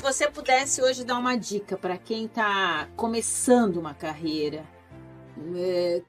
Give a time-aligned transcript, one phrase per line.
[0.00, 4.64] Se você pudesse hoje dar uma dica para quem está começando uma carreira,
[5.54, 6.02] é...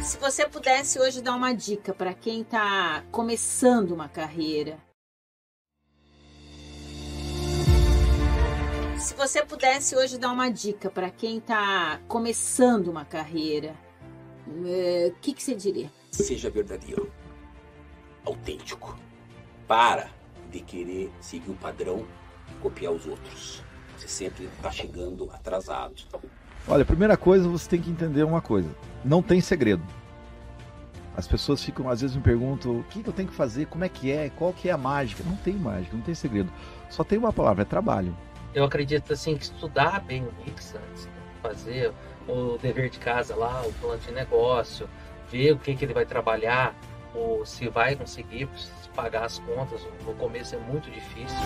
[0.00, 4.78] Se você pudesse hoje dar uma dica para quem está começando uma carreira,
[8.96, 13.74] Se você pudesse hoje dar uma dica para quem está começando uma carreira,
[14.46, 15.90] o é, que, que você diria?
[16.12, 17.10] Seja verdadeiro,
[18.28, 18.96] autêntico.
[19.66, 20.08] Para
[20.50, 22.04] de querer seguir o padrão
[22.50, 23.62] e copiar os outros.
[23.96, 25.94] Você sempre está chegando atrasado.
[26.66, 28.68] Olha, a primeira coisa você tem que entender uma coisa:
[29.04, 29.82] não tem segredo.
[31.16, 33.84] As pessoas ficam, às vezes me perguntam o que, que eu tenho que fazer, como
[33.84, 35.24] é que é, qual que é a mágica.
[35.26, 36.50] Não tem mágica, não tem segredo.
[36.88, 38.14] Só tem uma palavra, é trabalho
[38.54, 41.12] eu acredito assim que estudar bem o Mix antes, né?
[41.42, 41.92] fazer
[42.26, 44.88] o dever de casa lá, o plano de negócio,
[45.30, 46.74] ver o que, que ele vai trabalhar,
[47.14, 48.48] ou se vai conseguir
[48.94, 49.80] pagar as contas.
[50.04, 51.36] No começo é muito difícil.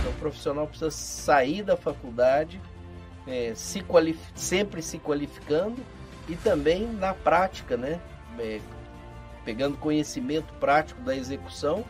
[0.00, 2.60] Então, o profissional precisa sair da faculdade
[3.26, 3.84] é, se
[4.34, 5.82] sempre se qualificando
[6.28, 8.00] e também na prática, né?
[8.38, 8.60] É,
[9.44, 11.84] pegando conhecimento prático da execução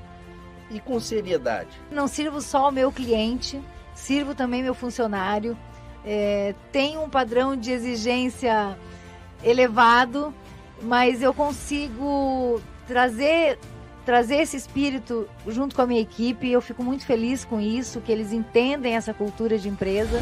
[0.75, 1.70] e com seriedade.
[1.91, 3.61] Não sirvo só o meu cliente,
[3.94, 5.56] sirvo também meu funcionário.
[6.05, 8.77] É, tenho um padrão de exigência
[9.42, 10.34] elevado,
[10.83, 13.58] mas eu consigo trazer
[14.05, 16.50] trazer esse espírito junto com a minha equipe.
[16.50, 20.20] Eu fico muito feliz com isso, que eles entendem essa cultura de empresa.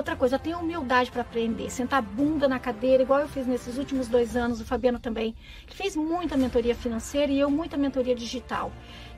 [0.00, 3.76] Outra coisa, tenha humildade para aprender, sentar a bunda na cadeira, igual eu fiz nesses
[3.76, 5.34] últimos dois anos, o Fabiano também.
[5.66, 8.72] Ele fez muita mentoria financeira e eu muita mentoria digital.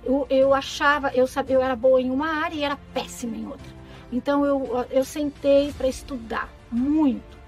[0.05, 3.47] Eu, eu achava, eu sabia, eu era boa em uma área e era péssima em
[3.47, 3.73] outra.
[4.11, 7.39] Então eu, eu sentei para estudar muito.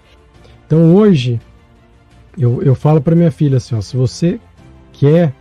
[0.65, 1.41] Então hoje
[2.39, 4.41] eu, eu falo para minha filha assim, ó, se você
[4.93, 5.35] quer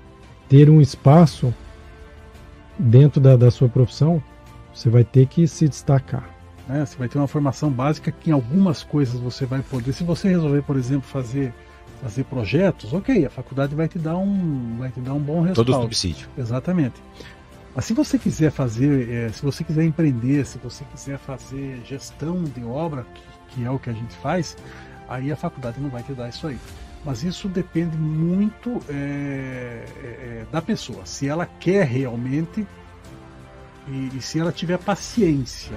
[0.50, 1.54] ter um espaço
[2.76, 4.20] dentro da, da sua profissão,
[4.74, 6.33] você vai ter que se destacar.
[6.68, 6.86] Né?
[6.86, 9.94] Você vai ter uma formação básica que em algumas coisas você vai poder.
[9.94, 11.54] Se você resolver, por exemplo, fazer
[12.02, 15.66] fazer projetos, ok, a faculdade vai te dar um vai te dar um bom resultado.
[15.66, 16.28] Todo subsídio.
[16.38, 17.02] Exatamente.
[17.76, 22.44] Mas se você quiser fazer, é, se você quiser empreender, se você quiser fazer gestão
[22.44, 24.56] de obra, que, que é o que a gente faz,
[25.08, 26.60] aí a faculdade não vai te dar isso aí.
[27.06, 30.08] Mas isso depende muito é, é,
[30.42, 32.66] é da pessoa, se ela quer realmente
[33.88, 35.76] e, e se ela tiver paciência.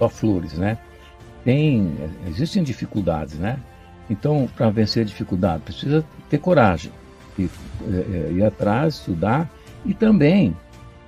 [0.00, 0.78] Só flores, né?
[1.44, 1.94] Tem,
[2.26, 3.58] existem dificuldades, né?
[4.08, 6.90] Então, para vencer a dificuldade, precisa ter coragem,
[7.38, 7.50] ir,
[7.86, 9.48] é, ir atrás, estudar
[9.84, 10.56] e também,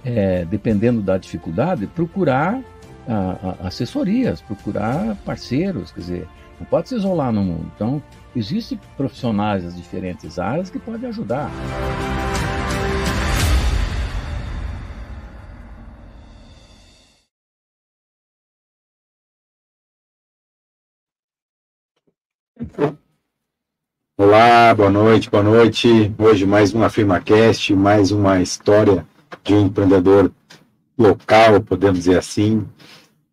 [0.05, 2.61] é, dependendo da dificuldade, procurar
[3.09, 6.29] a, a, assessorias, procurar parceiros, quer dizer,
[6.61, 7.73] não pode se isolar no mundo.
[7.75, 8.03] Então,
[8.37, 11.51] existem profissionais das diferentes áreas que podem ajudar.
[24.17, 26.13] Olá, boa noite, boa noite.
[26.19, 29.07] Hoje mais uma FirmaCast, mais uma história
[29.45, 30.33] de um empreendedor
[30.97, 32.67] local, podemos dizer assim,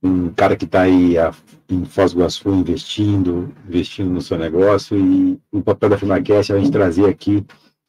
[0.04, 1.34] um cara que está aí a,
[1.70, 6.56] em Foz do Iguaçu investindo, investindo no seu negócio e o papel da FirmaCast é
[6.56, 7.46] a gente trazer aqui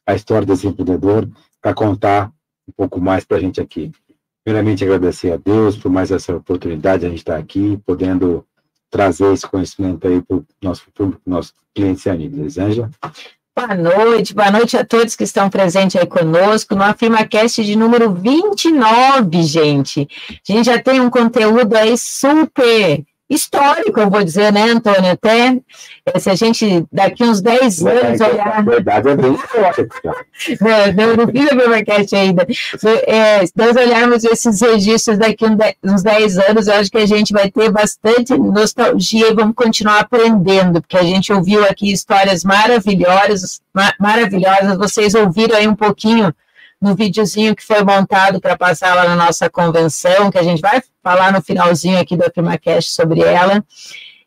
[0.07, 1.27] a história desse empreendedor
[1.61, 2.31] para contar
[2.67, 3.91] um pouco mais para a gente aqui.
[4.43, 8.45] Primeiramente, agradecer a Deus por mais essa oportunidade de a gente estar tá aqui, podendo
[8.91, 12.37] trazer esse conhecimento aí para o nosso público, nossos clientes e amigos.
[12.37, 12.91] Elisângela?
[13.55, 18.13] Boa noite, boa noite a todos que estão presentes aí conosco no AfirmaCast de número
[18.13, 20.07] 29, gente.
[20.29, 23.03] A gente já tem um conteúdo aí super
[23.33, 25.11] histórico, eu vou dizer, né, Antônio?
[25.11, 25.57] Até
[26.05, 28.57] eh, se a gente daqui uns 10 anos olhar.
[28.57, 30.01] A verdade é bem histórica.
[30.95, 32.45] não, não fiz a Primercast ainda.
[33.07, 35.45] É, se nós olharmos esses registros daqui
[35.83, 39.99] uns 10 anos, eu acho que a gente vai ter bastante nostalgia e vamos continuar
[39.99, 43.61] aprendendo, porque a gente ouviu aqui histórias maravilhosas,
[43.99, 44.77] maravilhosas.
[44.77, 46.33] Vocês ouviram aí um pouquinho
[46.81, 50.81] no videozinho que foi montado para passar lá na nossa convenção, que a gente vai
[51.03, 53.63] falar no finalzinho aqui do AfirmaCast sobre ela.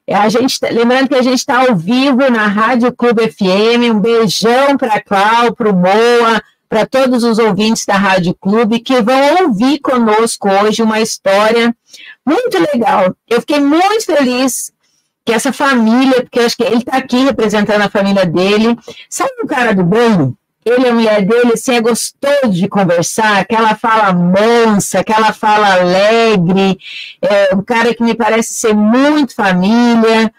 [0.07, 3.91] É, a gente, tá, lembrando que a gente está ao vivo na Rádio Clube FM,
[3.93, 8.81] um beijão para a Clau, para o Moa, para todos os ouvintes da Rádio Clube
[8.81, 11.75] que vão ouvir conosco hoje uma história
[12.25, 13.15] muito legal.
[13.29, 14.73] Eu fiquei muito feliz
[15.25, 18.77] que essa família, porque acho que ele está aqui representando a família dele.
[19.09, 20.37] Sabe o cara do bem?
[20.65, 25.75] Ele e a mulher dele, assim, é gostoso de conversar, aquela fala mansa, aquela fala
[25.75, 26.79] alegre,
[27.21, 30.33] é um cara que me parece ser muito família,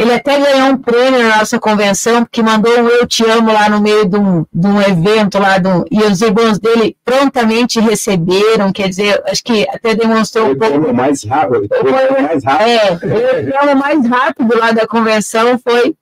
[0.00, 3.68] ele até ganhou um prêmio na nossa convenção, porque mandou um Eu Te Amo lá
[3.68, 8.72] no meio de um, de um evento lá, do, e os irmãos dele prontamente receberam,
[8.72, 10.94] quer dizer, acho que até demonstrou um pouco...
[10.94, 12.66] mais rápido, foi, mais rápido.
[12.66, 15.94] É, o Eu mais rápido lá da convenção foi,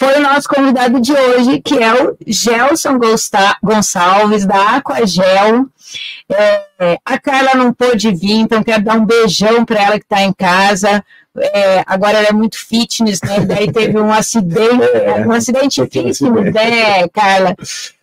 [0.00, 2.98] foi o nosso convidado de hoje, que é o Gelson
[3.62, 5.66] Gonçalves, da Aquagel.
[6.30, 10.22] É, a Carla não pôde vir, então quero dar um beijão para ela que está
[10.22, 11.04] em casa
[11.38, 13.40] é, agora ela é muito fitness, né?
[13.40, 17.54] Daí teve um acidente, é, um acidente fitness, né, Carla?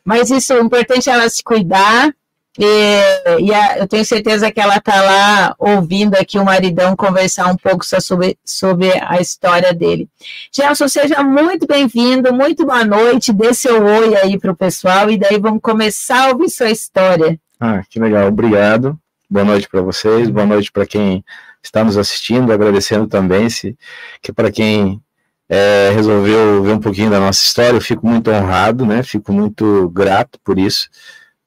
[0.04, 2.14] Mas isso, o importante é ela se cuidar.
[2.58, 7.48] E, e a, eu tenho certeza que ela está lá ouvindo aqui o maridão conversar
[7.48, 10.10] um pouco sobre, sobre a história dele.
[10.52, 15.18] Gelson, seja muito bem-vindo, muito boa noite, dê seu oi aí para o pessoal e
[15.18, 17.40] daí vamos começar a ouvir sua história.
[17.60, 18.98] Ah, que legal, obrigado.
[19.30, 21.24] Boa noite para vocês, boa noite para quem
[21.62, 23.78] está nos assistindo, agradecendo também se,
[24.22, 25.02] que para quem
[25.50, 29.04] é, resolveu ver um pouquinho da nossa história, eu fico muito honrado, né?
[29.04, 30.90] Fico muito grato por isso,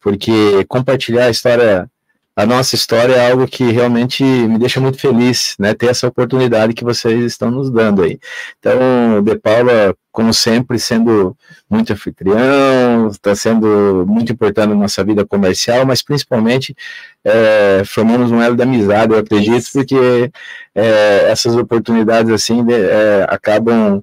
[0.00, 1.90] porque compartilhar a história,
[2.34, 5.74] a nossa história é algo que realmente me deixa muito feliz, né?
[5.74, 8.18] Ter essa oportunidade que vocês estão nos dando aí.
[8.58, 11.36] Então, De Paula, como sempre, sendo
[11.68, 16.74] muito anfitrião, está sendo muito importante na nossa vida comercial, mas principalmente
[17.24, 20.30] é, formamos um elo de amizade, eu acredito, porque
[20.74, 24.02] é, essas oportunidades assim de, é, acabam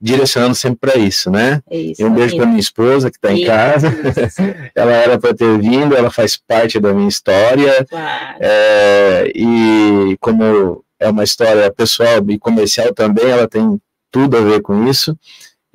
[0.00, 1.60] direcionando sempre para isso, né?
[1.70, 3.88] Isso, e um beijo para minha esposa que está em casa.
[4.74, 7.84] ela era para ter vindo, ela faz parte da minha história.
[7.84, 8.36] Claro.
[8.40, 13.80] É, e como é uma história pessoal e comercial também, ela tem
[14.10, 15.16] tudo a ver com isso.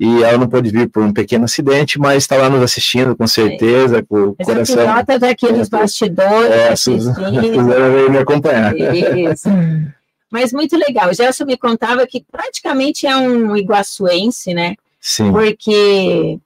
[0.00, 3.26] E ela não pôde vir por um pequeno acidente, mas está lá nos assistindo, com
[3.26, 4.92] certeza, com o coração.
[4.92, 6.50] A está aqui nos bastidores.
[6.50, 7.40] É, a Suzana
[7.90, 8.74] veio me acompanhar.
[8.76, 9.48] Isso.
[10.34, 11.10] Mas muito legal.
[11.10, 14.74] O Gelson me contava que praticamente é um iguaçuense, né?
[15.00, 15.30] Sim.
[15.30, 16.40] Porque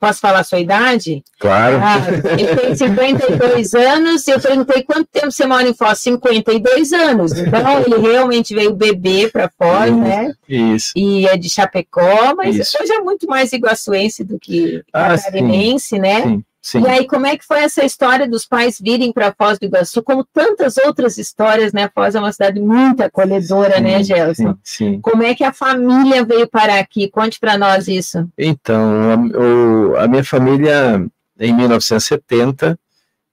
[0.00, 1.22] Posso falar a sua idade?
[1.38, 1.76] Claro.
[1.82, 1.98] Ah,
[2.32, 6.00] ele tem 52 anos e eu perguntei quanto tempo você mora em Foz?
[6.00, 7.32] 52 anos.
[7.32, 10.32] Então, ele realmente veio beber para Foz, né?
[10.48, 10.92] Isso.
[10.96, 12.74] E é de Chapecó, mas Isso.
[12.80, 16.22] hoje é muito mais iguaçuense do que ah, catarinense, né?
[16.22, 16.44] Sim.
[16.66, 16.82] Sim.
[16.82, 20.02] E aí, como é que foi essa história dos pais virem para Foz do Iguaçu?
[20.02, 21.88] Como tantas outras histórias, né?
[21.94, 24.56] Foz é uma cidade muito acolhedora, né, sim, né, Gelson?
[24.64, 27.08] Sim, sim, Como é que a família veio parar aqui?
[27.08, 28.28] Conte para nós isso.
[28.36, 31.06] Então, a, o, a, minha família,
[31.38, 32.76] em 1970,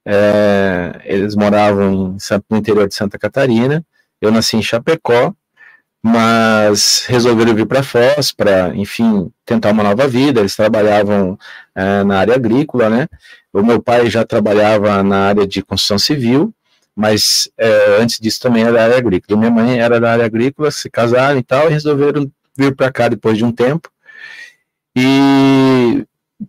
[0.06, 2.16] é, eles moravam
[2.48, 3.84] no interior de Santa Catarina.
[4.22, 5.34] Eu nasci em Chapecó,
[6.06, 10.42] mas resolveram vir para Foz para, enfim, tentar uma nova vida.
[10.42, 11.40] Eles trabalhavam
[11.74, 13.08] é, na área agrícola, né?
[13.54, 16.54] O meu pai já trabalhava na área de construção civil,
[16.94, 19.40] mas é, antes disso também era da área agrícola.
[19.40, 23.08] Minha mãe era da área agrícola, se casaram e tal, e resolveram vir para cá
[23.08, 23.90] depois de um tempo.
[24.94, 26.06] E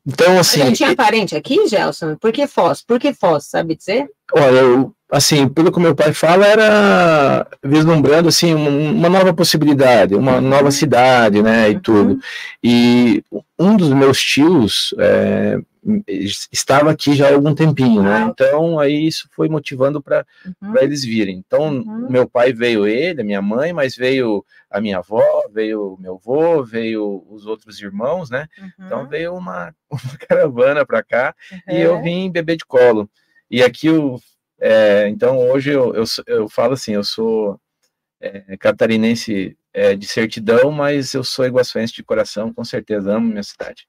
[0.06, 0.61] então, assim.
[0.61, 2.16] Você tinha parente aqui, Gelson?
[2.16, 2.82] Por que Foz?
[2.82, 3.44] Por que Foz?
[3.46, 4.08] Sabe dizer?
[4.32, 10.40] Olha, eu, assim, pelo que meu pai fala, era vislumbrando assim uma nova possibilidade, uma
[10.40, 12.18] nova cidade, né, e tudo.
[12.62, 13.23] E
[13.56, 15.59] um dos meus tios é,
[16.50, 18.26] estava aqui já há algum tempinho, né?
[18.28, 20.26] Então aí isso foi motivando para
[20.61, 20.76] uhum.
[20.78, 21.40] eles virem.
[21.47, 22.09] Então uhum.
[22.11, 26.14] meu pai veio ele, a minha mãe, mas veio a minha avó, veio o meu
[26.16, 28.49] avô, veio os outros irmãos, né?
[28.56, 28.87] Então, uhum.
[28.87, 31.33] Então veio uma, uma caravana para cá
[31.68, 33.09] e eu vim beber de colo.
[33.49, 34.18] E aqui o
[34.66, 37.61] é, então hoje eu, eu, eu, falo assim, eu sou
[38.18, 43.42] é, catarinense é, de certidão, mas eu sou iguaçuense de coração, com certeza amo minha
[43.42, 43.87] cidade.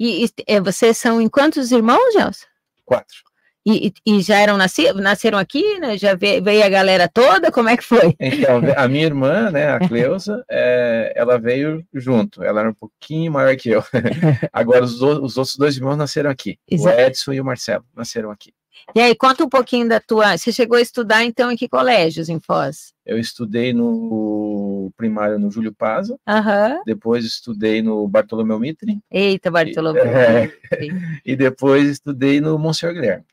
[0.00, 2.46] E, e é, vocês são em quantos irmãos, Gelson?
[2.86, 3.18] Quatro.
[3.66, 5.98] E, e, já eram nascidos, nasceram aqui, né?
[5.98, 7.50] Já veio, veio, a galera toda?
[7.52, 8.14] Como é que foi?
[8.20, 12.42] Então, a minha irmã, né, a Cleusa, é, ela veio junto.
[12.42, 13.82] Ela era um pouquinho maior que eu.
[14.52, 16.58] Agora, os, os outros dois irmãos nasceram aqui.
[16.70, 16.96] Exato.
[16.96, 18.52] O Edson e o Marcelo nasceram aqui.
[18.94, 20.36] E aí, conta um pouquinho da tua.
[20.36, 22.92] Você chegou a estudar, então, em que colégios em Foz?
[23.04, 26.82] Eu estudei no primário no Júlio Pazo, uhum.
[26.86, 28.98] depois estudei no Bartolomeu Mitre.
[29.10, 30.04] Eita, Bartolomeu.
[30.04, 30.50] E, é,
[31.24, 33.24] e depois estudei no Monsenhor Guilherme.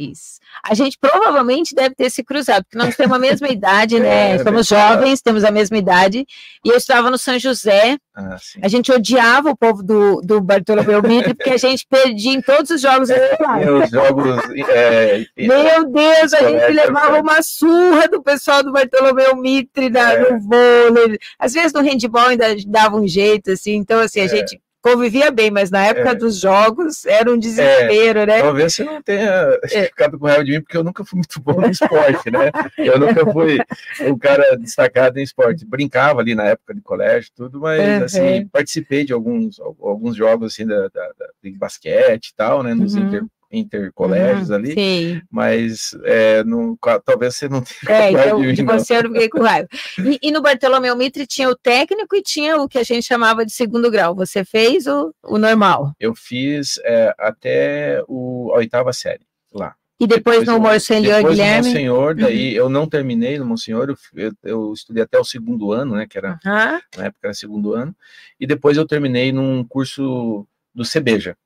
[0.00, 0.40] Isso.
[0.64, 4.32] A gente provavelmente deve ter se cruzado, porque nós temos a mesma idade, né?
[4.36, 6.26] É, Somos jovens, temos a mesma idade.
[6.64, 7.98] E eu estava no São José.
[8.16, 8.36] Ah.
[8.62, 12.70] A gente odiava o povo do, do Bartolomeu Mitre, porque a gente perdia em todos
[12.70, 13.66] os jogos escolares.
[13.66, 14.40] Tem os jogos.
[14.70, 17.20] é, Meu Deus, a gente levava é.
[17.20, 20.30] uma surra do pessoal do Bartolomeu Mitre É.
[20.30, 21.18] no vôlei.
[21.38, 23.74] Às vezes no handball ainda dava um jeito, assim.
[23.74, 24.28] Então, assim, a É.
[24.28, 26.14] gente convivia bem, mas na época É.
[26.14, 28.40] dos jogos era um desespero, né?
[28.40, 29.84] Talvez você não tenha É.
[29.84, 32.50] ficado com raiva de mim, porque eu nunca fui muito bom no esporte, né?
[32.78, 33.58] Eu nunca fui
[34.00, 35.64] um cara destacado em esporte.
[35.66, 38.04] Brincava ali na época de colégio, tudo, mas Uhum.
[38.04, 42.74] assim, participei de alguns, alguns jogos assim da, da, da- de basquete e tal, né?
[42.74, 43.02] Nos Uhum.
[43.02, 45.22] inter, intercolégios Uhum, ali, Sim.
[45.30, 49.28] mas é, não, talvez você não tenha É, então, de de você eu não fiquei
[49.28, 49.68] com raiva.
[49.98, 53.44] E, e no Bartolomeu Mitre tinha o técnico e tinha o que a gente chamava
[53.44, 54.14] de segundo grau.
[54.14, 55.92] Você fez o, o normal.
[55.98, 59.74] Eu fiz é, até o, a oitava série lá.
[60.02, 61.58] E depois, no eu- Monsenhor depois no Guilherme.
[61.58, 61.64] Uhum.
[61.74, 65.94] Monsenhor, daí eu não terminei no Monsenhor, eu, eu, eu estudei até o segundo ano,
[65.96, 66.80] né, que era, Aham.
[66.96, 67.94] na época era segundo ano,
[68.38, 71.36] e depois eu terminei num curso do CBEJA.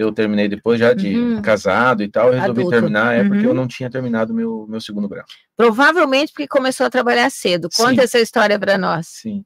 [0.00, 1.42] Eu terminei depois já de Uhum.
[1.42, 2.70] casado e tal, eu resolvi Adulto.
[2.70, 3.50] terminar, é porque Uhum.
[3.50, 5.24] eu não tinha terminado meu, meu segundo grau.
[5.56, 7.68] Provavelmente porque começou a trabalhar cedo.
[7.76, 8.00] Conta Sim.
[8.00, 9.06] essa história para nós.
[9.08, 9.44] Sim.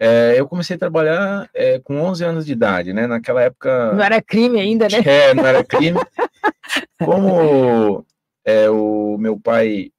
[0.00, 3.92] É, eu comecei a trabalhar é, com 11 anos de idade, né, naquela época...
[3.92, 4.98] Não era crime ainda, né?
[5.04, 5.98] É, não era crime.
[7.04, 8.04] Como
[8.44, 9.90] é, o meu pai,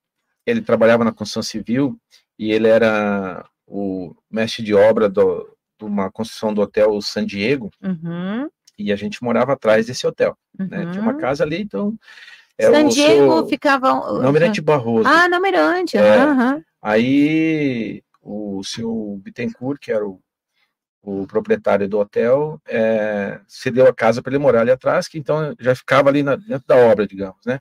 [0.45, 1.97] ele trabalhava na construção civil
[2.37, 5.47] e ele era o mestre de obra do,
[5.79, 10.37] de uma construção do hotel San Diego Uhum, e a gente morava atrás desse hotel,
[10.57, 10.85] né?
[10.91, 11.17] Tinha uma uhum.
[11.17, 11.95] casa ali, então...
[12.57, 13.89] é, San Diego seu- ficava.
[14.21, 15.07] Não, Mirante Barroso.
[15.07, 15.97] Ah, na Mirante.
[15.97, 16.17] É.
[16.17, 16.63] aham.
[16.81, 20.19] Aí o seu Bittencourt, que era o,
[21.01, 25.55] o proprietário do hotel, é, cedeu a casa para ele morar ali atrás, que então
[25.59, 27.59] já ficava ali na- dentro da obra, digamos, né?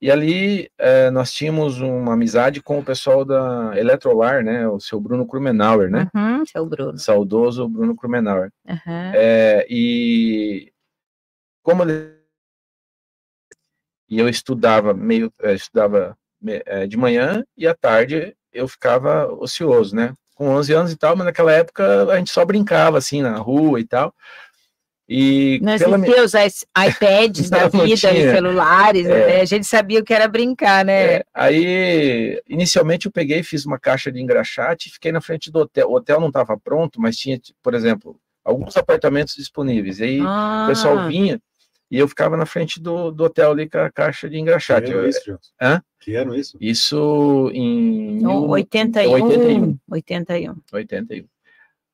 [0.00, 4.68] E ali é, nós tínhamos uma amizade com o pessoal da Eletrolar, né?
[4.68, 6.08] O seu Bruno Krumenauer, né?
[6.14, 6.96] Uhum, seu Bruno.
[6.98, 8.50] Saudoso Bruno Krumenauer.
[8.68, 9.12] Aham.
[9.14, 10.72] É, e
[11.62, 12.16] como ele
[14.08, 19.26] e eu estudava meio eh, estudava me- eh, de manhã e à tarde eu ficava
[19.34, 20.14] ocioso, né?
[20.34, 23.80] Com 11 anos e tal, mas naquela época a gente só brincava assim na rua
[23.80, 24.14] e tal.
[25.08, 29.26] E Não pela os iPads da vida, os celulares, É.
[29.26, 29.40] né?
[29.40, 31.14] a gente sabia o que era brincar, né?
[31.16, 35.60] É, aí, inicialmente eu peguei, fiz uma caixa de engraxate e fiquei na frente do
[35.60, 35.88] hotel.
[35.88, 40.00] O hotel não estava pronto, mas tinha, por exemplo, alguns apartamentos disponíveis.
[40.00, 40.64] Aí Ah.
[40.66, 41.40] o pessoal vinha
[41.90, 44.88] e eu ficava na frente do, do hotel ali com a caixa de engraxate.
[44.90, 45.38] Que ano isso?
[45.60, 45.82] Hã?
[46.00, 46.56] Que ano isso?
[46.60, 49.10] Isso em No mil- 81.
[49.12, 49.78] 81.
[49.90, 50.54] 81.
[50.72, 51.24] 81.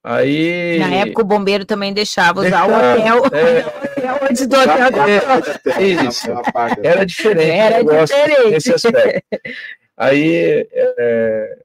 [0.05, 0.79] Aí.
[0.79, 3.65] Na época o bombeiro também deixava usar o Deixava, hotel, é.
[3.65, 5.03] o hotel antes do hotel
[5.79, 6.27] É, isso.
[6.83, 7.51] Era diferente.
[7.51, 8.51] Era diferente.
[8.51, 9.27] Nesse aspecto.
[9.97, 11.59] Aí, é,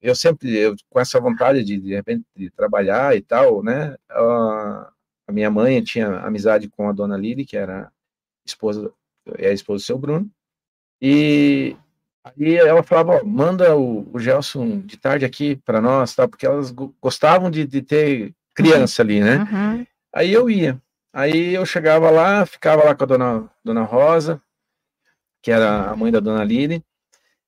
[0.00, 3.96] eu sempre, eu, com essa vontade de, de repente, de trabalhar e tal, né?
[4.08, 4.92] A,
[5.26, 7.90] a minha mãe tinha amizade com a dona Lili, que era
[8.44, 8.92] esposa,
[9.38, 10.30] é a esposa do seu Bruno,
[11.00, 11.76] e
[12.24, 16.28] aí ela falava, ó, manda o, o Gelson de tarde aqui para nós, tá?
[16.28, 19.38] Porque elas go- gostavam de, de ter criança ali, né?
[19.38, 19.86] Uhum.
[20.14, 20.80] Aí eu ia.
[21.12, 24.40] Aí eu chegava lá, ficava lá com a dona, dona Rosa,
[25.42, 26.82] que era a mãe da dona Lili.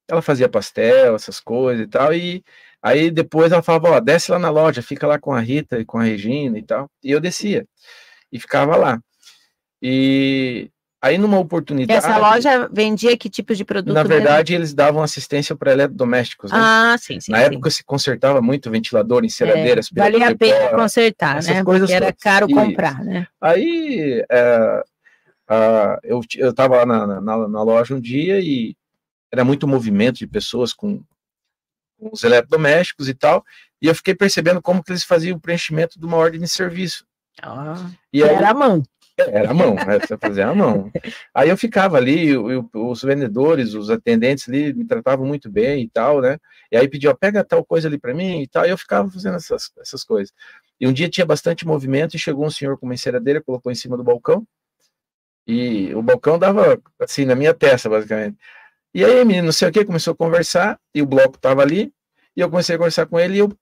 [0.09, 2.12] Ela fazia pastel, essas coisas e tal.
[2.12, 2.45] E
[2.83, 5.85] aí depois ela falava: Ó, desce lá na loja, fica lá com a Rita e
[5.85, 6.90] com a Regina e tal.
[7.02, 7.66] E eu descia
[8.33, 9.00] e ficava lá.
[9.81, 10.71] E
[11.06, 11.99] aí numa oportunidade.
[11.99, 13.92] Essa loja vendia que tipo de produto?
[13.94, 14.16] Na mesmo?
[14.16, 16.50] verdade, eles davam assistência para eletrodomésticos.
[16.50, 16.58] Né?
[16.61, 17.30] Ah, sim, sim.
[17.32, 17.44] Na sim.
[17.44, 21.62] época se consertava muito ventilador, É, enceradeira, valia a pena consertar, né?
[21.62, 22.23] Porque era todas.
[22.23, 22.54] caro Isso.
[22.58, 23.26] comprar, né?
[23.40, 24.82] Aí é,
[25.49, 28.75] a- eu, ti- eu tava lá na, na, na loja um dia e
[29.30, 31.02] era muito movimento de pessoas com,
[31.99, 33.44] com os eletrodomésticos e tal,
[33.82, 37.04] e eu fiquei percebendo como que eles faziam o preenchimento de uma ordem de serviço.
[37.42, 37.75] Ah,
[38.12, 38.82] E aí- era a mão.
[39.16, 40.00] Era a mão, né?
[40.00, 40.90] Você fazia a mão.
[41.33, 45.83] Aí eu ficava ali, e o- os vendedores, os atendentes ali me tratavam muito bem
[45.85, 46.38] e tal, né?
[46.71, 49.37] E aí pediu, pega tal coisa ali para mim e tal, e eu ficava fazendo
[49.37, 50.33] essas, essas coisas.
[50.80, 53.75] E um dia tinha bastante movimento e chegou um senhor com uma enceradeira, colocou em
[53.76, 54.47] cima do balcão,
[55.47, 58.37] e o balcão dava assim na minha testa, basicamente.
[58.94, 61.92] E aí, menino, não sei o que, começou a conversar, e o bloco tava ali,
[62.37, 63.52] e eu comecei a conversar com ele, e eu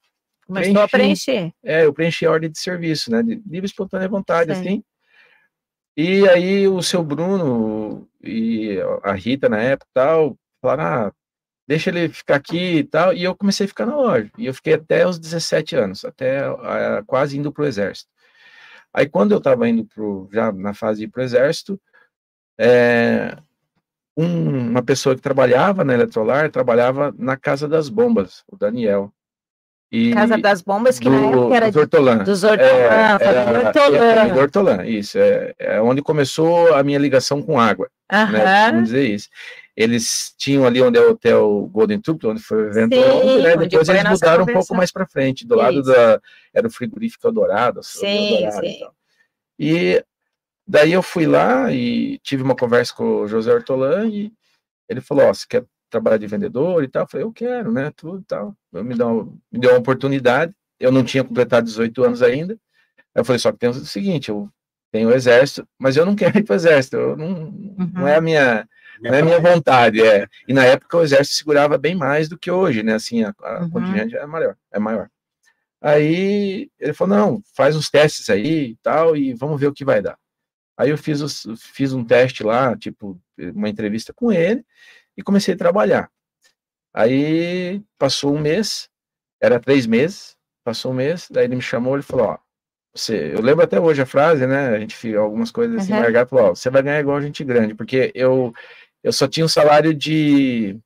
[0.46, 1.24] Começou a Preenchi.
[1.26, 1.52] preencher.
[1.62, 3.22] é, eu preenchi a ordem de serviço, né?
[3.22, 4.60] De livre espontânea vontade, Sim.
[4.60, 4.84] assim.
[5.96, 11.12] E aí o seu Bruno e a Rita na época tal, falaram, ah,
[11.68, 13.12] deixa ele ficar aqui e tal.
[13.12, 14.30] E eu comecei a ficar na loja.
[14.38, 18.10] E eu fiquei até os 17 anos, até ah, quase indo pro exército.
[18.94, 21.80] Aí quando eu estava indo pro, já na fase de pro exército,
[22.58, 23.36] é,
[24.16, 29.12] um- uma pessoa que trabalhava na Eletrolar trabalhava na Casa das Bombas, o Daniel.
[29.92, 32.16] E Casa das Bombas, que na do, época era dos Hortolã.
[32.24, 33.96] dos Hortolã, É, família era- Hortolã.
[34.06, 35.18] é, família Hortolã, isso.
[35.18, 38.18] É, é onde começou a minha ligação com água, né?
[38.18, 38.70] Aham.
[38.72, 39.28] Vamos dizer isso.
[39.76, 43.56] Eles tinham ali onde é o hotel Golden Tulip, onde foi o evento, Sim, né?
[43.56, 45.90] depois eles mudaram um pouco mais para frente, do lado Isso.
[45.92, 46.20] da
[46.54, 47.28] era o frigorífico
[47.82, 48.86] Silvia Sim, sim.
[49.58, 50.02] E
[50.66, 54.32] daí eu fui lá e tive uma conversa com o José Hortolã e
[54.88, 57.04] ele falou, ó, você quer trabalhar de vendedor e tal?
[57.04, 58.56] Eu falei, eu quero, né, tudo e tal.
[58.72, 62.58] Eu me, deu, uma- me deu uma oportunidade, eu não tinha completado 18 anos ainda,
[63.14, 64.48] eu falei, só que tem o seguinte, eu
[64.90, 67.50] tenho o exército, mas eu não quero ir para o exército, eu não,
[67.94, 68.68] não é a minha,
[69.00, 70.26] não é a minha vontade, é.
[70.48, 73.60] E na época o exército segurava bem mais do que hoje, né, assim, a, a
[73.62, 73.70] Uhum.
[73.70, 75.08] contingente é maior, é maior.
[75.80, 79.84] Aí ele falou, não, faz uns testes aí e tal, e vamos ver o que
[79.84, 80.16] vai dar.
[80.76, 84.64] Aí eu fiz, os, fiz um teste lá, tipo, uma entrevista com ele,
[85.16, 86.10] e comecei a trabalhar.
[86.94, 88.88] Aí passou um mês,
[89.40, 92.38] era três meses, passou um mês, daí ele me chamou, ele falou, ó,
[92.94, 96.00] você, eu lembro até hoje a frase, né, a gente fica algumas coisas assim, Uhum.
[96.00, 98.52] marcado, falou, ó, você vai ganhar igual gente grande, porque eu,
[99.02, 100.78] eu só tinha um salário de...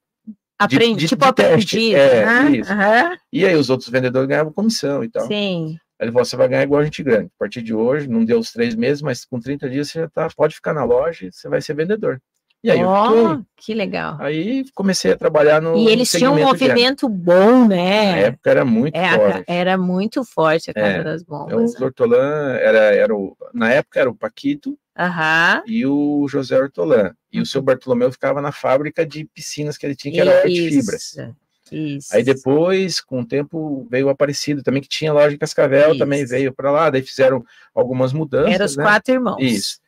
[0.59, 1.95] Aprendi, de- tipo de teste, aprendiz.
[1.95, 2.73] é, aham, isso.
[2.73, 5.27] aham, E aí os outros vendedores ganhavam comissão e tal.
[5.27, 5.79] Sim.
[5.99, 7.27] Aí ele falou, você vai ganhar igual gente grande.
[7.27, 10.09] A partir de hoje, não deu os três meses, mas com 30 dias você já
[10.09, 12.23] tá, pode ficar na loja e você vai ser vendedor.
[12.67, 13.45] E aí fiquei.
[13.57, 14.17] que legal.
[14.21, 18.23] Aí comecei a trabalhar no E eles tinham um de movimento bom, Na né?
[18.25, 19.45] época era muito É, forte.
[19.47, 21.75] era muito forte a Casa É, das É, Bombas.
[21.81, 25.63] o Hortolã era, era o, na época era o Paquito Aham.
[25.67, 27.15] e o José Hortolã.
[27.33, 30.69] E o seu Bartolomeu ficava na fábrica de piscinas que ele tinha, que era Arte
[30.69, 31.03] Fibras.
[31.13, 31.37] Isso.
[31.71, 32.17] Isso.
[32.17, 35.99] Aí depois, com o tempo, veio o Aparecido também, que tinha loja em Cascavel, Isso.
[35.99, 37.45] também veio para lá, daí fizeram
[37.75, 38.55] algumas mudanças.
[38.55, 38.83] Eram os né?
[38.85, 39.39] quatro irmãos.
[39.41, 39.79] Isso.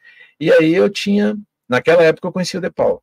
[0.40, 1.36] E aí eu tinha,
[1.68, 3.02] naquela época eu conheci o De Paulo.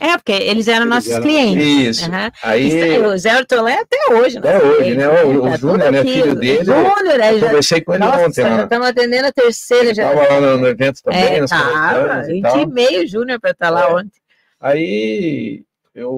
[0.00, 1.98] É, porque eles eram Eles nossos eram- clientes.
[1.98, 2.08] Isso.
[2.10, 2.30] Aham.
[2.44, 5.08] Aí- O Zé Ortolã é até hoje, Até nosso hoje, cliente, né?
[5.24, 8.26] O- o Tá Júnior, né, filho dele, Júnior, é, eu já- conversei com ele Nossa,
[8.26, 8.56] ontem lá.
[8.56, 9.92] já estamos atendendo a terceira.
[9.94, 12.60] Já Tava lá no, no evento também, é, nos tava, conversando e gente tal.
[12.60, 13.94] e meio Júnior para estar lá É.
[13.94, 14.20] ontem.
[14.60, 16.12] Aí eu,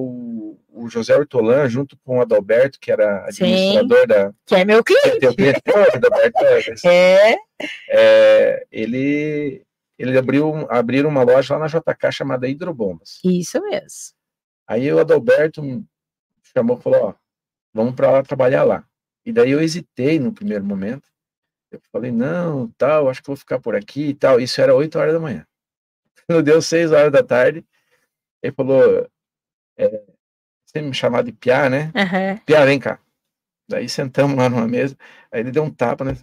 [0.71, 3.43] o José Hortolã, junto com o Adalberto, que era Sim.
[3.45, 4.31] administrador da.
[4.45, 5.19] Que é meu cliente.
[5.19, 5.61] Teu cliente,
[5.95, 6.37] Adalberto,
[6.85, 7.35] É.
[7.89, 9.63] é, ele,
[9.97, 13.19] ele abriu, abriram uma loja lá na JK chamada Hidrobombas.
[13.23, 14.15] Isso mesmo.
[14.67, 15.85] Aí o Adalberto me
[16.43, 17.13] chamou e falou: Ó,
[17.73, 18.85] vamos para lá trabalhar lá.
[19.25, 21.09] E daí eu hesitei no primeiro momento.
[21.71, 24.39] Eu falei: Não, tal, acho que vou ficar por aqui e tal.
[24.39, 25.45] Isso era 8 horas da manhã.
[26.29, 27.65] Não deu 6 horas da tarde.
[28.43, 29.09] Ele falou:
[29.77, 30.03] é,
[30.65, 31.91] Você me chamar de Piá, né?
[31.95, 32.39] Aham.
[32.45, 32.99] Piá, vem cá.
[33.67, 34.95] Daí sentamos lá numa mesa.
[35.31, 36.15] Aí ele deu um tapa, né?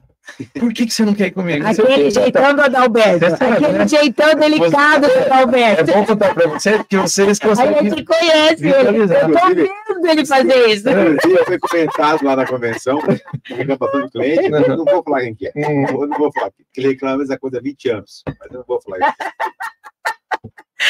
[0.58, 1.66] Por que, que você não quer ir comigo?
[1.66, 3.26] Aquele jeitão do Adalberto.
[3.26, 3.88] Aquele né?
[3.88, 5.92] jeitão delicado do É Adalberto.
[5.92, 7.86] bom contar para você que vocês Aí conseguem.
[7.86, 8.98] ele te conhece, ele.
[9.02, 10.84] Eu tô vendo ele fazer isso.
[10.84, 12.98] Dia foi comentado lá na convenção,
[13.44, 15.52] reclamação do cliente, mas eu não vou falar quem que é.
[15.54, 18.64] Eu não vou falar, porque ele reclama essa coisa há 20 anos, mas eu não
[18.66, 19.14] vou falar isso.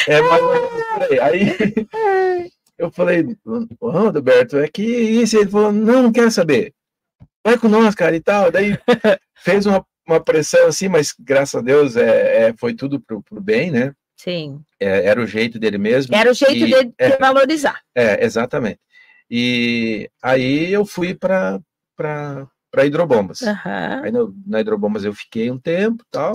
[0.08, 1.20] É por aí.
[1.20, 3.36] Aí eu falei,
[3.80, 5.38] ô Roberto, é que isso.
[5.38, 6.72] Ele falou, não, não quero saber.
[7.44, 8.50] Vai com nós, cara, e tal.
[8.50, 8.72] Daí
[9.36, 13.40] fez uma, uma pressão assim, mas graças a Deus é, é, foi tudo pro, pro
[13.40, 13.94] bem, né?
[14.16, 14.62] Sim.
[14.80, 16.14] É, era o jeito dele mesmo.
[16.14, 17.80] Era o jeito E- dele de é, valorizar.
[17.94, 18.80] é, exatamente.
[19.30, 21.60] E aí eu fui para
[21.96, 23.42] para hidrobombas.
[23.42, 24.02] Aham.
[24.04, 26.32] Aí no, na hidrobombas eu fiquei um tempo tal.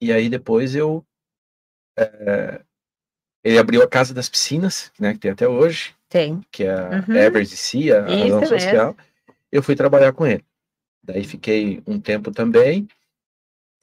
[0.00, 1.04] E aí depois eu.
[1.98, 2.60] é,
[3.44, 6.40] ele abriu a Casa das Piscinas, né, que tem até hoje, Tem.
[6.50, 7.14] que é a Uhum.
[7.16, 8.96] Evers e Cia, a razão mesmo.
[9.56, 10.44] Eu fui trabalhar com ele.
[11.02, 12.86] Daí fiquei um tempo também.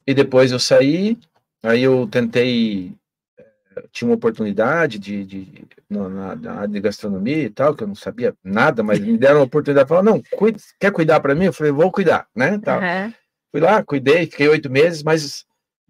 [0.06, 1.18] E depois eu saí.
[1.64, 2.94] Aí eu tentei.
[3.38, 7.88] eh, Tinha uma oportunidade de, de na, na- área de gastronomia e tal, que eu
[7.88, 9.88] não sabia nada, mas me deram uma oportunidade.
[9.88, 11.46] Falaram, não, cuida, quer cuidar para mim?
[11.46, 12.58] Eu falei, vou cuidar, né?
[12.58, 12.78] Tal.
[12.78, 13.12] Aham.
[13.50, 15.44] Fui lá, cuidei, fiquei oito meses, mas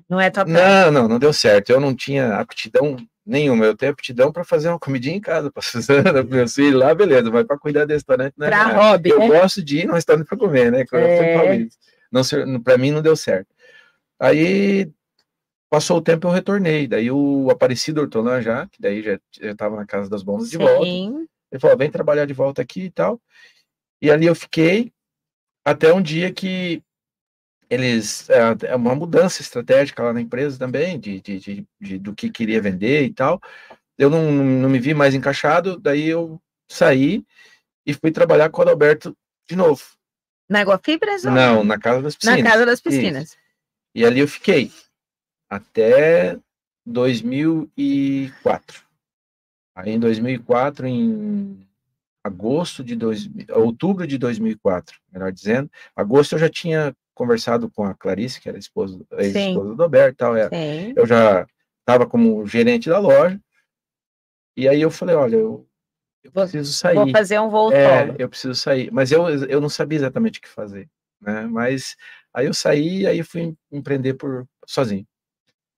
[0.09, 0.91] Não é praia.
[0.91, 1.71] não, não, não deu certo.
[1.71, 3.65] Eu não tinha aptidão nenhuma.
[3.65, 6.95] Eu tenho aptidão para fazer uma comidinha em casa para Suzana, para meus filhos lá,
[6.95, 8.75] beleza, mas para cuidar do restaurante é Pra nada.
[8.93, 9.29] hobby, Eu né?
[9.29, 10.85] gosto de ir no restaurante para comer, né?
[10.93, 12.59] É.
[12.63, 13.49] para mim não deu certo.
[14.19, 14.91] Aí
[15.69, 16.87] passou o tempo eu retornei.
[16.87, 20.87] Daí o Aparecido Hortolã já, que daí já estava na casa das bombas de volta.
[20.87, 23.21] Ele falou, vem trabalhar de volta aqui e tal.
[24.01, 24.93] E ali eu fiquei
[25.65, 26.83] até um dia que
[27.75, 32.15] eles é é uma mudança estratégica lá na empresa também, de, de, de- de- do
[32.15, 33.41] que queria vender e tal.
[33.99, 37.25] Eu não, não, me vi mais encaixado, daí eu saí
[37.87, 39.17] e fui trabalhar com o Adalberto
[39.49, 39.83] de novo.
[40.49, 41.25] Na Água Fibras?
[41.25, 42.43] ou Não, na Casa das Piscinas.
[42.43, 42.83] Na Casa das Isso.
[42.89, 43.37] Piscinas.
[43.95, 44.73] E ali eu fiquei
[45.49, 46.39] até
[46.87, 48.83] 2004.
[49.77, 51.67] Aí em 2004, em
[52.25, 57.95] agosto de dois, outubro de 2004, melhor dizendo, agosto eu já tinha conversado com a
[57.95, 60.95] Clarice, que era a esposa, a ex-esposa do Alberto tal, é, Sim.
[60.97, 61.47] eu já
[61.81, 63.39] estava como gerente da loja,
[64.57, 65.69] e aí eu falei, olha, eu,
[66.23, 66.95] eu preciso sair.
[66.95, 68.91] Vou fazer um voo É, eu preciso sair.
[68.93, 70.89] Mas eu, eu não sabia exatamente o que fazer,
[71.21, 71.43] né?
[71.47, 71.97] Mas
[72.33, 75.07] aí eu saí e aí fui em- empreender por sozinho.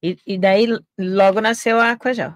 [0.02, 0.66] E, e daí
[0.98, 2.34] logo nasceu a Aquagel.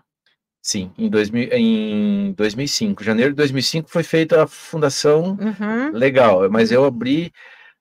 [0.63, 5.91] Sim, em, 2000, em 2005, janeiro de 2005 foi feita a fundação Uhum.
[5.93, 7.33] legal, mas eu abri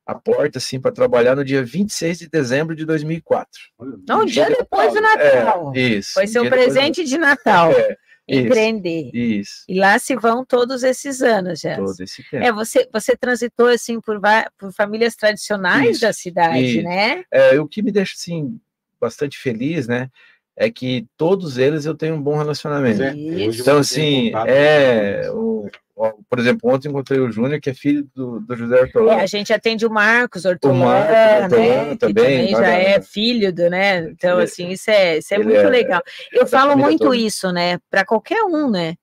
[0.06, 3.52] a porta assim para trabalhar no dia 26 de dezembro de 2004.
[4.08, 5.74] Não, um dia depois do Natal.
[5.76, 6.14] É, isso.
[6.14, 7.72] Foi um seu dia do- presente de Natal.
[7.74, 7.98] É,
[8.36, 9.10] isso, empreender.
[9.14, 11.76] Isso, E lá se vão todos esses anos, já.
[11.76, 12.46] todo esse tempo.
[12.46, 14.20] É, você, você transitou assim por,
[14.58, 16.84] por famílias tradicionais Isso, da cidade, isso.
[16.84, 17.24] né?
[17.32, 18.60] É, o que me deixa assim
[19.02, 20.10] bastante feliz, né?
[20.62, 23.02] É que todos eles eu tenho um bom relacionamento.
[23.02, 25.22] É, Então, assim, é.
[25.32, 28.82] O, o- por exemplo, ontem encontrei o Júnior, que é filho do, do José É,
[28.82, 29.22] Ortolano.
[29.22, 31.44] a gente atende o Marcos Hortolano, Marcos né?
[31.44, 34.00] Hortolano que também, também já é filho do, né?
[34.10, 36.02] Então, Ele- assim, isso é, isso é muito é- legal.
[36.34, 37.16] Eu falo muito toda.
[37.16, 37.78] isso, né?
[37.90, 38.96] Para qualquer um, né?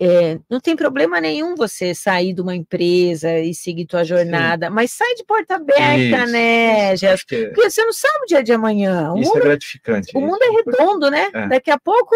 [0.00, 4.92] É, não tem problema nenhum você sair de uma empresa e seguir tua jornada, mas
[4.92, 7.34] sai de porta aberta, Isso, né, isso, Jéssica?
[7.36, 9.12] é- Porque você não sabe o dia de amanhã.
[9.12, 10.16] O isso é mundo gratificante.
[10.16, 11.28] o mundo é redondo, né?
[11.34, 11.48] É.
[11.48, 12.14] Daqui a pouco,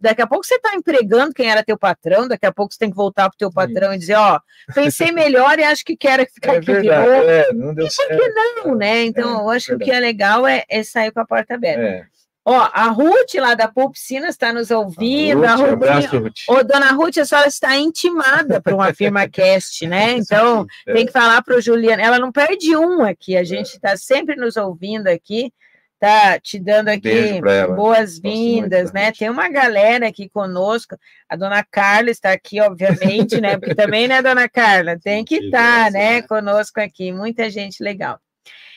[0.00, 2.88] daqui a pouco você está empregando quem era teu patrão, daqui a pouco você tem
[2.90, 4.40] que voltar pro teu patrão e dizer, ó,
[4.74, 7.30] pensei melhor e acho que quero ficar É aqui de verdade, novo.
[7.30, 8.18] é, não deu Por certo.
[8.18, 9.04] que não, né?
[9.04, 11.54] Então, É, eu acho que o que é legal é, é sair com a porta
[11.54, 12.08] aberta.
[12.48, 12.50] É.
[12.50, 15.44] Ó, a Ruth lá da Pulpicinas está nos ouvindo.
[15.44, 16.34] a Ruth, um Ruth, abraço, Ruth.
[16.48, 20.16] Ô, dona Ruth, a senhora está intimada para uma firma cast, né?
[20.18, 20.92] Então, É.
[20.92, 22.02] tem que falar para o Juliano.
[22.02, 25.52] Ela não perde um aqui, a gente está sempre nos ouvindo aqui,
[26.00, 27.40] tá te dando aqui
[27.74, 29.12] boas-vindas, né?
[29.12, 30.96] Tem uma galera aqui conosco.
[31.28, 33.58] A dona Carla está aqui, obviamente, né?
[33.58, 34.98] Porque também, né, dona Carla?
[34.98, 36.22] Tem que estar, né, né?
[36.22, 37.12] conosco aqui.
[37.12, 38.18] Muita gente legal.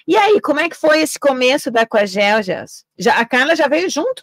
[0.07, 2.83] E aí, como é que foi esse começo da Coagel, Gelson?
[2.97, 4.21] Já, a Carla já veio junto?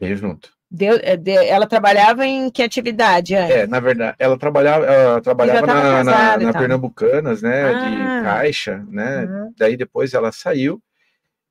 [0.00, 0.50] Veio junto.
[0.70, 3.34] Deu, é, de- ela trabalhava em que atividade?
[3.36, 3.54] antes?
[3.54, 6.52] É, na verdade, ela trabalhava, ela trabalhava na, na, na.
[6.52, 7.72] Pernambucanas, né, Ah.
[7.72, 9.52] de caixa, né, Uhum.
[9.56, 10.82] daí depois ela saiu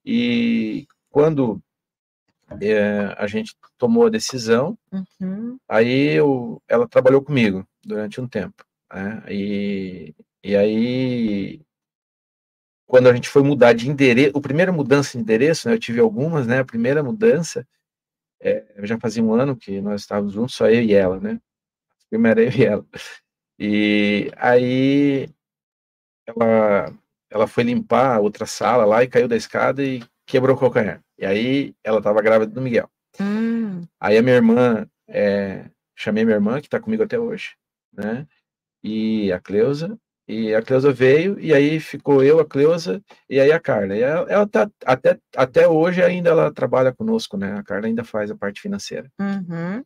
[0.05, 1.61] e quando
[2.61, 5.57] é, a gente tomou a decisão, Uhum.
[5.67, 11.61] aí eu, ela trabalhou comigo durante um tempo, né, e, e aí
[12.87, 15.99] quando a gente foi mudar de endereço, a primeira mudança de endereço, né, eu tive
[15.99, 17.67] algumas, né, a primeira mudança,
[18.41, 21.39] é, já fazia um ano que nós estávamos juntos, só eu e ela, né,
[22.09, 22.85] primeiro eu e ela,
[23.59, 25.29] e aí
[26.27, 26.93] ela,
[27.29, 31.01] ela foi limpar a outra sala lá e caiu da escada e quebrou o calcanhar.
[31.17, 32.89] E aí ela estava grávida do Miguel.
[33.19, 37.55] Hum, Aí a minha irmã, é, chamei minha irmã, que está comigo até hoje,
[37.93, 38.27] né?
[38.83, 43.51] E a Cleusa, e a Cleusa veio, e aí ficou eu, a Cleusa, e aí
[43.51, 43.95] a Carla.
[43.95, 47.55] E ela, ela tá, até, até hoje ainda ela trabalha conosco, né?
[47.59, 49.07] A Carla ainda faz a parte financeira.
[49.19, 49.83] uhum.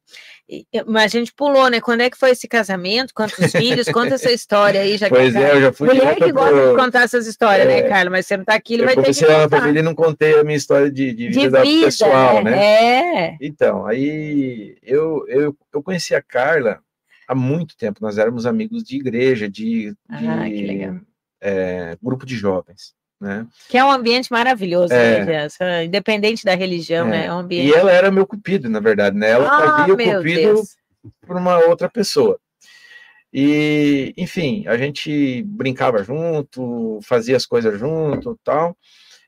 [0.52, 1.80] E- mas a gente pulou, né?
[1.82, 3.13] Quando é que foi esse casamento?
[3.13, 3.88] Quantos filhos?
[3.91, 6.69] Conta essa história aí, já Pois a é, eu já fui Mulher que gosta pro-
[6.71, 7.88] de contar essas histórias, né, É.
[7.89, 8.10] Carla?
[8.10, 9.60] Mas você não tá aqui, ele Eu vai ter que comecei lá na contar.
[9.60, 13.25] família e não contei a minha história de, de De vida, vida, pessoal, né?
[13.34, 13.38] É.
[13.41, 16.80] Então, aí eu, eu, eu conheci a Carla
[17.30, 18.00] há muito tempo.
[18.02, 20.50] Nós éramos amigos de igreja, de, Ah,
[21.42, 23.48] é, grupo de jovens, né?
[23.70, 25.48] Que é um ambiente maravilhoso, É.
[25.60, 25.86] né?
[25.86, 27.12] Independente da religião, É.
[27.12, 27.26] né?
[27.28, 27.70] É um ambiente.
[27.70, 29.30] E ela era meu cupido, na verdade, né?
[29.30, 30.76] Ela Ah, fazia o meu cupido Deus.
[31.26, 32.39] por uma outra pessoa.
[33.32, 38.76] E, enfim, a gente brincava junto, fazia as coisas junto, tal.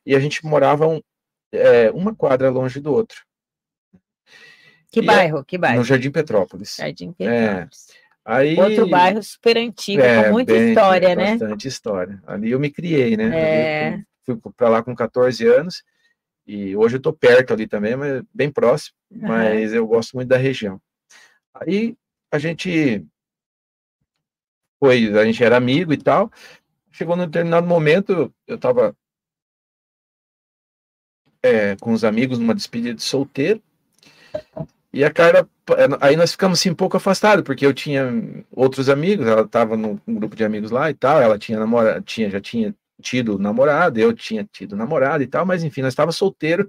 [0.03, 0.99] E a gente morava um,
[1.53, 3.21] é, uma quadra longe do outro,
[4.91, 5.43] Que é- bairro?
[5.45, 5.79] Que bairro?
[5.79, 6.75] no Jardim Petrópolis.
[6.75, 7.47] Jardim É.
[7.47, 7.87] Petrópolis.
[8.23, 11.31] Aí, Outro bairro super antigo, É, com muita bem, história, né?
[11.31, 12.21] Bastante história.
[12.27, 13.31] Ali eu me criei, né?
[13.33, 14.03] É.
[14.27, 15.83] eu fui para lá com 14 anos
[16.45, 19.27] e hoje eu tô perto ali também, mas bem próximo, Aham.
[19.27, 20.79] mas eu gosto muito da região.
[21.55, 21.95] Aí
[22.31, 23.03] a gente
[24.79, 26.31] foi, a gente era amigo e tal.
[26.91, 28.95] Chegou num determinado momento, eu tava
[31.43, 33.61] é, com os amigos numa despedida de solteiro.
[34.93, 35.47] E a Carla,
[36.01, 38.11] aí nós ficamos assim um pouco afastados, porque eu tinha
[38.51, 42.29] outros amigos, ela estava num grupo de amigos lá e tal, ela tinha namorado, tinha,
[42.29, 46.67] já tinha tido namorado, eu tinha tido namorado e tal, mas enfim, nós estávamos solteiros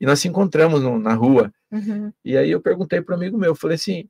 [0.00, 1.52] e nós se encontramos no- na rua.
[1.72, 2.12] Uhum.
[2.24, 4.06] E aí eu perguntei para um amigo meu, eu falei assim,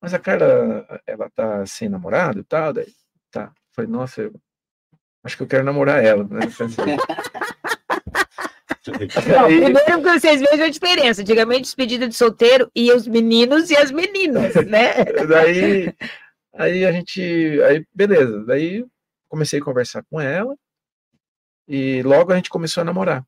[0.00, 2.72] mas a Carla, ela tá sem namorado e tal?
[2.72, 2.92] Daí,
[3.30, 3.44] tá.
[3.44, 4.32] Eu falei, nossa, eu
[5.22, 6.40] acho que eu quero namorar ela, né?
[8.90, 11.22] Não, primeiro porque vocês vejam a diferença.
[11.22, 15.04] Antigamente, despedida de solteiro e os meninos e as meninas, né?
[15.28, 15.94] daí,
[16.54, 17.20] aí a gente,
[17.62, 18.84] aí beleza, daí
[19.28, 20.54] comecei a conversar com ela
[21.68, 23.24] e logo a gente começou a namorar.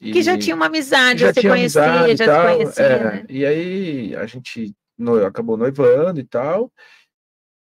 [0.00, 2.84] Que já tinha uma amizade, já você tinha conhecia, amizade e já tal, se conhecia,
[2.84, 3.26] é, né?
[3.28, 6.72] E aí a gente no- acabou noivando e tal.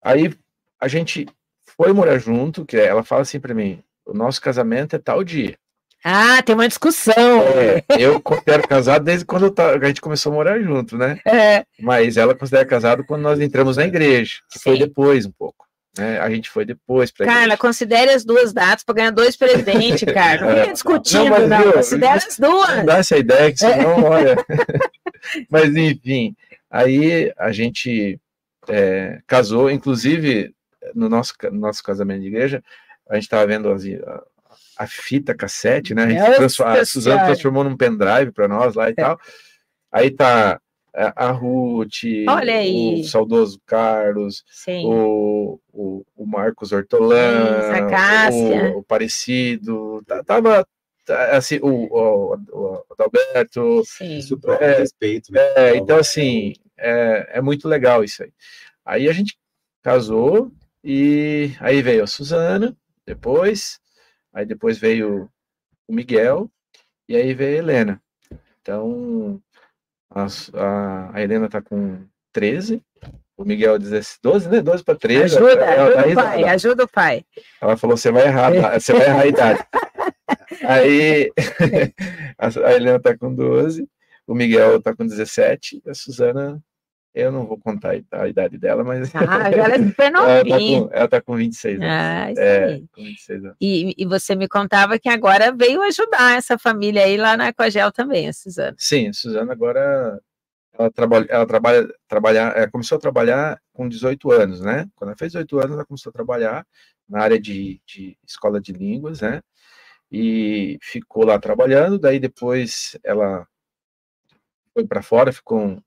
[0.03, 0.33] Aí
[0.81, 1.25] a gente
[1.77, 5.57] foi morar junto, que ela fala assim pra mim, o nosso casamento é tal dia.
[6.07, 7.41] Ah, tem uma discussão.
[7.41, 11.19] É, eu considero casado desde quando ta- a gente começou a morar junto, né?
[11.25, 11.65] É.
[11.79, 15.65] Mas ela considera casado quando nós entramos na igreja, que foi depois um pouco.
[15.97, 16.19] Né?
[16.19, 17.31] A gente foi depois igreja.
[17.33, 20.41] Carla, considere as duas datas para ganhar dois presentes, cara.
[20.41, 20.71] Não É.
[20.71, 21.61] discutindo, não.
[21.63, 22.75] viu, Considere as duas.
[22.77, 24.35] Não dá essa ideia, que senão, olha.
[25.49, 26.35] Mas, enfim,
[26.69, 28.19] aí a gente
[28.67, 30.53] é, casou, inclusive,
[30.93, 32.63] no nosso, no nosso casamento de igreja,
[33.09, 33.83] a gente estava vendo as-
[34.77, 36.03] a, fita cassete, né?
[36.03, 39.19] A, gente transfor- a Suzana transformou num pendrive para nós lá e tal.
[39.91, 40.59] Aí tá
[40.93, 43.01] a a Ruth, Olha aí.
[43.01, 44.43] o saudoso Carlos,
[44.85, 47.59] o, o, o Marcos Hortolã,
[48.73, 50.65] o, o Parecido, tá- tava
[51.05, 53.83] tá, assim, o, o, o Adalberto.
[53.85, 54.17] Sim.
[54.17, 55.33] Isso prova respeito.
[55.33, 55.41] né?
[55.55, 58.31] É, então, assim, é, é muito legal isso aí.
[58.85, 59.37] Aí a gente
[59.83, 60.49] casou
[60.83, 63.79] e aí veio a Suzana, depois,
[64.35, 65.29] aí depois veio
[65.87, 66.49] o Miguel
[67.09, 68.01] e aí veio a Helena.
[68.61, 69.41] Então,
[70.11, 72.81] a, a, a Helena tá com 13,
[73.37, 74.61] o Miguel 16, 12, né?
[74.61, 75.35] 12 para 13.
[75.37, 76.29] Ajuda, ela- ela ajuda dá o risada.
[76.29, 77.25] pai, ajuda o pai.
[77.61, 78.79] Ela falou, você vai errar, tá?
[78.79, 79.65] você vai errar a idade.
[80.67, 81.31] Aí
[82.37, 83.87] a a Helena tá com 12,
[84.27, 86.59] o Miguel tá com 17, a Suzana,
[87.15, 90.43] eu não vou contar a id- a idade dela, mas Ah, ela é super ela,
[90.43, 90.81] tá novinha.
[90.81, 91.89] com, ela tá com 26 anos.
[91.91, 92.85] Ah, isso é, aí.
[92.93, 93.57] com 26 anos.
[93.61, 97.91] E, e você me contava que agora veio ajudar essa família aí lá na Coagel
[97.91, 98.75] também, a Suzana.
[98.77, 100.19] Sim, a Suzana agora
[100.77, 104.85] ela trabalha, ela trabalha, trabalhar, ela começou a trabalhar com 18 anos, né?
[104.93, 106.67] Quando ela fez 18 anos, ela começou a trabalhar
[107.07, 109.41] na área de, de escola de línguas, né?
[110.11, 113.47] E ficou lá trabalhando, daí depois ela
[114.73, 115.81] foi para fora, ficou um-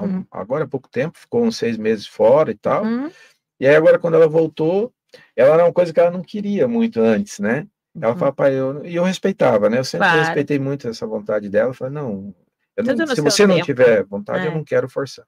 [0.00, 0.24] Uhum.
[0.30, 2.84] agora há pouco tempo, ficou uns seis meses fora e tal.
[2.84, 3.10] Uhum.
[3.60, 4.92] E aí agora quando ela voltou,
[5.36, 7.66] ela era uma coisa que ela não queria muito antes, né?
[7.94, 8.18] Ela Uhum.
[8.18, 9.78] falava, pai, eu, e eu respeitava, né?
[9.78, 10.20] Eu sempre Claro.
[10.20, 11.70] respeitei muito essa vontade dela.
[11.70, 12.34] Eu falei, não,
[12.76, 13.66] eu não- se você não tempo.
[13.66, 14.54] tiver vontade, eu É.
[14.54, 15.26] não quero forçar.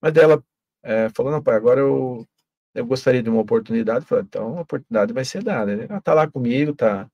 [0.00, 0.42] Mas dela
[0.82, 2.26] é, falou, não, pai, agora eu,
[2.74, 4.00] eu gostaria de uma oportunidade.
[4.00, 5.74] Eu falei, então a oportunidade vai ser dada.
[5.76, 5.86] né?
[5.88, 7.06] Ela tá lá comigo, tá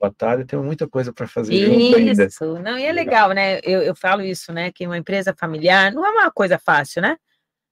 [0.00, 1.54] batalha, tem muita coisa para fazer.
[1.54, 3.60] Isso, não, e é legal, né?
[3.62, 4.72] Eu, eu falo isso, né?
[4.72, 7.16] Que uma empresa familiar não é uma coisa fácil, né?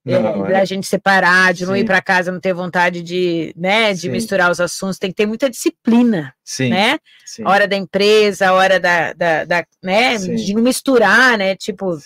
[0.07, 0.53] Não, é, é.
[0.53, 4.11] da gente separar, de não ir para casa, não ter vontade de, né, de Sim.
[4.11, 6.99] misturar os assuntos, tem que ter muita disciplina, Sim, né?
[7.25, 7.43] sim.
[7.45, 11.57] Hora da empresa, hora da, da, da- né, de não misturar, né?
[11.57, 11.99] Tipo,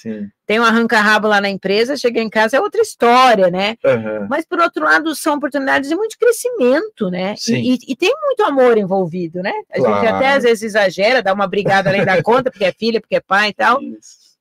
[0.46, 3.76] tem um arranca-rabo lá na empresa, chegar em casa é outra história, né?
[3.84, 4.26] Aham.
[4.30, 7.34] Mas, por outro lado, são oportunidades de muito crescimento, né?
[7.34, 7.54] E- Sim.
[7.62, 9.52] E, e tem muito amor envolvido, né?
[9.70, 10.16] A gente Claro.
[10.16, 13.20] até às vezes exagera, dá uma brigada além da conta, porque é filha, porque é
[13.20, 13.78] pai e tal.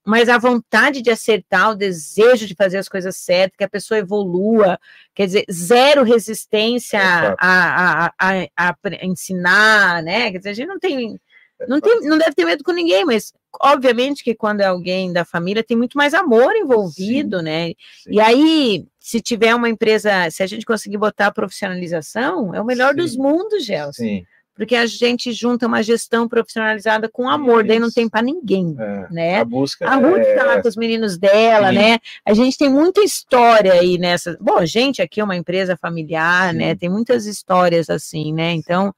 [0.10, 4.00] Mas a vontade de acertar, o desejo de fazer as coisas certas, que a pessoa
[4.00, 4.80] evolua,
[5.14, 7.38] quer dizer, zero resistência Exato.
[7.40, 10.32] a, a, a, a ensinar, né?
[10.32, 11.20] Quer dizer, a gente não tem,
[11.68, 15.24] não tem, não deve ter medo com ninguém, mas obviamente que quando é alguém da
[15.24, 17.74] família tem muito mais amor envolvido, né?
[18.08, 22.66] E aí, se tiver uma empresa, se a gente conseguir botar a profissionalização, é o
[22.66, 24.04] melhor dos mundos, Gelson.
[24.04, 24.26] Sim.
[24.60, 28.76] Porque a gente junta uma gestão profissionalizada com amor, daí não tem para ninguém,
[29.10, 29.40] né?
[29.40, 31.76] A busca A Ruth é tá lá com os meninos dela, Sim.
[31.76, 31.98] né?
[32.26, 34.38] A gente tem muita história aí nessa.
[34.38, 36.76] Bom, a gente aqui é uma empresa familiar, né?
[36.76, 38.52] Tem muitas histórias assim, né?
[38.52, 38.94] Então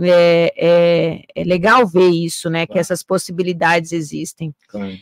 [0.00, 2.66] é, é, é legal ver isso, né?
[2.66, 4.54] Que essas possibilidades existem.
[4.66, 4.94] Claro.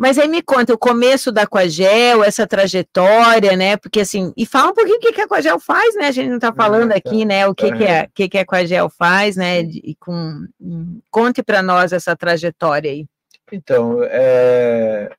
[0.00, 3.76] Mas aí me conta o começo da Coagel, essa trajetória, né?
[3.76, 6.06] Porque assim, e fala um pouquinho o que, que a Coagel faz, né?
[6.06, 7.46] A gente não está falando aqui, né?
[7.46, 9.60] O que, que, é, o que, que a Coagel faz, né?
[9.60, 13.06] E com, hum, conte para nós essa trajetória aí.
[13.52, 15.14] Então, é,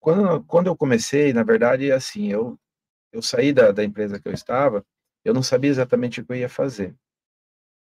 [0.00, 2.58] quando, quando eu comecei, na verdade, assim, eu,
[3.12, 4.84] eu saí da, da empresa que eu estava,
[5.24, 6.96] eu não sabia exatamente o que eu ia fazer.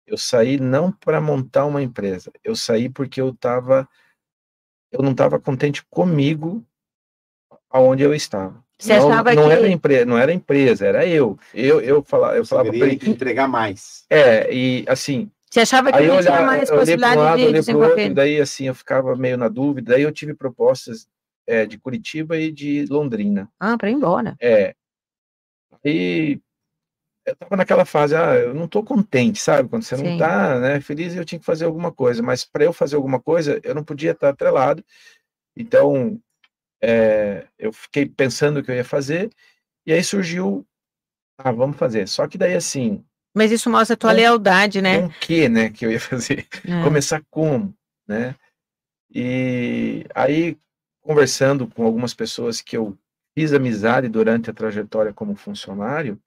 [0.05, 3.87] Eu saí não para montar uma empresa, eu saí porque eu estava,
[4.91, 6.63] eu não estava contente comigo
[7.69, 8.61] aonde eu estava.
[8.77, 11.37] Você não, achava não que- era empresa, não era empresa, era eu.
[11.53, 14.05] Eu eu falava, eu falava pra ele, entregar mais.
[14.09, 17.17] É, e assim, Você achava que Aí eu não tinha olhava- mais para um possibilidade
[17.17, 19.93] lado, de para o outro, daí assim eu ficava meio na dúvida.
[19.93, 21.07] Daí eu tive propostas
[21.47, 23.49] é, de Curitiba e de Londrina.
[23.59, 24.35] Ah, para ir embora.
[24.41, 24.73] É.
[25.83, 26.39] E
[27.31, 29.69] eu tava naquela fase, ah, eu não tô contente, sabe?
[29.69, 30.03] Quando você Sim.
[30.11, 33.19] não tá, né, feliz, eu tinha que fazer alguma coisa, mas para eu fazer alguma
[33.19, 34.83] coisa, eu não podia estar atrelado.
[35.55, 36.19] Então,
[36.81, 39.29] é, eu fiquei pensando o que eu ia fazer,
[39.85, 40.65] e aí surgiu,
[41.37, 42.07] ah, vamos fazer.
[42.07, 43.03] Só que daí, assim,
[43.35, 44.99] Mas isso mostra a tua Com- lealdade, né?
[45.01, 46.47] com o que, né, que eu ia fazer?
[46.65, 46.83] É.
[46.83, 47.73] Começar como,
[48.07, 48.35] né?
[49.13, 50.57] E aí,
[51.01, 52.97] conversando com algumas pessoas que eu
[53.37, 56.19] fiz amizade durante a trajetória como funcionário,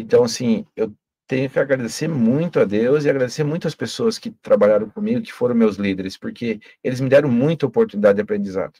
[0.00, 0.92] então, assim, eu
[1.26, 5.32] tenho que agradecer muito a Deus e agradecer muito as pessoas que trabalharam comigo, que
[5.32, 8.78] foram meus líderes, porque eles me deram muita oportunidade de aprendizado.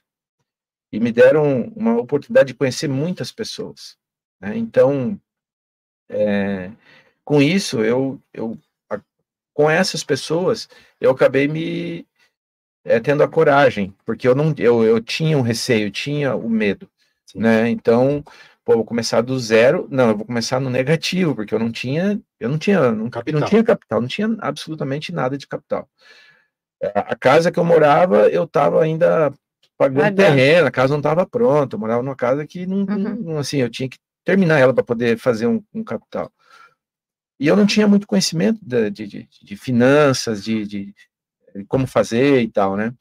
[0.93, 3.97] E me deram uma oportunidade de conhecer muitas pessoas.
[4.41, 4.57] né?
[4.57, 5.21] Então,
[6.09, 6.71] é,
[7.25, 8.59] com isso, eu, eu
[8.91, 9.01] a-
[9.55, 10.69] com essas pessoas,
[11.01, 12.07] eu acabei me
[12.85, 16.49] é, tendo a coragem, porque eu não eu, eu tinha um receio, eu tinha o
[16.51, 16.91] medo,
[17.35, 17.69] né?
[17.71, 18.25] Então,
[18.67, 22.21] pô, vou começar do zero, não, eu vou começar no negativo, porque eu não tinha,
[22.41, 23.41] eu não tinha, não, Capital.
[23.41, 25.89] não tinha capital, não tinha absolutamente nada de capital.
[26.83, 29.33] A a casa que eu morava, eu estava ainda
[29.79, 33.15] pagando terreno, a casa não estava pronta, eu morava numa casa que não, Uhum.
[33.23, 36.33] não- assim, eu tinha que terminar ela para poder fazer um, um capital.
[37.39, 40.95] E eu não tinha muito conhecimento de, de, de finanças, de, de
[41.69, 42.93] como fazer e tal, né?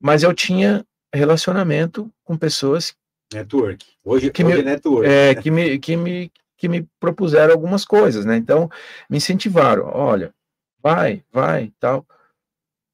[0.00, 0.82] Mas eu tinha
[1.14, 2.94] relacionamento com pessoas
[3.32, 3.84] Network.
[4.04, 5.06] Hoje, Que hoje me- é network.
[5.08, 8.36] é, que, me, que, me, que me propuseram algumas coisas, né?
[8.36, 8.70] Então,
[9.08, 10.34] me incentivaram, olha,
[10.82, 12.06] vai, vai, e tal.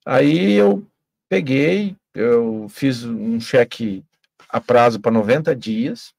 [0.05, 0.87] Aí eu
[1.29, 4.05] peguei, eu fiz um cheque
[4.49, 6.13] a prazo para 90 dias,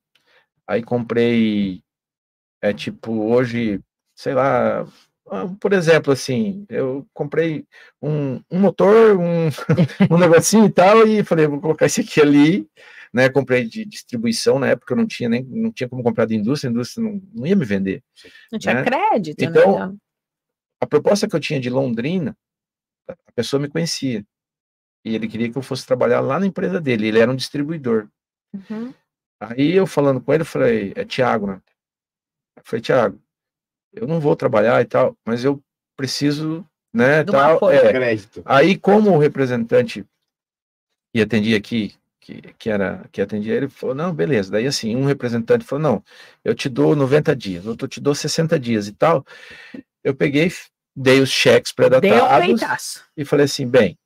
[0.67, 1.83] aí comprei,
[2.61, 3.79] é tipo, hoje,
[4.15, 4.87] sei lá,
[5.59, 7.65] por exemplo, assim, eu comprei
[8.01, 9.47] um, um motor, um,
[10.11, 12.69] um negocinho e tal, e falei, vou colocar esse aqui ali,
[13.11, 13.29] né?
[13.29, 16.69] Comprei de distribuição na época, eu não tinha nem, não tinha como comprar de indústria,
[16.69, 18.03] a indústria não, não ia me vender.
[18.51, 18.83] Não tinha né?
[18.83, 19.97] crédito, Então, né?
[20.79, 22.37] A proposta que eu tinha de Londrina,
[23.07, 24.23] a pessoa me conhecia.
[25.03, 28.09] E ele queria que eu fosse trabalhar lá na empresa dele, ele era um distribuidor.
[28.53, 28.93] Uhum.
[29.39, 31.61] Aí eu falando com ele, eu falei, é Tiago, né?
[32.57, 33.21] Eu falei, Tiago,
[33.95, 35.61] eu não vou trabalhar e tal, mas eu
[35.95, 37.71] preciso, né, um tal.
[37.71, 37.91] é.
[37.91, 38.41] Crédito.
[38.45, 40.05] Aí, como o representante
[41.13, 44.51] que atendia aqui, que, que era que atendia ele, falou, não, beleza.
[44.51, 46.03] Daí, assim, um representante falou, não,
[46.43, 49.25] eu te dou 90 dias, outro te dou 60 dias e tal.
[50.03, 50.51] Eu peguei,
[50.95, 53.03] dei os cheques Deu um pré-datados peitaço.
[53.15, 53.97] e falei assim, bem,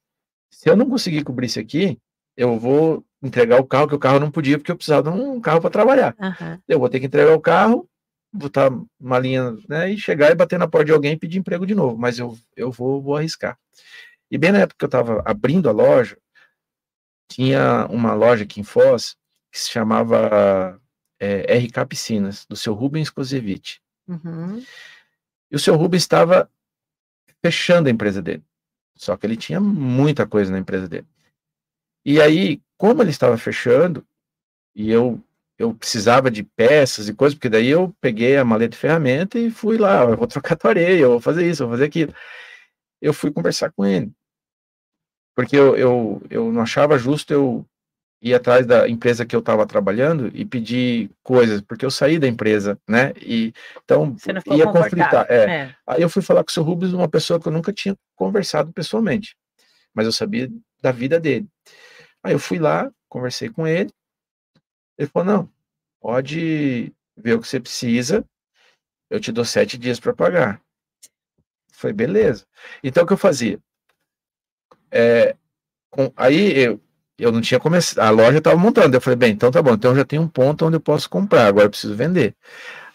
[0.51, 1.97] se eu não conseguir cobrir isso aqui,
[2.37, 5.41] eu vou entregar o carro, que o carro não podia, porque eu precisava de um
[5.41, 6.15] carro para trabalhar.
[6.19, 6.61] Aham.
[6.67, 7.88] Eu vou ter que entregar o carro,
[8.31, 11.65] botar uma linha, né, e chegar e bater na porta de alguém e pedir emprego
[11.65, 13.57] de novo, mas eu, eu vou, vou arriscar.
[14.29, 16.17] E bem na época que eu estava abrindo a loja,
[17.27, 19.17] tinha uma loja aqui em Foz
[19.51, 20.79] que se chamava
[21.19, 23.81] é, RK Piscinas, do seu Rubens Kozevich.
[24.07, 24.63] Uhum.
[25.51, 26.49] E o seu Rubens estava
[27.43, 28.43] fechando a empresa dele.
[28.95, 31.07] Só que ele tinha muita coisa na empresa dele.
[32.05, 34.05] E aí, como ele estava fechando,
[34.75, 35.23] e eu
[35.59, 39.51] eu precisava de peças e coisas, porque daí eu peguei a maleta de ferramenta e
[39.51, 42.13] fui lá, eu vou trocar tua areia, eu vou fazer isso, eu vou fazer aquilo.
[43.01, 44.09] Eu fui conversar com ele.
[45.35, 47.65] Porque eu, eu, eu não achava justo eu
[48.21, 52.27] ir atrás da empresa que eu estava trabalhando e pedir coisas, porque eu saí da
[52.27, 53.13] empresa, né?
[53.21, 54.15] E então
[54.55, 55.25] ia conflitar.
[55.29, 55.43] É.
[55.45, 55.75] É.
[55.85, 58.71] Aí eu fui falar com o seu Rubens, uma pessoa que eu nunca tinha conversado
[58.71, 59.35] pessoalmente,
[59.93, 60.49] mas eu sabia
[60.81, 61.47] da vida dele.
[62.23, 63.89] Aí eu fui lá, conversei com ele,
[64.99, 65.49] ele falou, não,
[65.99, 68.23] pode ver o que você precisa,
[69.09, 70.61] eu te dou sete dias para pagar.
[71.73, 72.45] Foi beleza.
[72.83, 73.59] Então o que eu fazia?
[74.91, 75.35] É,
[75.91, 76.81] com- aí eu,
[77.17, 79.91] eu não tinha começado, a loja estava montando, eu falei, bem, então tá bom, então
[79.91, 82.35] eu já tenho um ponto onde eu posso comprar, agora eu preciso vender.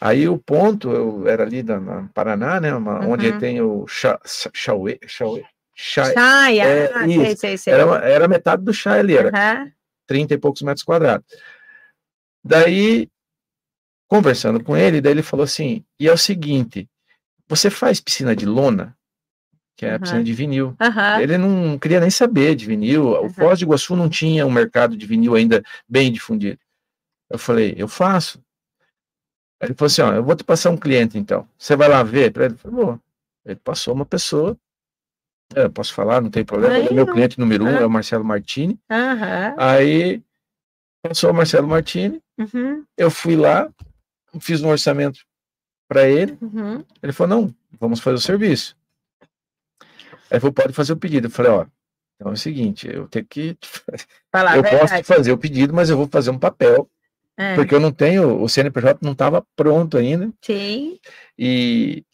[0.01, 3.38] Aí o ponto, eu era ali na, na Paraná, né, uma- onde Uhum.
[3.38, 4.21] tem o chá,
[4.55, 7.37] chauê, chauê, chá, Sai, é, ah, sei, isso.
[7.38, 7.75] sei, sei.
[7.75, 9.73] era, era metade do chá ali, era Aham.
[10.07, 11.27] 30 e poucos metros quadrados.
[12.44, 13.09] Daí,
[14.09, 16.88] conversando com ele, daí ele falou assim: e é o seguinte,
[17.48, 18.96] você faz piscina de lona,
[19.76, 20.00] que é a Aham.
[20.00, 20.76] piscina de vinil.
[20.80, 21.20] Aham.
[21.20, 23.09] Ele não queria nem saber de vinil.
[23.24, 26.59] O Foz do Iguaçu não tinha um mercado de vinil ainda bem difundido.
[27.30, 28.38] Eu falei, eu faço.
[29.61, 31.49] Aí ele falou assim: ó, eu vou te passar um cliente então.
[31.59, 32.32] Você vai lá ver?
[32.32, 32.57] Pra ele?
[32.57, 33.01] Falei, vou.
[33.45, 34.57] Ele passou uma pessoa.
[35.55, 36.74] É, eu posso falar, não tem problema.
[36.74, 37.12] Aí Meu não.
[37.12, 37.80] cliente número um Ah.
[37.82, 38.78] é o Marcelo Martini.
[38.90, 39.55] Aham.
[39.59, 40.22] Aí
[41.09, 42.84] passou o Marcelo Martini, Uhum.
[42.96, 43.70] eu fui lá,
[44.40, 45.20] fiz um orçamento
[45.88, 46.36] para ele.
[46.40, 46.84] Uhum.
[47.02, 48.76] Ele falou: não, vamos fazer o serviço.
[50.30, 51.26] Aí falou: pode fazer o pedido.
[51.26, 51.66] Eu falei: ó,
[52.16, 53.57] então é o seguinte, eu tenho que.
[54.32, 56.88] Fala a eu posso fazer o pedido, mas eu vou fazer um papel
[57.36, 57.55] É.
[57.55, 60.32] Porque eu não tenho, o CNPJ não estava pronto ainda.
[60.40, 60.98] Sim.
[61.38, 62.05] E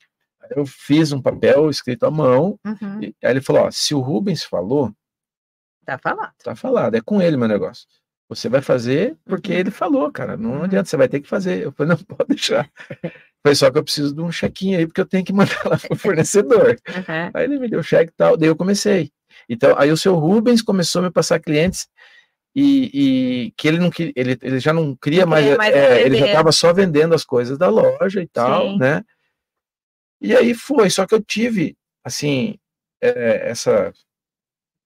[0.56, 2.58] eu fiz um papel escrito à mão.
[2.64, 3.02] Uhum.
[3.02, 4.92] E aí ele falou: ó, se o Rubens falou,
[5.84, 6.32] Tá falado.
[6.44, 7.86] tá falado, é com ele meu negócio.
[8.30, 9.58] Você vai fazer porque Uhum.
[9.58, 10.36] ele falou, cara.
[10.36, 11.64] Não adianta, você vai ter que fazer.
[11.64, 12.70] Eu falei, não pode deixar.
[13.44, 15.76] Foi só que eu preciso de um chequinho aí, porque eu tenho que mandar lá
[15.76, 16.76] pro fornecedor.
[16.88, 17.30] Uhum.
[17.34, 19.10] Aí ele me deu o cheque e tal, daí eu comecei.
[19.48, 21.88] Então, aí o seu Rubens começou a me passar clientes
[22.54, 22.90] e,
[23.46, 26.16] e que ele não queria, ele, ele já não queria Não mais, mais é, ele
[26.16, 28.78] já estava só vendendo as coisas da loja e tal, Sim.
[28.78, 29.02] né?
[30.20, 32.58] E aí foi, só que eu tive, assim,
[33.02, 33.92] é, essa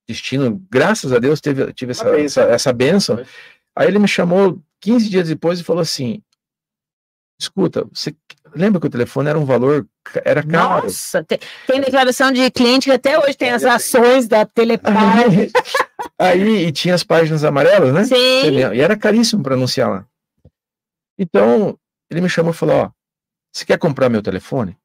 [0.08, 2.42] destino, graças a Deus, teve, tive essa, bênção.
[2.44, 3.24] essa, essa benção.
[3.76, 6.22] Aí ele me chamou 15 dias depois e falou assim:
[7.40, 8.14] escuta, você
[8.54, 9.86] lembra que o telefone era um valor,
[10.24, 10.84] era caro.
[10.84, 14.94] Nossa, tem, tem declaração de cliente que até hoje tem as ações da Telepar.
[16.18, 18.04] Aí, e tinha as páginas amarelas, né?
[18.04, 18.50] Sim.
[18.74, 20.06] E era caríssimo para anunciar lá.
[21.18, 21.78] Então,
[22.10, 22.90] ele me chamou e falou: Ó,
[23.52, 24.76] você quer comprar meu telefone?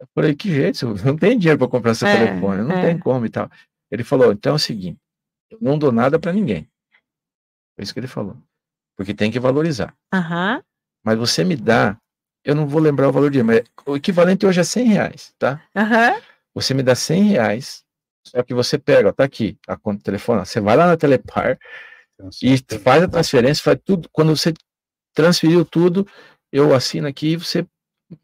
[0.00, 0.86] Eu falei: Que jeito?
[0.86, 2.86] Eu não tenho dinheiro para comprar seu É, telefone, não é.
[2.86, 3.50] tem como e tal.
[3.90, 4.98] Ele falou: Então é o seguinte,
[5.50, 6.68] eu não dou nada para ninguém.
[7.74, 8.36] Foi isso que ele falou.
[8.96, 9.94] Porque tem que valorizar.
[10.12, 10.62] Aham.
[11.04, 11.96] Mas você me dá,
[12.44, 15.62] eu não vou lembrar o valor de, mas o equivalente hoje é 100 reais, tá?
[15.76, 16.20] Aham.
[16.54, 17.84] Você me dá 100 reais,
[18.26, 20.86] só que você pega, ó, tá aqui, a conta do telefone, ó, você vai lá
[20.86, 21.58] na Telepar
[22.42, 24.08] e faz a transferência, faz tudo.
[24.12, 24.52] Quando você
[25.14, 26.06] transferiu tudo,
[26.52, 27.66] eu assino aqui, você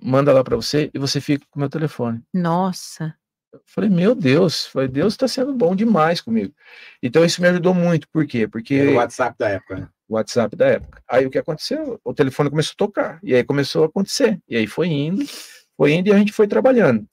[0.03, 2.23] manda lá para você e você fica com o meu telefone.
[2.33, 3.17] Nossa.
[3.55, 6.53] Eu falei, meu Deus, falei, Deus está sendo bom demais comigo.
[7.01, 8.49] Então isso me ajudou muito, por quê?
[8.49, 9.89] Porque Era o WhatsApp da época, né?
[10.09, 11.03] o WhatsApp da época.
[11.09, 12.01] Aí o que aconteceu?
[12.05, 14.41] O telefone começou a tocar, e aí começou a acontecer.
[14.49, 15.25] E aí foi indo,
[15.77, 17.07] foi indo e a gente foi trabalhando.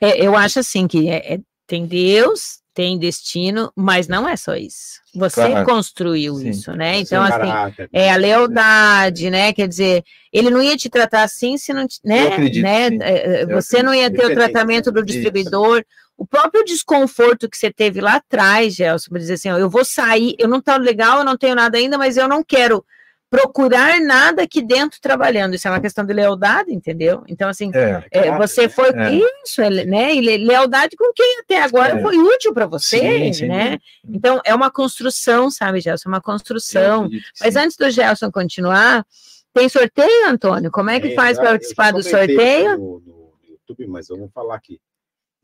[0.00, 4.54] É, eu acho assim que é- é- tem Deus, tem destino, mas não é só
[4.54, 5.00] isso.
[5.12, 5.66] Você Claro.
[5.66, 6.50] construiu Sim.
[6.50, 6.92] isso, né?
[6.94, 8.18] Seu Então, assim, caráter, é a né?
[8.18, 9.52] lealdade, né?
[9.52, 12.22] Quer dizer, ele não ia te tratar assim se não, te- né?
[12.22, 12.86] Eu acredito, né?
[12.86, 15.06] É, é, Eu Você não ia ter o tratamento do Isso.
[15.06, 15.84] distribuidor.
[16.16, 19.84] O próprio desconforto que você teve lá atrás, Gelson, para dizer assim, ó, eu vou
[19.84, 22.84] sair, eu não estou legal, eu não tenho nada ainda, mas eu não quero
[23.30, 25.54] procurar nada aqui dentro trabalhando.
[25.54, 27.22] Isso é uma questão de lealdade, entendeu?
[27.28, 29.12] Então, assim, É, é, você foi É.
[29.44, 30.14] isso, é, né?
[30.14, 32.02] E le- lealdade com quem até agora É.
[32.02, 33.70] foi útil para você, Sim, né?
[33.70, 33.80] dúvida.
[34.08, 36.08] Então é uma construção, sabe, Gelson?
[36.08, 37.08] É uma construção.
[37.40, 37.60] Mas sim.
[37.60, 39.04] antes do Gelson continuar,
[39.52, 40.70] tem sorteio, Antônio?
[40.70, 42.78] Como é que É, faz para participar do sorteio?
[42.78, 44.80] No, no YouTube, mas vamos falar aqui.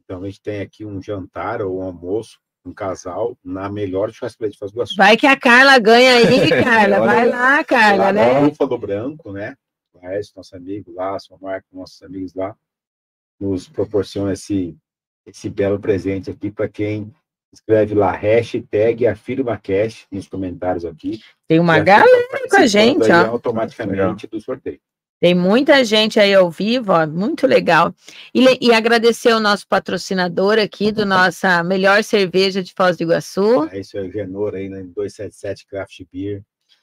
[0.04, 4.50] Então, a gente tem aqui um jantar ou um almoço, um casal, na melhor churrascaria
[4.50, 4.96] de Foz do Iguaçu.
[4.96, 7.00] Vai que a Carla ganha aí, Carla.
[7.00, 8.40] Olha, Vai lá, Carla, lá né?
[8.40, 9.54] Búfalo Branco, né?
[9.92, 12.56] O Aécio, nosso amigo lá, sua marca, nossos amigos lá,
[13.38, 14.76] nos proporciona esse,
[15.26, 17.12] esse belo presente aqui para quem
[17.52, 21.20] escreve lá, hashtag AfirmaCast nos comentários aqui.
[21.46, 23.26] Tem uma assim, galera tá com a gente, ó.
[23.26, 24.80] automaticamente do sorteio.
[25.20, 27.94] Tem muita gente aí ao vivo, ó, muito legal.
[28.34, 33.68] E, e agradecer o nosso patrocinador aqui do nossa melhor cerveja de Foz do Iguaçu.
[33.72, 34.82] É isso aí, o Genor aí, né?
[34.94, 36.42] 277 Craft Beer.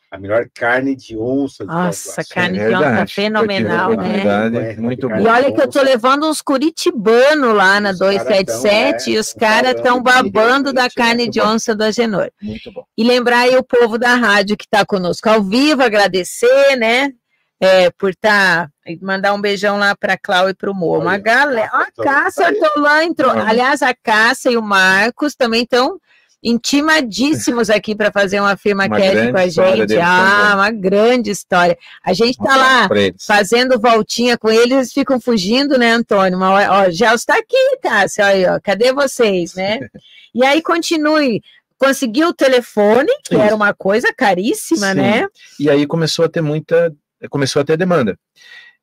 [0.10, 3.14] A melhor carne de onça de Foz do Nossa, carne É de onça verdade.
[3.14, 3.96] fenomenal, a né?
[3.96, 5.18] oportunidade, É, Muito bom.
[5.18, 9.16] E olha que eu tô levando uns curitibanos lá na Os caras 277 tão, e
[9.16, 12.30] é, os tão caras estão babando da realmente é carne de onça do Agenor.
[12.42, 12.84] Muito bom.
[12.98, 17.14] E lembrar aí o povo da rádio que está conosco ao vivo, agradecer, né?
[17.62, 18.72] É, por estar.
[19.02, 20.98] mandar um beijão lá para Clau e para o Mo.
[20.98, 21.70] Uma galera.
[21.72, 23.32] Ó, A Cássia Cássia Ortolan entrou.
[23.32, 23.48] Vamos.
[23.48, 26.00] Aliás, a Cássia e o Marcos também estão
[26.44, 30.00] intimadíssimos aqui para fazer uma firma Uma grande com a gente.
[30.00, 31.78] Ah, uma grande história.
[32.04, 32.90] A gente está lá
[33.20, 36.40] fazendo voltinha com eles, eles ficam fugindo, né, Antônio?
[36.40, 39.80] Hora, ó, Gelson está aqui, Cássia, aí, ó, cadê vocês, né?
[40.34, 41.42] E aí continue.
[41.78, 43.44] Conseguiu o telefone, que Isso.
[43.44, 44.96] era uma coisa caríssima, Sim.
[44.96, 45.28] né?
[45.60, 46.96] E aí começou a ter muita,
[47.30, 48.18] começou a ter demanda.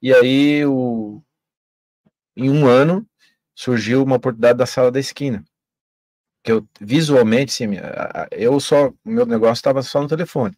[0.00, 1.22] E aí, o,
[2.36, 3.06] em um ano,
[3.54, 5.44] surgiu uma oportunidade da sala da esquina.
[6.44, 7.66] Que eu, visualmente, sim,
[8.30, 10.56] eu só, o meu negócio estava só no telefone.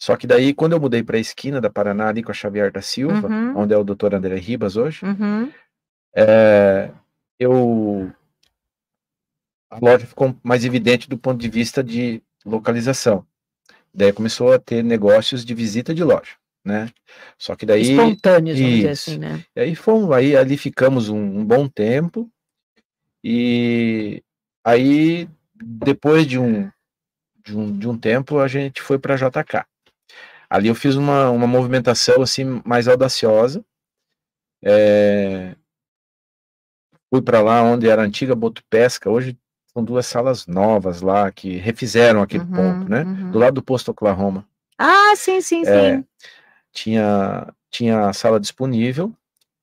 [0.00, 2.72] Só que daí, quando eu mudei para a esquina da Paraná, ali com a Xavier
[2.72, 3.56] da Silva, Uhum.
[3.58, 5.52] onde é o doutor André Ribas hoje, Uhum.
[6.16, 6.90] é,
[7.38, 8.12] eu
[9.70, 13.24] a loja ficou mais evidente do ponto de vista de localização.
[13.94, 16.90] Daí começou a ter negócios de visita de loja, né?
[17.38, 19.44] Só que daí Espontâneos, vamos dizer assim, né?
[19.56, 22.30] e aí fomos, aí ali ficamos um, um bom tempo
[23.24, 24.22] e
[24.64, 26.70] aí depois de um
[27.44, 29.66] de um, de um tempo a gente foi para JK.
[30.48, 33.64] Ali eu fiz uma, uma movimentação assim mais audaciosa.
[34.64, 35.56] É,
[37.10, 39.36] fui para lá onde era a antiga Boto Pesca, hoje
[39.72, 43.02] são duas salas novas lá que refizeram aquele Uhum, ponto, né?
[43.04, 43.30] uhum.
[43.32, 44.46] Do lado do posto Oklahoma.
[44.78, 46.04] Ah, sim, sim, É, sim.
[46.72, 49.14] Tinha, tinha a sala disponível,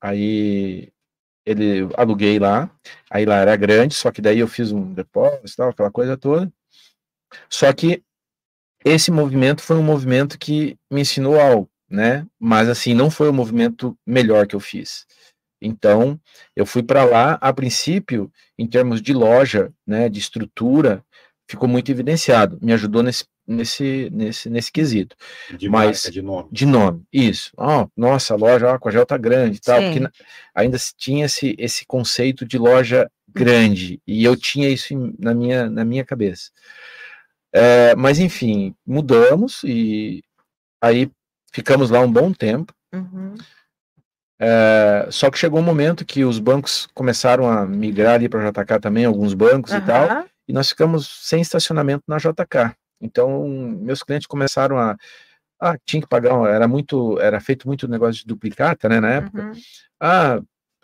[0.02, 0.90] aí
[1.46, 2.70] ele aluguei lá,
[3.10, 6.52] aí lá era grande, só que daí eu fiz um depósito, tal, aquela coisa toda.
[7.50, 8.04] Só que
[8.86, 12.26] esse movimento foi um movimento que me ensinou algo, né?
[12.40, 15.06] Mas assim, não foi o movimento melhor que eu fiz.
[15.62, 16.20] Então,
[16.56, 21.04] eu fui para lá, a princípio, em termos de loja, né, de estrutura,
[21.50, 25.16] ficou muito evidenciado, me ajudou nesse nesse nesse nesse quesito.
[25.58, 26.50] De Mas marca, de nome.
[26.52, 27.52] de nome, isso.
[27.58, 29.86] Ó, nossa, a loja, ó, a Coagel tá grande e tal, Sim.
[29.86, 30.12] porque na-
[30.54, 35.34] ainda se tinha esse, esse conceito de loja grande, e eu tinha isso em- na
[35.34, 36.50] minha, na minha cabeça.
[37.54, 40.24] É, mas enfim, mudamos e
[40.82, 41.12] aí
[41.52, 42.74] ficamos lá um bom tempo.
[42.94, 43.36] Uhum.
[44.42, 48.80] É, só que chegou um momento que os bancos começaram a migrar ali para JK
[48.80, 52.74] também, alguns bancos e tal, e nós ficamos sem estacionamento na JK.
[53.02, 54.96] Então, meus clientes começaram a.
[55.62, 59.44] Ah, tinha que pagar, era muito, era feito muito negócio de duplicata, né, na época.
[59.44, 59.52] Uhum.
[60.00, 60.40] Ah,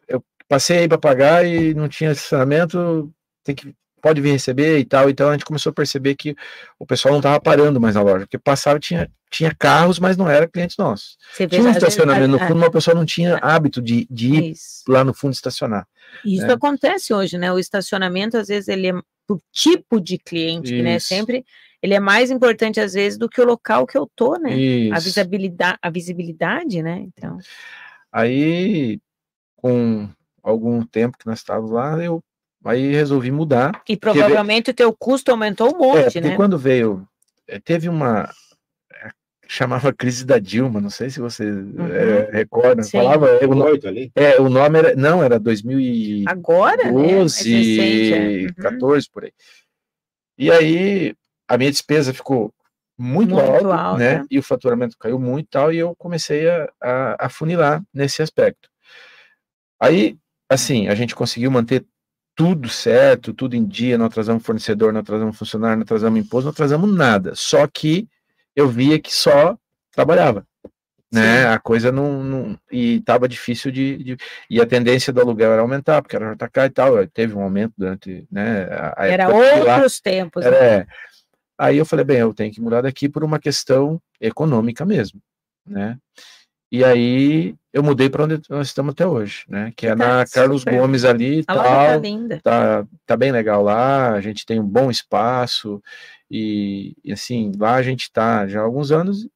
[0.07, 3.09] eu passei aí para pagar e não tinha estacionamento,
[3.41, 5.09] tem que, pode vir receber e tal.
[5.09, 6.35] Então a gente começou a perceber que
[6.77, 10.29] o pessoal não estava parando mais na loja, porque passava, tinha, tinha carros, mas não
[10.29, 11.17] era clientes nossos.
[11.33, 14.27] Você vê, Tinha um estacionamento no a- fundo, uma pessoa não tinha hábito de, de
[14.33, 14.83] ir Isso.
[14.89, 15.87] lá no fundo estacionar.
[16.23, 16.53] Isso né?
[16.53, 17.49] acontece hoje, né?
[17.51, 18.93] O estacionamento, às vezes, ele é
[19.25, 20.97] por tipo de cliente, né?
[20.97, 21.07] Isso.
[21.07, 21.43] Sempre
[21.85, 24.53] ele é mais importante, às vezes, do que o local que eu tô, né?
[24.53, 24.57] A
[24.97, 25.05] Isso.
[25.05, 26.97] visibilidade, a visibilidade, né?
[27.15, 27.37] Então,
[28.11, 28.99] Aí,
[29.55, 30.09] com
[30.41, 32.23] algum tempo que nós estávamos lá, eu
[32.63, 33.83] aí resolvi mudar.
[33.87, 36.35] e provavelmente o teu custo aumentou um É, monte, porque né?
[36.35, 37.07] quando veio,
[37.47, 38.31] eh, teve uma
[38.91, 39.09] eh,
[39.47, 41.43] chamava crise da Dilma, não sei se você
[42.31, 42.87] recorda, Uhum.
[42.87, 42.97] Sim.
[42.97, 44.11] falava é, o, no- Oito ali.
[44.15, 46.91] é, o nome era não era 2012, Agora, né?
[46.91, 48.45] Mais recente, é.
[48.47, 48.53] Uhum.
[48.57, 49.31] 14 por aí.
[50.37, 51.13] E aí
[51.47, 52.53] a minha despesa ficou
[52.97, 53.97] muito, Muito alta, alta.
[53.99, 54.25] né?
[54.31, 58.21] E o faturamento caiu muito e tal, e eu comecei a, a, a funilar nesse
[58.21, 58.69] aspecto.
[59.79, 60.17] Aí,
[60.49, 61.85] assim, a gente conseguiu manter
[62.35, 66.51] tudo certo, tudo em dia, não atrasamos fornecedor, não atrasamos funcionário, não atrasamos imposto, não
[66.51, 67.33] atrasamos nada.
[67.35, 68.07] Só que
[68.55, 69.57] eu via que só
[69.91, 70.45] trabalhava.
[71.11, 71.47] Né?
[71.47, 74.17] A coisa não, não e estava difícil de, de-
[74.49, 77.73] e a tendência do aluguel era aumentar, porque era JK e tal, teve um aumento
[77.77, 79.75] durante, né, a, a Era fui lá.
[79.75, 80.87] outros tempos, Era, né?
[81.59, 81.65] É.
[81.65, 85.21] Aí eu falei, bem, eu tenho que mudar daqui por uma questão econômica mesmo,
[85.67, 85.97] né?
[86.71, 89.71] E aí eu mudei para onde nós estamos até hoje, né?
[89.77, 90.77] Que é Tá na Carlos super.
[90.79, 91.99] Gomes ali e A loja tá tal.
[92.01, 92.39] linda.
[92.43, 95.81] Tá, tá bem legal lá, a gente tem um bom espaço
[96.29, 99.27] e, e, assim, lá a gente tá já há alguns anos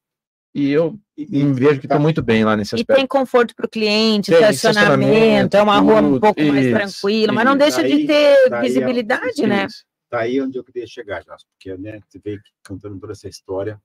[0.54, 2.98] e eu me vejo que estou muito bem lá nesse E aspecto.
[2.98, 7.32] tem conforto para o cliente, Tem estacionamento, é uma rua um pouco mais isso, tranquila,
[7.32, 7.58] mas não isso.
[7.60, 9.66] deixa de Daí- ter daí é- visibilidade, né?
[9.66, 9.84] Isso.
[10.10, 13.80] Tá aí onde eu queria chegar, Jasper, porque né, você veio contando toda essa história,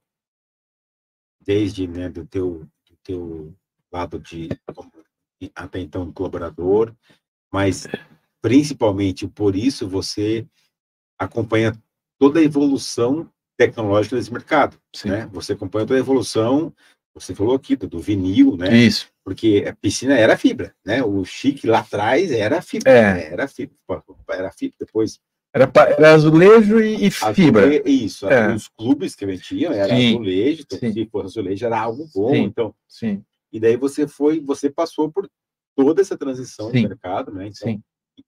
[1.39, 3.55] desde né, do, teu, do teu
[3.91, 4.49] lado de
[5.53, 6.95] até então colaborador,
[7.53, 7.85] mas
[8.41, 10.47] principalmente por isso você
[11.19, 11.79] acompanha
[12.17, 15.27] toda a evolução tecnológica desse mercado, né?
[15.27, 16.73] Você acompanha toda a evolução,
[17.13, 18.75] você falou aqui do, do vinil, né?
[18.75, 19.09] Isso.
[19.23, 21.03] Porque a piscina era fibra, né?
[21.03, 23.13] O chique lá atrás era fibra, É.
[23.13, 23.25] né?
[23.31, 23.75] era fibra,
[24.29, 25.19] era fibra, depois
[25.55, 27.61] Era, era azulejo e, e fibra.
[27.65, 28.53] Azule- Isso, É.
[28.53, 30.91] os clubes que vendiam era Sim, azulejo, então, sim.
[30.91, 32.75] se fosse azulejo era algo bom, Sim, então.
[32.89, 33.23] sim.
[33.53, 35.29] E daí você foi, você passou por
[35.73, 37.47] toda essa transição Sim, no mercado, né?
[37.47, 37.81] Então, sim.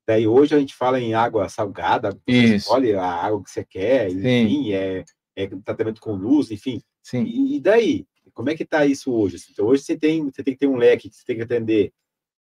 [0.07, 4.09] daí hoje a gente fala em água salgada, você escolhe a água que você quer,
[4.09, 5.03] enfim, é,
[5.35, 6.81] é tratamento com luz, enfim.
[7.03, 7.23] Sim.
[7.25, 9.35] E, e daí, como é que tá isso hoje?
[9.35, 9.51] assim?
[9.51, 11.91] Então hoje você tem, você tem que ter um leque que você tem que atender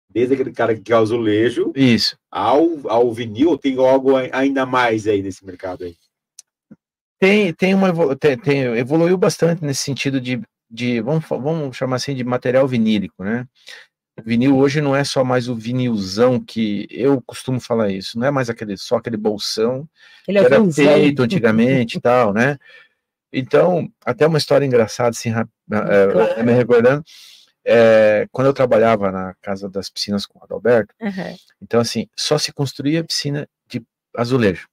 [0.09, 2.17] desde aquele cara que quer azulejo Isso.
[2.31, 5.95] ao, ao vinil, ou tem algo ai- ainda mais aí nesse mercado aí?
[7.19, 12.13] Tem, tem uma tem, tem- evoluiu bastante nesse sentido de, de vamos, vamos chamar assim
[12.13, 13.47] de material vinílico, né?
[14.17, 18.27] O vinil hoje não é só mais o vinilzão que eu costumo falar isso, não
[18.27, 19.87] é mais aquele só aquele bolsão
[20.23, 20.85] Aquele que era azulzão.
[20.85, 22.57] feito antigamente e tal, né?
[23.33, 25.33] Então, até uma história engraçada, assim,
[25.69, 26.45] Claro.
[26.45, 27.03] me recordando,
[27.65, 31.35] eh, quando eu trabalhava na Casa das Piscinas com o Adalberto, Uhum.
[31.61, 33.83] então, assim, só se construía piscina de
[34.15, 34.67] azulejo,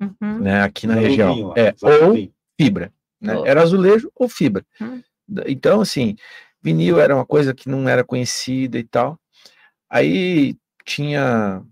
[0.00, 0.38] Uhum.
[0.40, 1.48] né, aqui na Os região.
[1.48, 2.14] lá, É, ou
[2.60, 3.36] fibra, né?
[3.36, 3.46] Oh.
[3.46, 4.64] Era azulejo ou fibra.
[4.80, 5.02] Hum.
[5.26, 6.16] Da- Então, assim,
[6.62, 9.18] vinil era uma coisa que não era conhecida e tal.
[9.90, 11.62] Aí tinha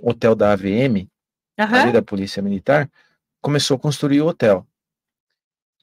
[0.00, 1.08] hotel da AVM,
[1.56, 2.90] ali da Polícia Militar,
[3.40, 4.66] começou a construir o hotel.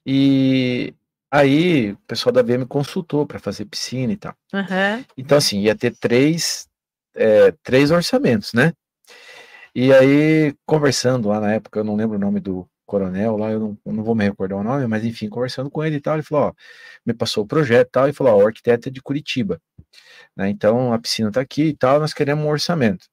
[0.06, 0.94] E
[1.30, 4.34] aí o pessoal da AVM consultou para fazer piscina e tal.
[4.52, 5.04] Aham.
[5.16, 6.68] Então, assim, ia ter três,
[7.14, 8.72] é, três orçamentos, né?
[9.74, 13.60] E aí, conversando lá na época, eu não lembro o nome do coronel lá, eu
[13.60, 16.14] não, eu não vou me recordar o nome, mas enfim, conversando com ele e tal,
[16.14, 16.52] ele falou, ó,
[17.06, 19.60] me passou o projeto e tal, e falou, ó, o arquiteto é de Curitiba,
[20.36, 23.06] né, então a piscina tá aqui e tal, nós queremos um orçamento.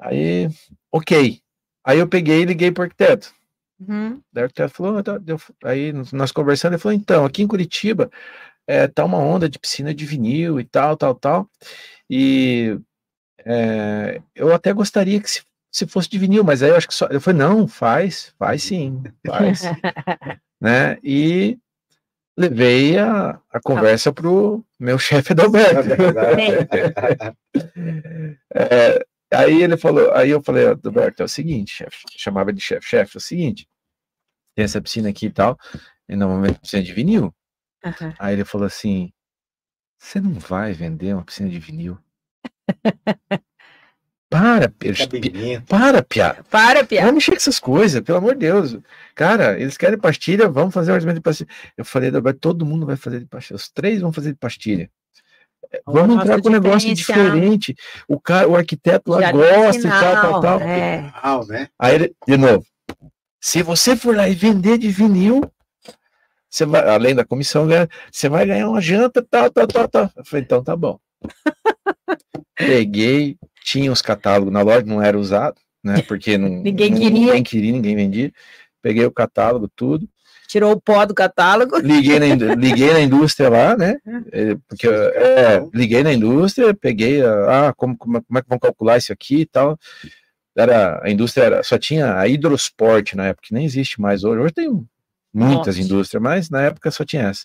[0.00, 0.48] Aí,
[0.90, 1.40] ok.
[1.84, 3.32] Aí eu peguei e liguei pro arquiteto.
[3.80, 4.20] Uhum.
[4.32, 5.02] Daí o falou,
[5.64, 8.10] aí nós conversando, ele falou, então, aqui em Curitiba
[8.66, 11.50] é, tá uma onda de piscina de vinil e tal, tal, tal,
[12.08, 12.78] e
[13.44, 16.94] é, eu até gostaria que se, se fosse de vinil, mas aí eu acho que
[16.94, 19.62] só, eu falei, não, faz, faz sim, faz,
[20.60, 21.58] né, e
[22.36, 25.88] levei a, a conversa pro meu chefe Adalberto.
[28.54, 29.04] É,
[29.34, 33.16] aí ele falou, aí eu falei, Adalberto, é o seguinte, chefe, chamava de chefe, chefe,
[33.16, 33.68] é o seguinte,
[34.54, 35.58] tem essa piscina aqui e tal,
[36.08, 37.34] e normalmente piscina de vinil.
[37.84, 38.14] Aham.
[38.18, 39.12] Aí ele falou assim,
[39.98, 41.98] você não vai vender uma piscina de vinil?
[44.30, 46.42] Para, Pedro, pi- para, piada.
[46.50, 47.06] Para, piada.
[47.06, 48.76] Vamos mexer com essas coisas, pelo amor de Deus.
[49.14, 51.48] Cara, eles querem pastilha, vamos fazer um orçamento de pastilha.
[51.76, 53.54] Eu falei, Adalberto, todo mundo vai fazer de pastilha.
[53.54, 54.90] Os três vão fazer de pastilha.
[55.86, 57.74] Vamos entrar com um negócio diferente.
[58.08, 60.60] O cara, o arquiteto lá Já gosta e tal, tal, tal.
[60.60, 61.12] é.
[61.48, 61.68] né?
[61.78, 62.64] Aí ele, de novo,
[63.40, 65.42] se você for lá e vender de vinil,
[66.48, 70.10] você vai, além da comissão, ganha- você vai ganhar uma janta, tal, tal, tal, tal.
[70.16, 70.98] Eu falei, então tá bom.
[72.56, 76.02] Peguei, tinha os catálogos na loja, não era usado, né?
[76.02, 77.10] Porque não, Ninguém queria.
[77.10, 78.32] ninguém queria, ninguém vendia.
[78.82, 80.08] Peguei o catálogo, tudo.
[80.54, 81.78] Tirou o pó do catálogo.
[81.78, 83.96] Liguei na, liguei na indústria lá, né?
[84.30, 88.58] eh, Porque é, liguei na indústria, peguei, a- ah, como, como, como é que vão
[88.60, 89.76] calcular isso aqui e tal.
[90.56, 94.42] Era, a indústria era, só tinha a Hidrosport na época, que nem existe mais hoje.
[94.42, 94.68] Hoje tem
[95.34, 95.80] muitas Nossa.
[95.80, 97.42] indústrias, mas na época só tinha essa.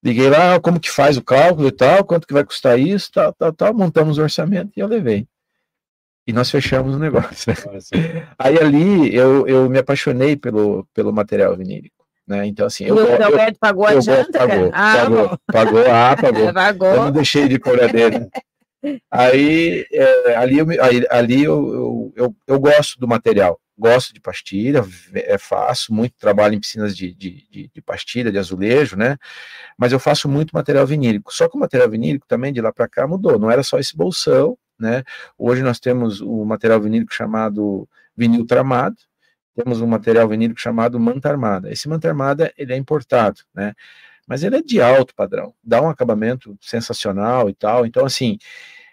[0.00, 3.32] Liguei lá, como que faz o cálculo e tal, quanto que vai custar isso, tal,
[3.32, 3.74] tal, tal.
[3.74, 5.26] Montamos o orçamento e eu levei.
[6.24, 7.52] E nós fechamos o negócio.
[7.52, 8.28] né?
[8.38, 11.95] Aí ali eu, eu me apaixonei pelo, pelo material vinílico.
[12.26, 12.46] Né?
[12.46, 14.70] Então, assim, eu, o eu- Adalberto pagou a eu- janta, pagou?
[14.72, 16.52] Ah, pagou, pagou, ah, pagou.
[16.52, 16.88] Pagou.
[16.88, 18.28] Eu não deixei de cobrar dele.
[19.10, 24.20] Aí, é, ali, eu, aí- ali eu, eu, eu, eu gosto do material, gosto de
[24.20, 29.16] pastilha, é, faço muito trabalho em piscinas de, de, de, de pastilha, de azulejo, né?
[29.78, 31.32] Mas eu faço muito material vinílico.
[31.32, 33.96] Só que o material vinílico também de lá para cá mudou, não era só esse
[33.96, 35.02] bolsão, né?
[35.38, 38.96] Hoje nós temos o material vinílico chamado vinil tramado,
[39.56, 41.72] temos um material vinílico chamado manta armada.
[41.72, 43.74] Esse manta armada, ele é importado, né?
[44.26, 47.86] Mas ele é de alto padrão, dá um acabamento sensacional e tal.
[47.86, 48.38] Então, assim,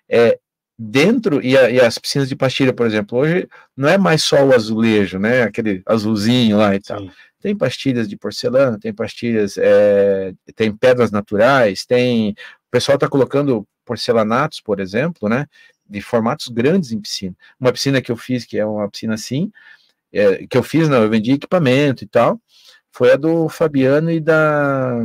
[0.09, 0.39] é,
[0.77, 4.45] dentro, e, a- e as piscinas de pastilha, por exemplo, hoje não é mais só
[4.45, 5.43] o azulejo, né?
[5.43, 6.99] Aquele azulzinho lá e tal.
[7.41, 12.31] Tem pastilhas de porcelana, tem pastilhas, é, tem pedras naturais, tem.
[12.31, 15.45] O pessoal está colocando porcelanatos, por exemplo, né?
[15.89, 17.35] De formatos grandes em piscina.
[17.59, 19.51] Uma piscina que eu fiz, que é uma piscina assim,
[20.13, 22.39] é, que eu fiz, não, eu vendi equipamento e tal,
[22.91, 24.99] foi a do Fabiano e da.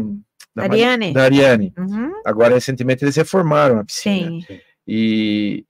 [0.55, 1.13] da Mari- Ariane?
[1.13, 1.73] Da Ariane.
[1.79, 2.13] Uhum.
[2.25, 4.29] Agora, recentemente, eles reformaram a piscina.
[4.47, 4.61] Sim.
[4.87, 5.65] E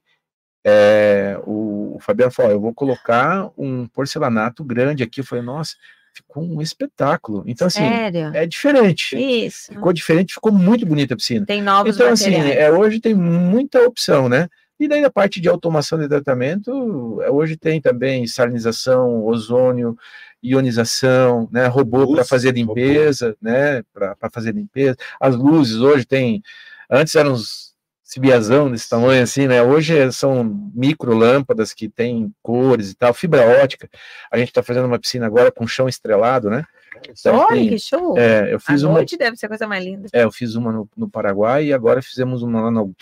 [0.66, 5.20] é, o, o Fabiano falou: "Ó, eu vou colocar um porcelanato grande aqui.
[5.20, 5.72] Eu falei, nossa,
[6.14, 7.44] ficou um espetáculo.
[7.46, 8.30] Então, assim, Sério?
[8.34, 9.16] é diferente.
[9.16, 9.72] Isso.
[9.72, 11.46] Ficou diferente, ficou muito bonita a piscina.
[11.46, 12.58] Tem novos Então, assim, materiais.
[12.58, 14.48] é, hoje tem muita opção, né?
[14.78, 19.96] E daí a parte de automação de tratamento, é, hoje tem também salinização, ozônio,
[20.42, 21.66] ionização, né?
[21.66, 23.82] Robô para fazer limpeza, né?
[23.92, 24.96] Para fazer limpeza.
[25.20, 26.42] As luzes hoje tem.
[26.90, 27.68] Antes eram uns
[28.02, 29.62] cibiazão desse tamanho assim, né?
[29.62, 30.42] Hoje é- são
[30.74, 33.88] micro lâmpadas que têm cores e tal, fibra ótica.
[34.30, 36.64] A gente está fazendo uma piscina agora com chão estrelado, né?
[37.08, 38.18] Então, Olha tem- que show!
[38.18, 38.94] É, eu fiz a uma.
[38.94, 40.08] noite deve ser a coisa mais linda.
[40.12, 42.92] É, eu fiz uma no, no Paraguai e agora fizemos uma lá no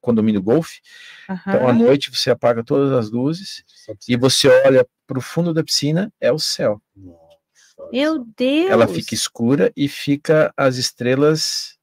[0.00, 0.78] condomínio Golf.
[1.28, 3.64] Então, à noite você apaga todas as luzes
[4.08, 6.80] e você olha para o fundo da piscina, é o céu.
[7.92, 8.70] Meu Deus!
[8.70, 11.78] Ela fica escura e fica as estrelas,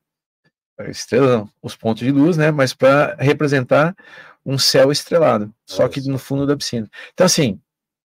[0.88, 2.52] estrelas não, os pontos de luz, né?
[2.52, 3.96] Mas para representar
[4.46, 6.90] um céu estrelado, só que no fundo da piscina.
[7.14, 7.60] Então, assim,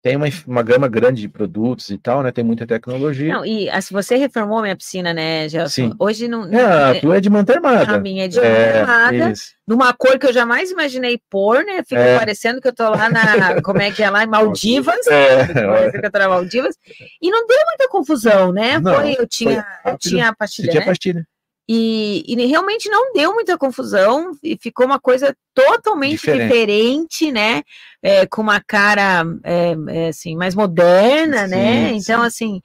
[0.02, 2.32] tem uma, uma gama grande de produtos e tal, né?
[2.32, 3.34] Tem muita tecnologia.
[3.36, 5.70] Não, e ah, se você reformou minha piscina, né, Gelson?
[5.70, 5.94] Sim.
[6.00, 6.46] Hoje não.
[6.52, 7.96] É, a tua é de manta armada.
[7.96, 9.52] A minha é de É, manta armada, isso.
[9.68, 11.84] numa cor que eu jamais imaginei pôr, né?
[11.88, 12.18] Fica É.
[12.18, 13.62] parecendo que eu tô lá na.
[13.62, 14.24] Como é que é lá?
[14.24, 15.06] Em Maldivas.
[15.06, 16.76] É, Parece que eu tô na Maldivas.
[17.22, 18.80] E não deu muita confusão, né?
[18.80, 20.86] Não, Foi, eu tinha, foi eu tinha a Você pastilha, tinha né?
[20.88, 21.28] pastilha.
[21.70, 26.44] E, e realmente não deu muita confusão e ficou uma coisa totalmente Diferente.
[26.44, 27.62] diferente, né?
[28.02, 31.90] É, com uma cara é, é, assim mais moderna, Sim, né?
[31.90, 31.96] sim.
[31.98, 32.62] Então assim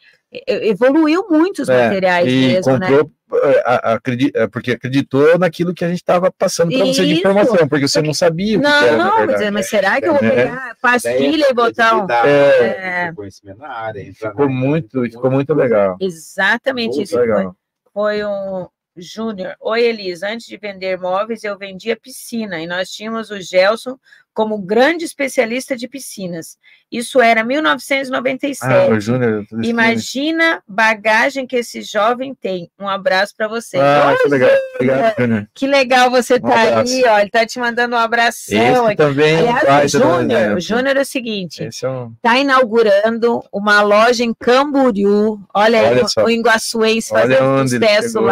[0.47, 2.89] evoluiu muito os É, materiais e mesmo, né?
[2.89, 3.11] comprou,
[3.43, 3.99] é,
[4.35, 8.03] é, porque acreditou naquilo que a gente estava passando para você de informação, porque você
[8.03, 10.31] não sabia o que, que era, Não, mas, mas será que eu vou É.
[10.31, 12.07] pegar pastilha e botar um...
[12.27, 13.05] É.
[13.07, 14.13] É, conhecimento na área.
[14.13, 15.97] Ficou na- muito, ficou muito legal.
[16.01, 17.15] exatamente Muito isso.
[17.15, 17.57] Foi, legal.
[17.95, 18.67] foi um
[18.97, 19.55] Júnior.
[19.61, 20.29] Oi, Elisa.
[20.29, 23.99] Antes de vender móveis, eu vendia piscina e nós tínhamos o Gelson
[24.33, 26.59] como grande especialista de piscinas.
[26.93, 28.59] Isso era 1997.
[28.71, 29.47] Ah, Júnior.
[29.63, 32.71] Imagina bagagem que esse jovem tem.
[32.79, 33.79] Um abraço para você.
[33.79, 34.51] Ah, que legal.
[34.75, 35.49] Obrigado, Júnior.
[35.55, 37.03] Que legal você Um tá aí, abraço.
[37.07, 37.19] ó.
[37.19, 38.59] Ele tá te mandando um abração.
[38.59, 38.97] Esse aqui.
[38.97, 42.13] também é um Aliás, o um Júnior, o Júnior é o seguinte, Esse é um.
[42.13, 45.41] está inaugurando uma loja em Camboriú.
[45.55, 46.25] Olha, aí Olha o- só.
[46.25, 48.29] o Iguaçuense fazendo ele sucesso chegou.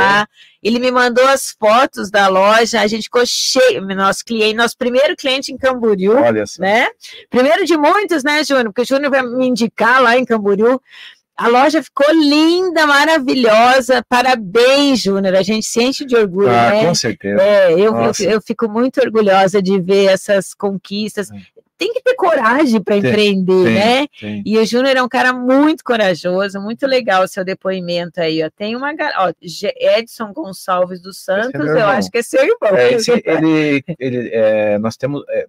[0.64, 5.14] Ele me mandou as fotos da loja, a gente ficou cheio, nosso cliente, nosso primeiro
[5.14, 6.62] cliente em Camboriú, Olha só.
[6.62, 6.88] né?
[7.28, 8.72] Primeiro de muitos, né, Júnior?
[8.72, 10.80] Porque o Júnior vai me indicar lá em Camboriú.
[11.36, 14.04] A loja ficou linda, maravilhosa.
[14.08, 15.34] Parabéns, Júnior.
[15.34, 16.86] A gente se enche de orgulho, Ah, né?
[16.86, 17.42] com certeza.
[17.42, 21.28] É, eu, eu, eu fico muito orgulhosa de ver essas conquistas.
[21.76, 24.06] Tem que ter coragem para empreender, tem, né?
[24.20, 24.42] tem.
[24.46, 28.42] E o Júnior é um cara muito corajoso, muito legal o seu depoimento aí.
[28.44, 28.50] Ó.
[28.50, 29.32] Tem uma ó,
[29.76, 32.76] Edson Gonçalves dos Santos, meu eu acho que é seu irmão.
[32.78, 35.24] É, esse- ele, ele, é, nós temos.
[35.28, 35.46] é,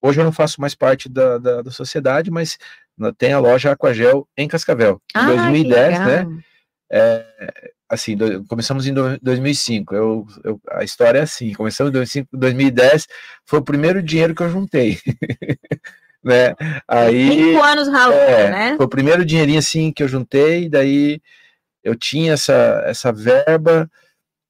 [0.00, 2.56] hoje eu não faço mais parte da, da, da sociedade, mas
[3.18, 5.02] tem a loja Aquagel em Cascavel.
[5.16, 6.26] Em Ah, que 2010, né?
[6.92, 9.94] É, assim, do- começamos em do- 2005.
[9.94, 13.06] Eu, eu- a história é assim: começamos em 2005, 2010
[13.44, 14.98] foi o primeiro dinheiro que eu juntei.
[16.22, 16.54] né?
[16.88, 18.76] Aí, Cinco anos ralando, é, né?
[18.76, 21.20] Foi o primeiro dinheirinho assim que eu juntei, daí
[21.82, 23.90] eu tinha essa, essa verba,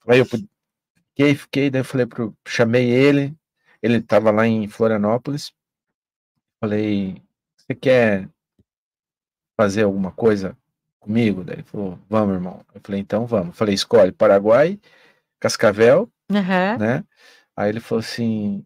[0.07, 3.34] aí eu fiquei, fiquei, daí eu falei pro, chamei ele,
[3.82, 5.53] ele estava lá em Florianópolis,
[6.61, 7.20] falei,
[7.57, 8.28] você quer
[9.57, 10.57] fazer alguma coisa
[11.05, 11.44] comigo?
[11.44, 12.64] Daí ele falou, vamos, irmão.
[12.74, 13.48] Eu falei, então vamos.
[13.48, 14.78] Eu falei, escolhe Paraguai,
[15.38, 16.78] Cascavel, Aham.
[16.78, 17.05] né?
[17.57, 18.64] Aí ele falou assim,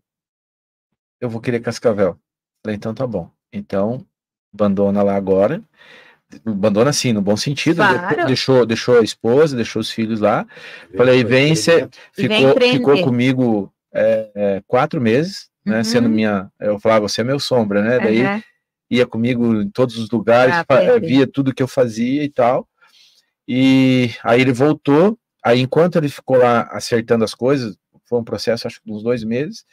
[1.20, 2.16] eu vou querer Cascavel.
[2.64, 3.30] Falei, então tá bom.
[3.53, 4.07] Então,
[4.55, 5.62] abandona lá agora.
[6.47, 7.76] Abandona assim, no bom sentido.
[7.76, 8.09] Claro.
[8.09, 10.47] Depois Deixou, deixou a esposa, deixou os filhos lá.
[10.97, 15.78] Falei, vem, cê, vem ficou, ficou comigo é, é, quatro meses, né?
[15.78, 15.84] Uhum.
[15.84, 16.51] Sendo minha.
[16.61, 17.99] Eu falava, você é meu sombra, né?
[17.99, 18.43] Daí Aham.
[18.91, 21.07] Ia comigo em todos os lugares, Ah, perfeito.
[21.07, 22.68] via tudo que eu fazia e tal.
[23.47, 25.18] E aí ele voltou.
[25.45, 29.22] Aí, enquanto ele ficou lá acertando as coisas, foi um processo, acho que uns dois
[29.24, 29.64] meses.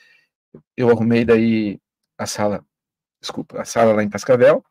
[0.78, 1.80] Eu arrumei daí
[2.18, 2.63] a sala,
[3.20, 4.63] desculpa, a sala lá em Cascavel,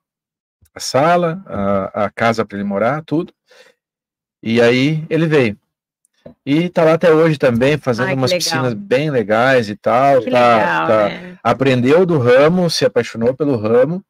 [0.74, 3.34] a sala, a, a casa para ele morar, tudo.
[4.42, 5.58] E aí ele veio.
[6.46, 8.38] E tá lá até hoje também, fazendo Ai, umas legal.
[8.44, 10.20] piscinas bem legais e tal.
[10.22, 11.38] Que tá, legal, tá- né?
[11.42, 14.02] aprendeu do ramo, se apaixonou pelo ramo.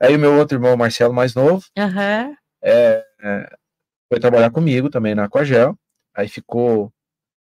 [0.00, 2.36] Aí o meu outro irmão, Marcelo, mais novo, Aham.
[2.62, 3.56] é, é,
[4.08, 5.76] foi trabalhar comigo também na Aquagel.
[6.14, 6.92] Aí ficou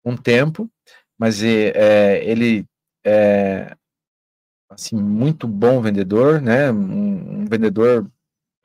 [0.03, 0.69] um tempo,
[1.17, 2.65] mas é, é, ele
[3.05, 3.73] é
[4.69, 6.71] assim muito bom vendedor, né?
[6.71, 8.05] Um, um vendedor,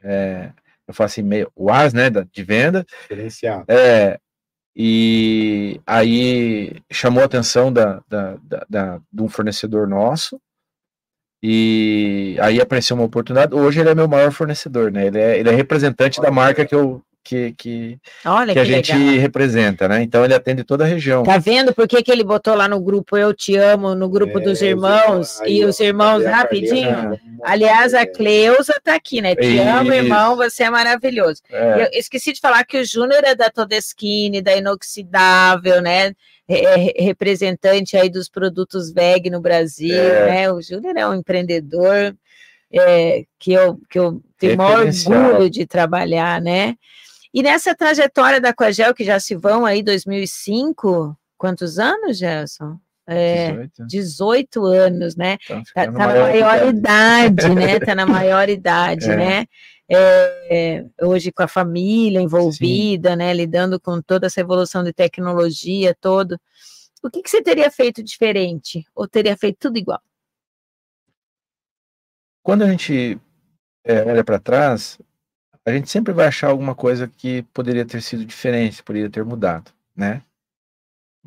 [0.03, 0.53] é,
[0.87, 2.11] eu falo assim meio was, né?
[2.11, 2.85] da- De venda.
[3.03, 3.65] Diferenciado.
[3.69, 4.19] É,
[4.77, 10.41] e aí chamou a atenção da, da, da, da- de um fornecedor nosso.
[11.43, 13.55] E aí apareceu uma oportunidade.
[13.55, 15.07] Hoje ele é meu maior fornecedor, né?
[15.07, 18.65] Ele é, ele é representante da marca que, eu, que, que, Olha que que, a
[18.65, 19.21] gente legal.
[19.21, 20.03] representa, né?
[20.03, 21.23] Então ele atende toda a região.
[21.23, 24.39] Tá vendo por que, que ele botou lá no grupo Eu Te Amo, no grupo
[24.39, 26.91] É, dos os irmãos, aí, e os irmãos, rapidinho?
[26.91, 27.21] Carlinha?
[27.45, 29.35] Aliás, a Cleusa tá aqui, né?
[29.37, 30.03] Te amo, Isso.
[30.03, 31.43] irmão, você é maravilhoso.
[31.51, 31.85] É.
[31.85, 36.13] Eu esqueci de falar que o Júnior é da Todeskine, da Inoxidável, né?
[36.49, 40.27] É, representante aí dos produtos VEG no Brasil, É.
[40.27, 40.53] né?
[40.53, 42.15] O Júnior é um empreendedor
[42.73, 46.75] é, que, eu, que eu tenho o maior orgulho de trabalhar, né?
[47.33, 52.79] E nessa trajetória da Coagel, que já se vão aí 2005, quantos anos, Gerson?
[53.07, 53.87] É, 18.
[53.87, 55.37] 18 anos, né?
[55.45, 57.81] Então, Tá, ficando tá na maior idade, né?
[57.81, 59.17] Tá na maior idade, É.
[59.17, 59.47] né?
[59.93, 63.35] É, hoje com a família envolvida, né?
[63.35, 66.39] Lidando com toda essa evolução de tecnologia, todo.
[67.03, 68.85] O que, que você teria feito diferente?
[68.95, 70.01] Ou teria feito tudo igual?
[72.43, 73.19] Quando a gente
[73.85, 74.99] é, olha para trás,
[75.67, 79.71] a gente sempre vai achar alguma coisa que poderia ter sido diferente, poderia ter mudado,
[79.95, 80.23] né?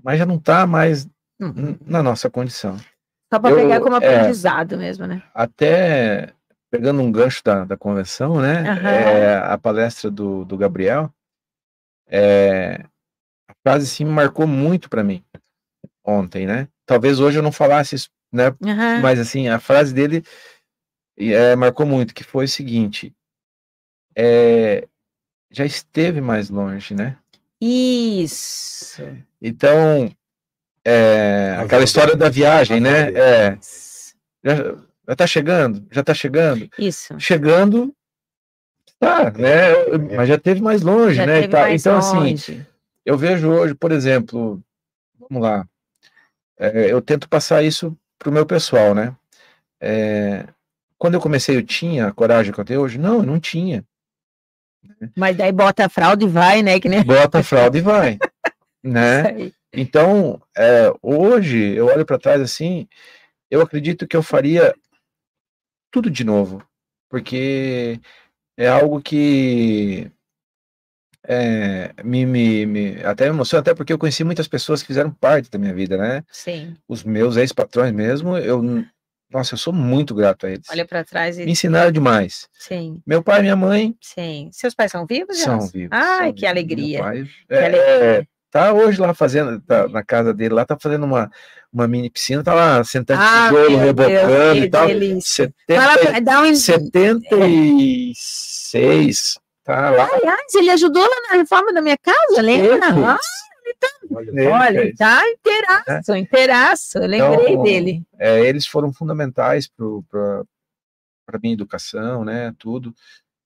[0.02, 1.08] Mas já não está mais
[1.86, 2.78] na nossa condição.
[3.32, 3.98] Só para pegar como é.
[3.98, 5.24] aprendizado mesmo, né?
[5.34, 6.34] Até
[6.70, 8.70] pegando um gancho da, da convenção, né?
[8.70, 8.90] Aham.
[8.90, 11.14] é, a palestra do, do Gabriel,
[12.08, 12.84] é,
[13.48, 15.24] a frase me marcou muito para mim
[16.04, 16.68] ontem, né?
[16.86, 18.48] Talvez hoje eu não falasse isso, né?
[18.64, 19.02] Aham.
[19.02, 20.24] Mas assim, a frase dele
[21.18, 23.14] é, marcou muito, que foi o seguinte:
[24.16, 24.88] é,
[25.52, 27.18] já esteve mais longe, né?
[27.62, 29.02] Isso.
[29.42, 30.12] Então,
[30.84, 33.12] é, aquela história da viagem, né?
[33.14, 33.58] É,
[34.44, 34.56] já,
[35.08, 36.70] já tá chegando, já tá chegando.
[36.78, 37.18] Isso.
[37.20, 37.96] Chegando,
[39.00, 39.72] tá, né?
[40.16, 41.42] Mas já teve mais longe, Já né?
[41.42, 41.62] teve tal.
[41.62, 42.68] mais então, assim, longe.
[43.06, 44.62] eu vejo hoje, por exemplo,
[45.18, 45.66] vamos lá,
[46.58, 49.16] é, eu tento passar isso pro meu pessoal, né?
[49.80, 50.46] É,
[50.98, 52.98] quando eu comecei, eu tinha a coragem que eu tenho hoje?
[52.98, 53.84] Não, eu não tinha.
[55.16, 56.80] Mas daí bota a fralda e vai, né?
[56.80, 57.04] Que nem...
[57.04, 58.18] Bota a fralda e vai,
[58.84, 59.52] né?
[59.76, 62.88] Então, é, hoje eu olho para trás assim,
[63.50, 64.72] eu acredito que eu faria
[65.92, 66.64] tudo de novo,
[67.10, 68.00] porque
[68.56, 70.12] é algo que
[71.28, 75.10] é, me, me, me- até me emociona, até porque eu conheci muitas pessoas que fizeram
[75.10, 76.24] parte da minha vida, né?
[76.32, 76.76] Sim.
[76.88, 78.62] Os meus ex-patrões mesmo, eu,
[79.34, 80.68] nossa, eu sou muito grato a eles.
[80.70, 81.46] Olha para trás e.
[81.46, 82.48] Me ensinaram demais.
[82.58, 84.50] Sim, Meu pai e minha mãe sim.
[84.52, 85.38] Seus pais são vivos?
[85.40, 85.72] são Gelson?
[85.74, 85.90] vivos.
[85.92, 86.50] Ai, são que vivos.
[86.50, 87.00] alegria.
[87.00, 88.28] Pai, Que é, alegria.
[88.52, 91.30] tá hoje lá fazendo, tá na casa dele lá, tá fazendo uma,
[91.72, 94.88] uma mini piscina, tá lá sentando Ah, tijolo, rebocando Deus, e tal.
[94.88, 95.54] que delícia.
[95.68, 95.82] 70,
[96.24, 96.56] Fala um.
[96.56, 100.10] 76, tá lá.
[100.14, 102.76] Aliás, ele ajudou lá na reforma da minha casa, lembra?
[102.76, 102.80] Ele
[104.10, 104.98] Ele olha, fez.
[104.98, 106.98] tá inteiraço, inteiraço.
[106.98, 108.04] Eu lembrei Então, dele.
[108.20, 112.94] é, eles foram fundamentais para minha educação, né, tudo.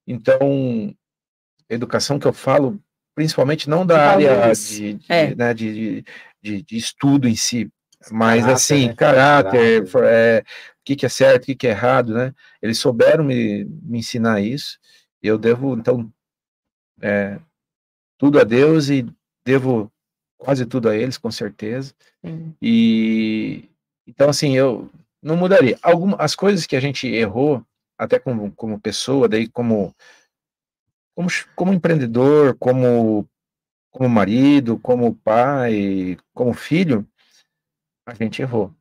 [0.05, 0.93] Então,
[1.69, 2.82] educação que eu falo,
[3.15, 5.36] principalmente não da área de, de, É.
[5.36, 6.03] né, de,
[6.41, 7.69] de, de estudo em si,
[8.11, 8.93] mas Caráter, assim, né?
[8.95, 10.43] caráter, é, o
[10.86, 12.34] que, que é certo, o que, que é errado, né?
[12.61, 14.78] Eles souberam me, me ensinar isso.
[15.21, 16.09] Eu devo, então,
[17.01, 17.39] é,
[18.17, 19.05] tudo a Deus e
[19.45, 19.91] devo
[20.38, 21.93] quase tudo a eles, com certeza.
[22.25, 22.55] Sim.
[22.61, 23.69] E
[24.05, 24.89] então assim, eu
[25.21, 25.77] não mudaria.
[25.81, 27.65] Algumas as coisas que a gente errou,
[27.97, 29.93] até como, como pessoa, daí como
[31.15, 33.27] como, como empreendedor, como
[33.89, 37.07] como marido, como pai, como filho,
[38.05, 38.71] a gente errou.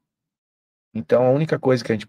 [0.95, 2.09] Então a única coisa que a gente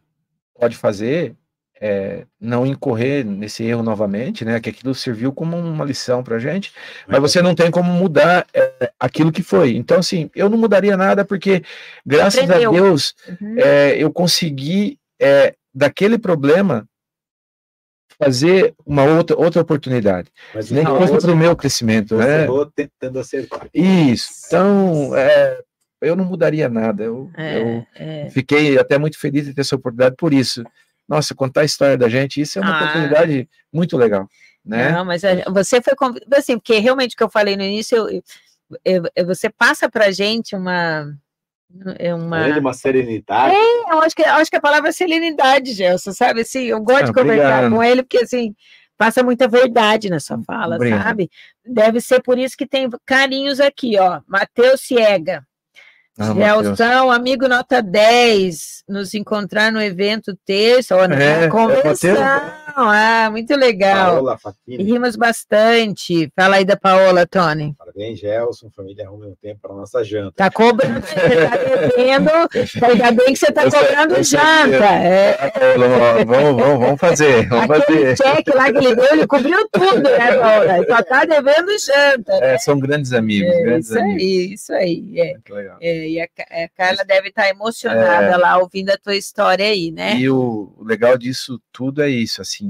[0.54, 1.36] pode fazer
[1.82, 4.60] é não incorrer nesse erro novamente, né?
[4.60, 6.72] Que aquilo serviu como uma lição pra gente,
[7.08, 9.76] mas você não tem como mudar é, aquilo que foi.
[9.76, 11.62] Então, assim, eu não mudaria nada porque,
[12.06, 12.72] graças Aprendeu.
[12.72, 13.56] a Deus, Uhum.
[13.60, 16.88] é, eu consegui é, daquele problema
[18.20, 22.48] fazer uma outra outra oportunidade, Mas nem para o meu crescimento, né?
[22.76, 23.68] tentando acertar.
[23.74, 24.30] Isso.
[24.48, 25.60] Então, é,
[26.02, 27.04] eu não mudaria nada.
[27.04, 28.30] Eu, É, eu é.
[28.32, 30.64] fiquei até muito feliz de ter essa oportunidade por isso.
[31.08, 32.82] Nossa, contar a história da gente, isso é uma Ah.
[32.82, 34.28] oportunidade muito legal,
[34.66, 34.92] né?
[34.92, 35.94] Não, mas a- você foi
[36.36, 38.24] assim, porque realmente o que eu falei no início, eu-
[38.84, 41.06] eu- eu- você passa pra gente uma
[42.00, 43.54] é uma Além de uma serenidade.
[43.54, 46.42] É, eu acho que eu acho que a palavra é serenidade, Gelson, sabe?
[46.42, 47.72] Assim, eu gosto Ah, de conversar obrigado.
[47.76, 48.56] com ele porque assim
[48.98, 51.04] passa muita verdade na sua fala, Obrigado.
[51.04, 51.30] sabe?
[51.66, 54.22] Deve ser por isso que tem carinhos aqui, ó.
[54.26, 55.46] Matheus Ciega.
[56.20, 56.34] Ah.
[56.34, 64.16] Gelson, amigo nota 10, nos encontrar no evento terça, ou É, é ah, muito legal.
[64.24, 66.32] Paola E rimos bastante.
[66.36, 67.74] Fala aí da Paola, Tony.
[67.78, 68.70] Parabéns, Gelson.
[68.76, 70.34] Família arrume um tempo para nossa janta.
[70.36, 72.30] Tá cobrando, você tá devendo.
[72.92, 74.86] Ainda bem que você tá Eu sei- cobrando eu sei janta.
[74.86, 75.38] É,
[75.78, 78.18] Vamos, vamos, vamos, vamos fazer, vamos aquele fazer.
[78.18, 80.86] cheque lá que ele deu, ele cobriu tudo, né, Paola?
[80.88, 82.34] Só tá devendo janta.
[82.44, 84.22] É, são grandes amigos, É, grandes isso amigos.
[84.24, 85.20] aí, isso aí.
[85.20, 85.32] É.
[85.34, 85.78] Muito legal.
[85.82, 88.38] É, e a, a Carla deve estar emocionada É.
[88.38, 90.16] lá ouvindo a tua história aí, né?
[90.18, 92.67] E o legal disso tudo é isso, assim,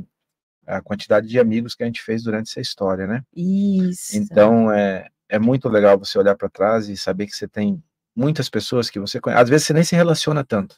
[0.68, 3.22] a quantidade de amigos que a gente fez durante essa história, né?
[3.36, 4.18] Isso.
[4.18, 7.82] Então é, é muito legal você olhar para trás e saber que você tem
[8.16, 9.42] muitas pessoas que você conhece.
[9.44, 10.76] Às vezes você nem se relaciona tanto.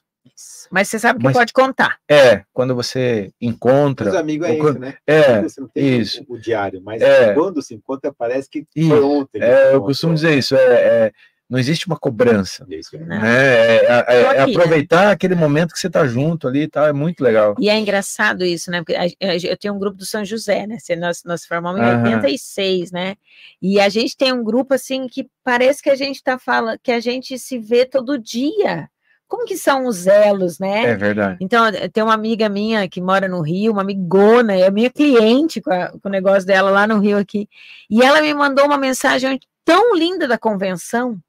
[0.69, 1.97] Mas você sabe que Mas- pode contar.
[2.09, 4.09] É, quando você encontra.
[4.09, 4.97] Os amigos é isso, né?
[5.07, 6.23] É, Você não tem isso.
[6.27, 7.33] O, o diário, mas É.
[7.33, 8.89] quando se encontra, parece que Isso.
[8.89, 9.41] foi ontem.
[9.41, 10.55] É, eu costumo dizer isso.
[10.55, 11.11] É, é,
[11.49, 12.63] não existe uma cobrança.
[12.65, 13.19] Né?
[13.23, 14.57] É, é- é- é aqui, né?
[14.57, 16.85] aproveitar aquele momento que você tá junto ali e tal.
[16.85, 17.55] É muito legal.
[17.59, 18.83] E é engraçado isso, né?
[18.83, 20.77] Porque eu tenho um grupo do São José, né?
[20.99, 22.03] Nós, nós formamos em Aham.
[22.03, 23.15] 86, né?
[23.61, 26.91] E a gente tem um grupo assim que parece que a gente tá falando, que
[26.91, 28.87] a gente se vê todo dia.
[29.27, 30.85] Como que são os elos, né?
[30.85, 31.37] É verdade.
[31.39, 35.61] Então, eh, tem uma amiga minha que mora no Rio, uma amigona, é minha cliente
[35.61, 37.47] com, a- com o negócio dela lá no Rio aqui.
[37.89, 41.19] E ela me mandou uma mensagem tão linda da convenção,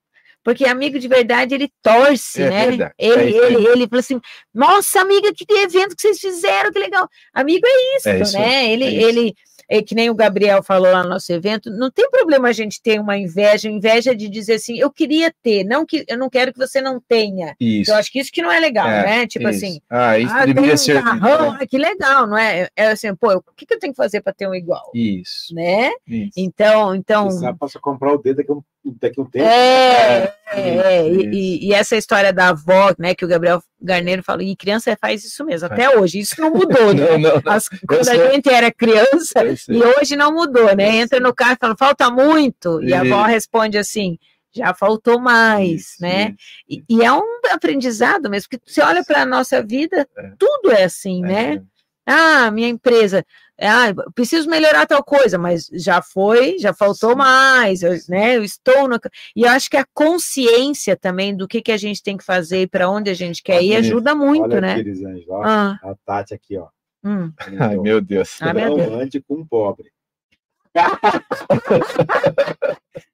[0.42, 2.66] porque amigo de verdade, ele torce, É né?
[2.66, 3.54] verdade, é Ele, isso aí.
[3.54, 4.20] ele, ele falou assim:
[4.54, 7.08] nossa, amiga, que evento que vocês fizeram, que legal.
[7.32, 8.72] Amigo é isso, É isso né?
[8.72, 9.34] Ele, é ele
[9.70, 12.82] é, que nem o Gabriel falou lá no nosso evento, não tem problema a gente
[12.82, 16.52] ter uma inveja, inveja de dizer assim, eu queria ter, não que eu não quero
[16.52, 17.54] que você não tenha.
[17.60, 17.90] Isso.
[17.90, 19.26] Eu acho que isso que não é legal, É, né?
[19.28, 19.64] Tipo isso.
[19.64, 21.02] assim, Ah, isso ah, deveria um ser.
[21.02, 22.68] carrão, ah, que legal, não é?
[22.76, 24.90] É assim, pô, o que, que eu tenho que fazer para ter um igual?
[24.94, 25.54] Isso.
[25.54, 25.92] Né?
[26.06, 26.32] Isso.
[26.36, 27.30] Então, então.
[27.30, 28.62] Você posso comprar o dedo daqui a um,
[29.00, 29.44] daqui a um tempo.
[29.46, 34.22] É, é, é, e, e- e essa história da avó, né, que o Gabriel Garneiro
[34.22, 37.00] falou, e criança faz isso mesmo, até hoje, isso não mudou, né?
[37.10, 37.52] Não, não, não.
[37.52, 40.96] As- quando a gente era criança, e hoje não mudou, né?
[40.96, 43.28] Entra no carro e fala, falta muito, e a avó Isso.
[43.30, 44.18] responde assim,
[44.52, 46.34] já faltou mais, Isso, né?
[46.68, 46.84] isso.
[46.88, 47.22] E, e é um
[47.52, 50.32] aprendizado mesmo, porque você olha para a nossa vida, É.
[50.38, 51.62] tudo é assim, né?
[52.10, 52.12] É.
[52.12, 53.24] Ah, minha empresa,
[53.60, 57.16] ah, preciso melhorar tal coisa, mas já foi, já faltou Sim.
[57.16, 58.36] mais, eu, né?
[58.36, 58.98] Eu estou no.
[59.36, 62.62] E eu acho que a consciência também do que, que a gente tem que fazer
[62.62, 64.74] e para onde a gente quer ir ajuda muito, Olha né?
[64.74, 65.42] anjos, ó.
[65.44, 66.68] Ah, A Tati aqui, ó.
[67.04, 67.32] hum.
[67.58, 68.38] Ai, meu Deus.
[68.40, 68.90] Ah, meu Deus.
[68.90, 69.90] Não ande com um pobre.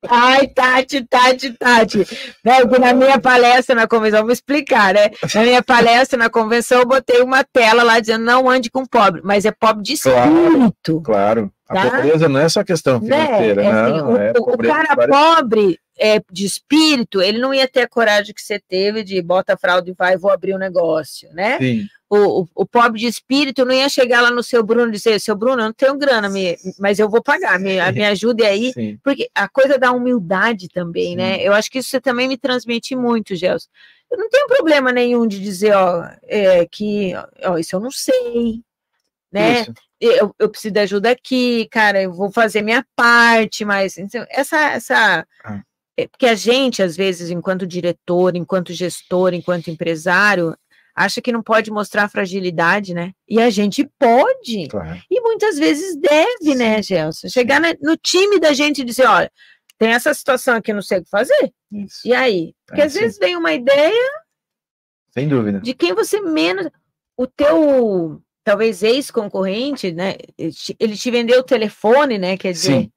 [0.09, 1.99] Ai, Tati, Tati, Tati.
[2.45, 5.11] Né, porque na minha palestra na convenção, vou explicar, né?
[5.35, 9.21] Na minha palestra na convenção, eu botei uma tela lá dizendo não ande com pobre,
[9.25, 10.31] mas é pobre de Claro.
[10.33, 11.01] espírito.
[11.03, 11.51] Claro.
[11.69, 11.91] A Tá?
[11.91, 13.27] pobreza não é só questão né?
[13.27, 14.13] financeira, É assim, não.
[14.13, 18.43] o, é o- cara pobre é, de espírito, ele não ia ter a coragem que
[18.43, 21.59] você teve de bota a fralda e vai, vou abrir um negócio, né?
[21.59, 24.93] Sim, O, o, o pobre de espírito não ia chegar lá no seu Bruno e
[24.93, 28.45] dizer, seu Bruno, eu não tenho grana, me, mas eu vou pagar, me, me ajude
[28.45, 28.73] aí.
[28.73, 28.99] sim.
[29.03, 31.43] Porque a coisa da humildade também, né?
[31.43, 33.69] Eu acho que isso você também me transmite muito, Gelson.
[34.11, 38.61] Eu não tenho problema nenhum de dizer, ó, é, que, ó, isso eu não sei,
[39.33, 39.63] né?
[39.63, 39.73] Isso.
[40.01, 44.59] eu, eu preciso de ajuda aqui, cara, eu vou fazer minha parte, mas então, essa,
[44.73, 45.63] essa, Ah.
[45.97, 50.57] É, porque a gente, às vezes, enquanto diretor, enquanto gestor, enquanto empresário,
[50.95, 53.13] acha que não pode mostrar fragilidade, né?
[53.29, 54.99] E a gente pode, Claro.
[55.11, 57.29] e muitas vezes deve, né, Gelson?
[57.29, 59.31] Chegar no time da gente e dizer, olha,
[59.79, 62.01] tem essa situação aqui, não sei o que fazer, Isso.
[62.07, 62.55] e aí?
[62.67, 63.01] Porque É, às sim.
[63.01, 64.11] vezes vem uma ideia
[65.11, 65.61] Sem dúvida.
[65.61, 66.69] de quem você menos.
[67.19, 70.17] O teu, talvez, ex-concorrente, né?
[70.37, 72.37] Ele te- Ele te vendeu o telefone, né?
[72.37, 72.73] Quer dizer.
[72.83, 72.93] Sim.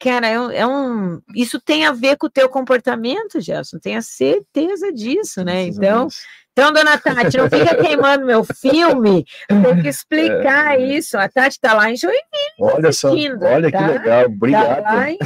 [0.00, 3.78] Cara, é um, é um- Isso tem a ver com o teu comportamento, Gerson.
[3.78, 5.62] Tenha certeza disso, né?
[5.62, 6.08] Então,
[6.58, 9.24] então, dona Tati, não fica queimando meu filme.
[9.46, 10.96] Tem que explicar É.
[10.96, 11.18] isso.
[11.18, 12.24] A Tati tá lá em Joinville,
[12.58, 13.78] Olha só, assistindo, olha tá?
[13.78, 14.24] que legal.
[14.24, 14.82] Obrigado.
[14.82, 15.18] lá em,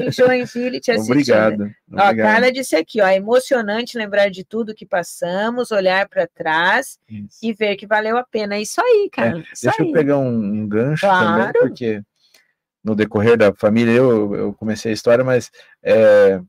[0.00, 1.12] em Joinville te assistindo.
[1.12, 1.70] Obrigado.
[1.92, 2.16] Ó, a Obrigado.
[2.26, 7.38] Carla disse aqui, ó, é emocionante lembrar de tudo que passamos, olhar para trás Isso.
[7.42, 8.54] e ver que valeu a pena.
[8.56, 9.38] É isso aí, cara.
[9.52, 9.88] isso Deixa aí.
[9.88, 11.52] eu pegar um, um gancho Claro.
[11.52, 12.02] também, porque
[12.84, 15.50] no decorrer da família eu, eu comecei a história, mas
[15.82, 16.40] é,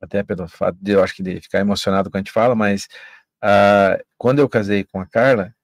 [0.00, 2.88] até pelo fato de eu acho que de ficar emocionado quando a gente fala, mas
[3.40, 5.54] ah, quando eu casei com a Carla,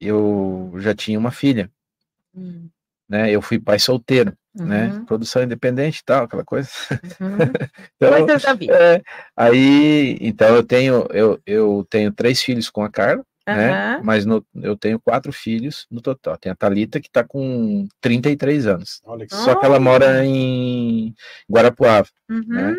[0.00, 1.70] eu já tinha uma filha,
[2.34, 2.68] Hum,
[3.08, 3.30] né?
[3.30, 4.88] Eu fui pai solteiro, né?
[4.88, 6.68] uhum, Produção independente e tal, aquela coisa.
[7.20, 7.38] uhum.
[7.96, 8.10] Então,
[8.70, 9.02] é,
[9.36, 13.24] aí, então eu tenho eu, eu tenho três filhos com a Carla,
[13.56, 13.70] né?
[13.70, 14.00] Aham.
[14.04, 16.36] Mas no- eu tenho quatro filhos no total.
[16.36, 19.00] Tem a Thalita que tá com 33 anos.
[19.28, 21.14] Que Só que ela mora em
[21.50, 22.08] Guarapuava.
[22.30, 22.42] Uhum.
[22.48, 22.76] né?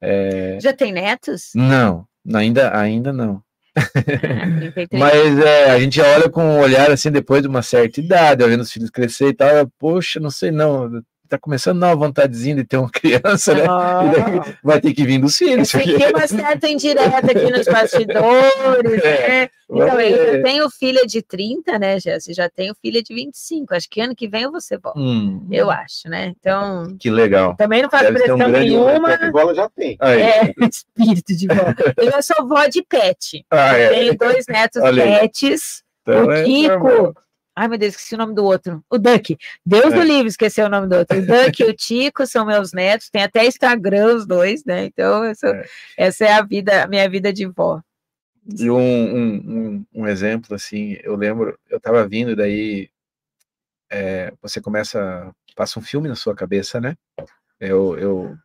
[0.00, 1.50] É, Já tem netos?
[1.54, 3.42] não, ainda, ainda não.
[3.76, 3.80] Ah,
[4.60, 4.88] 33.
[4.92, 8.60] Mas é, a gente olha com um olhar assim depois de uma certa idade, vendo
[8.62, 9.68] os filhos crescer e tal.
[9.78, 11.02] Poxa, não sei não.
[11.28, 13.64] Tá começando a dar uma vontadezinha de ter uma criança, né?
[13.64, 14.10] E
[14.40, 15.68] daí vai ter que vir dos Eu filhos.
[15.68, 19.48] senti porque- uma certa indireta aqui nos bastidores, É, né?
[19.70, 22.32] Então, vai- eu tenho filha de 30, né, Jéssica?
[22.34, 23.74] Já tenho filha de 25.
[23.74, 24.80] Acho que ano que vem eu vou ser.
[24.96, 26.32] Hum, Eu acho, né?
[26.38, 27.54] Então, que legal.
[27.56, 29.12] também não faço Deve um pressão grande nenhuma.
[29.22, 29.96] igual já tem.
[30.00, 30.22] Aí.
[30.22, 31.54] É, espírito de vó.
[31.98, 33.44] Eu já sou vó de pet.
[33.50, 33.88] Ah, é.
[33.90, 35.82] Tenho dois netos Olha pets.
[36.02, 37.14] Então o é Kiko.
[37.60, 38.84] Ai, meu Deus, esqueci o nome do outro.
[38.88, 39.36] O Duck.
[39.66, 40.04] Deus do É.
[40.04, 41.18] livre, esqueci o nome do outro.
[41.18, 43.10] O Duck e o Tico são meus netos.
[43.10, 44.84] Tem até Instagram os dois, né?
[44.84, 45.66] Então, sou- É.
[45.96, 47.80] essa é a vida, a minha vida de vó.
[48.58, 52.88] E um, um, um, um exemplo, assim, eu lembro, eu tava vindo, daí
[53.90, 56.96] é, você começa, passa um filme na sua cabeça, né?
[57.58, 58.36] Eu, eu,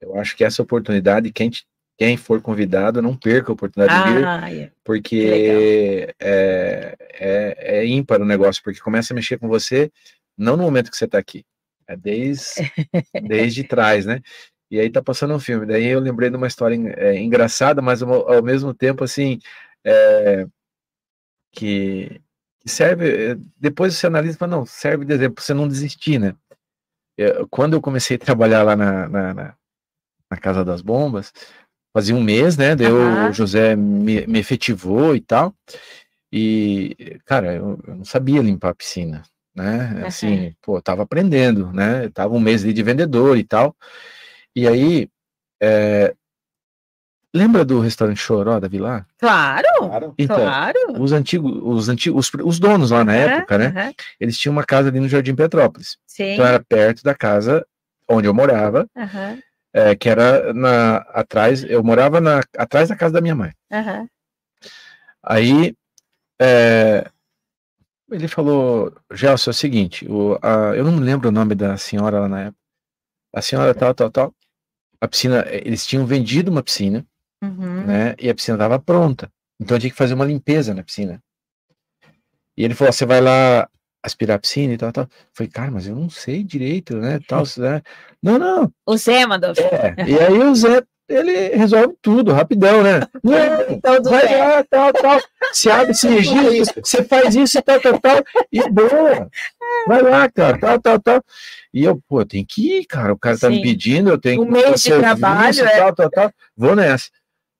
[0.00, 1.66] eu acho que essa oportunidade, quem, te-
[1.96, 4.70] quem for convidado, não perca a oportunidade de vir, Ah, é.
[4.82, 9.90] porque é, é, é ímpar o negócio, porque começa a mexer com você,
[10.36, 11.44] não no momento que você tá aqui,
[11.86, 12.44] é desde,
[13.28, 14.20] desde trás, né?
[14.70, 18.02] E aí tá passando um filme, daí eu lembrei de uma história é, engraçada, mas
[18.02, 19.38] ao, mesmo tempo, assim,
[19.84, 20.46] é,
[21.52, 22.20] que,
[22.66, 26.34] serve, é, depois você analisa e fala, não, serve de exemplo, você não desistir, né?
[27.16, 29.56] Eu- quando eu comecei a trabalhar lá na, na, na-
[30.30, 31.32] na Casa das Bombas,
[31.94, 32.74] fazia um mês, né?
[32.76, 33.32] Daí o Aham.
[33.32, 35.54] José me, me efetivou e tal.
[36.32, 39.22] E, cara, eu, eu não sabia limpar a piscina.
[39.54, 40.02] né?
[40.04, 42.06] Assim, pô, eu tava aprendendo, né?
[42.06, 43.74] Eu tava um mês ali de vendedor e tal.
[44.54, 45.08] E aí,
[45.62, 46.14] é,
[47.34, 49.06] lembra do restaurante Choró da Vila?
[49.18, 50.78] Claro, Então, claro.
[50.98, 53.94] os antigos, os antigos, os, os donos lá na Aham, época, né?
[54.20, 55.96] Eles tinham uma casa ali no Jardim Petrópolis.
[56.06, 56.32] Sim.
[56.32, 57.66] Então era perto da casa
[58.08, 59.38] onde eu morava, Aham,
[59.74, 63.52] é, que era na atrás, eu morava na atrás da casa da minha mãe.
[63.70, 64.08] aham.
[65.22, 65.74] Aí
[66.40, 67.10] é,
[68.10, 71.76] ele falou, Gelson, é o seguinte, o, a- eu não me lembro o nome da
[71.76, 72.58] senhora lá na época.
[73.34, 74.34] A senhora tal, tal, tal.
[75.00, 77.04] A piscina, eles tinham vendido uma piscina,
[77.42, 77.84] Uhum.
[77.86, 78.14] né?
[78.18, 79.30] E a piscina estava pronta.
[79.60, 81.20] Então eu tinha que fazer uma limpeza na piscina.
[82.56, 83.68] E ele falou: você vai lá
[84.04, 85.08] aspirar a piscina e tal, tal.
[85.32, 87.18] Falei, cara, mas eu não sei direito, né?
[87.26, 87.82] Tal, né?
[88.22, 88.72] Não, não.
[88.86, 89.52] O Zé mandou.
[89.56, 90.08] É.
[90.08, 93.00] E aí o Zé, ele resolve tudo, rapidão, né?
[93.24, 94.36] Não, Então, do vai Zé.
[94.38, 95.20] lá, tal, tal.
[95.52, 98.22] Se abre esse registro, você faz isso, tal, tal, tal.
[98.52, 99.28] E boa.
[99.86, 101.24] Vai lá, cara, tal, tal, tal.
[101.72, 103.12] E eu, pô, tenho que ir, cara.
[103.12, 103.62] O cara tá me Sim.
[103.62, 105.76] pedindo, eu tenho Um que mês fazer de serviço, trabalho, é.
[105.78, 106.32] tal, tal, tal.
[106.56, 107.08] Vou nessa,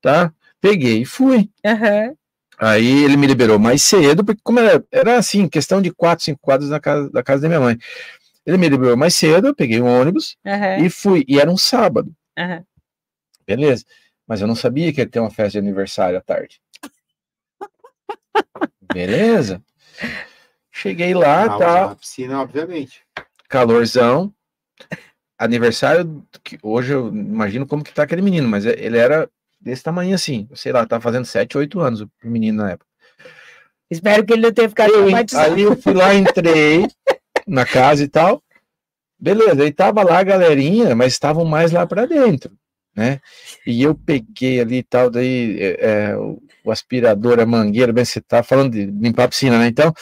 [0.01, 0.31] tá?
[0.61, 1.49] Peguei e fui.
[1.65, 2.13] Aham.
[2.57, 6.39] Aí ele me liberou mais cedo, porque como era, era assim, questão de quatro, cinco
[6.41, 7.77] quadras na casa, da casa da minha mãe.
[8.45, 10.85] Ele me liberou mais cedo, eu peguei um ônibus Aham.
[10.85, 11.25] e fui.
[11.27, 12.63] E era um sábado, Aham.
[13.45, 13.83] beleza.
[14.27, 16.59] Mas eu não sabia que ia ter uma festa de aniversário à tarde.
[18.81, 19.61] Beleza.
[20.71, 23.01] Cheguei lá, Na- tá, Na piscina, obviamente.
[23.47, 24.33] calorzão.
[25.37, 29.29] Aniversário, que hoje eu imagino como que tá aquele menino, mas ele era
[29.65, 32.85] desse tamanho assim, sei lá, tava fazendo 7, 8 anos o menino na época.
[33.89, 35.55] Espero que ele não tenha ficado Eu, traumatizado.
[35.55, 36.87] aí eu fui lá, entrei
[37.47, 38.41] na casa e tal.
[39.19, 42.51] Beleza, aí tava lá a galerinha, mas estavam mais lá para dentro,
[42.95, 43.19] né?
[43.65, 48.21] E eu peguei ali e tal, daí é, é, o, aspirador, a mangueira, bem, você
[48.21, 49.67] tá falando de limpar a piscina, né?
[49.67, 49.93] Então,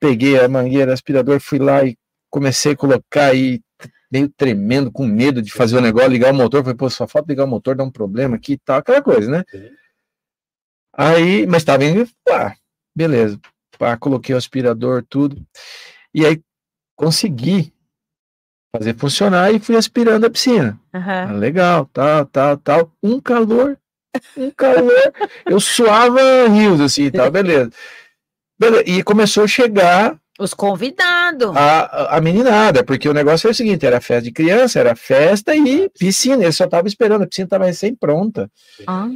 [0.00, 1.96] peguei a mangueira, aspirador, fui lá e
[2.28, 3.60] comecei a colocar aí,
[4.10, 6.62] meio tremendo, com medo de fazer o negócio, ligar o motor.
[6.62, 9.30] Falei, pô, só falta ligar o motor, dar um problema aqui e tal, aquela coisa,
[9.30, 9.44] né?
[10.96, 12.54] Aí, mas tava indo, pá,
[12.94, 13.38] beleza.
[13.78, 15.36] Pá, coloquei o aspirador, tudo.
[16.14, 16.40] E aí
[16.96, 17.72] consegui
[18.74, 20.78] fazer funcionar e fui aspirando a piscina.
[20.92, 21.38] Ah, Aham.
[21.38, 22.92] legal, tal, tal, tal.
[23.02, 23.78] Um calor,
[24.36, 25.12] um calor.
[25.44, 27.70] Eu suava rios assim e tal, beleza.
[28.58, 31.56] Beleza, E começou a chegar Os convidados.
[31.56, 35.54] a, a- meninada, porque o negócio era o seguinte: era festa de criança, era festa
[35.56, 36.42] e piscina.
[36.42, 38.50] Ele só estava esperando, a piscina estava recém pronta.
[38.86, 39.08] Ah.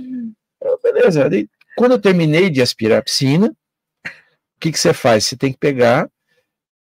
[0.63, 1.27] Eu, beleza.
[1.29, 5.25] Aí, quando eu terminei de aspirar a piscina, o que, que você faz?
[5.27, 6.09] Você tem que pegar,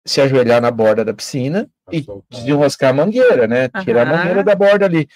[0.07, 3.68] se ajoelhar na borda da piscina e desenroscar a mangueira, né?
[3.84, 5.09] Tirar a mangueira da borda ali.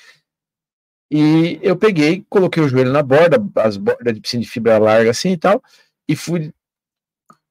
[1.12, 5.10] E eu peguei, coloquei o joelho na borda, as bordas de piscina de fibra larga
[5.10, 5.60] assim e tal,
[6.08, 6.52] e fui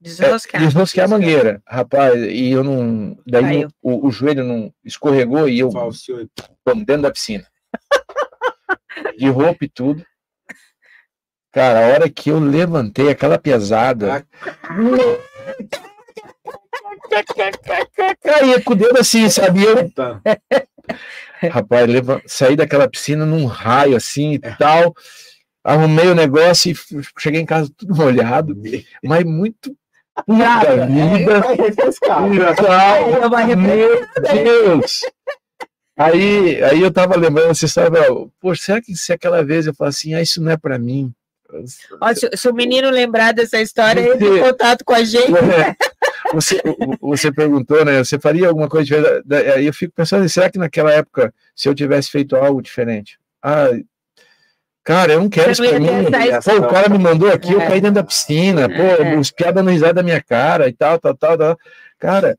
[0.02, 0.62] Desenroscar.
[0.62, 3.18] é, desrosquei a mangueira, rapaz, e eu não.
[3.28, 5.70] Daí o, o joelho não escorregou e eu
[6.64, 7.45] tô dentro da piscina.
[9.18, 10.06] De roupa e tudo.
[11.52, 14.26] Cara, a hora que eu levantei aquela pesada.
[18.24, 19.62] Caía com o dedo assim, sabe?
[19.64, 19.91] Eu,
[21.52, 24.93] rapaz, leva- saí daquela piscina num raio assim e tal.
[25.64, 26.76] Arrumei o negócio e
[27.20, 28.56] cheguei em casa tudo molhado,
[29.04, 29.76] mas muito
[30.26, 31.41] puta vida.
[32.55, 33.10] Tal.
[33.57, 34.05] Meu
[34.43, 35.01] Deus!
[35.97, 37.97] Aí, aí eu tava lembrando, você sabe,
[38.39, 41.14] poxa, será que se aquela vez eu falo assim, ah, isso não é pra mim?
[41.99, 45.34] Ó, se, se o menino lembrar dessa história, ele Você- tem contato com a gente.
[45.36, 45.76] É.
[46.34, 46.62] Você,
[47.01, 48.03] você perguntou, né?
[48.03, 49.24] Você faria alguma coisa diferente?
[49.55, 53.18] Aí eu fico pensando, será que naquela época, se eu tivesse feito algo diferente?
[53.43, 53.70] Ah,
[54.90, 55.88] cara, eu não quero isso pra mim.
[56.44, 57.68] Pô, o cara me mandou aqui, eu É.
[57.68, 58.74] caí dentro da piscina, pô,
[59.04, 59.16] É.
[59.18, 61.58] os piadas não risaram da minha cara e tal, tal, tal, tal.
[62.00, 62.36] Cara,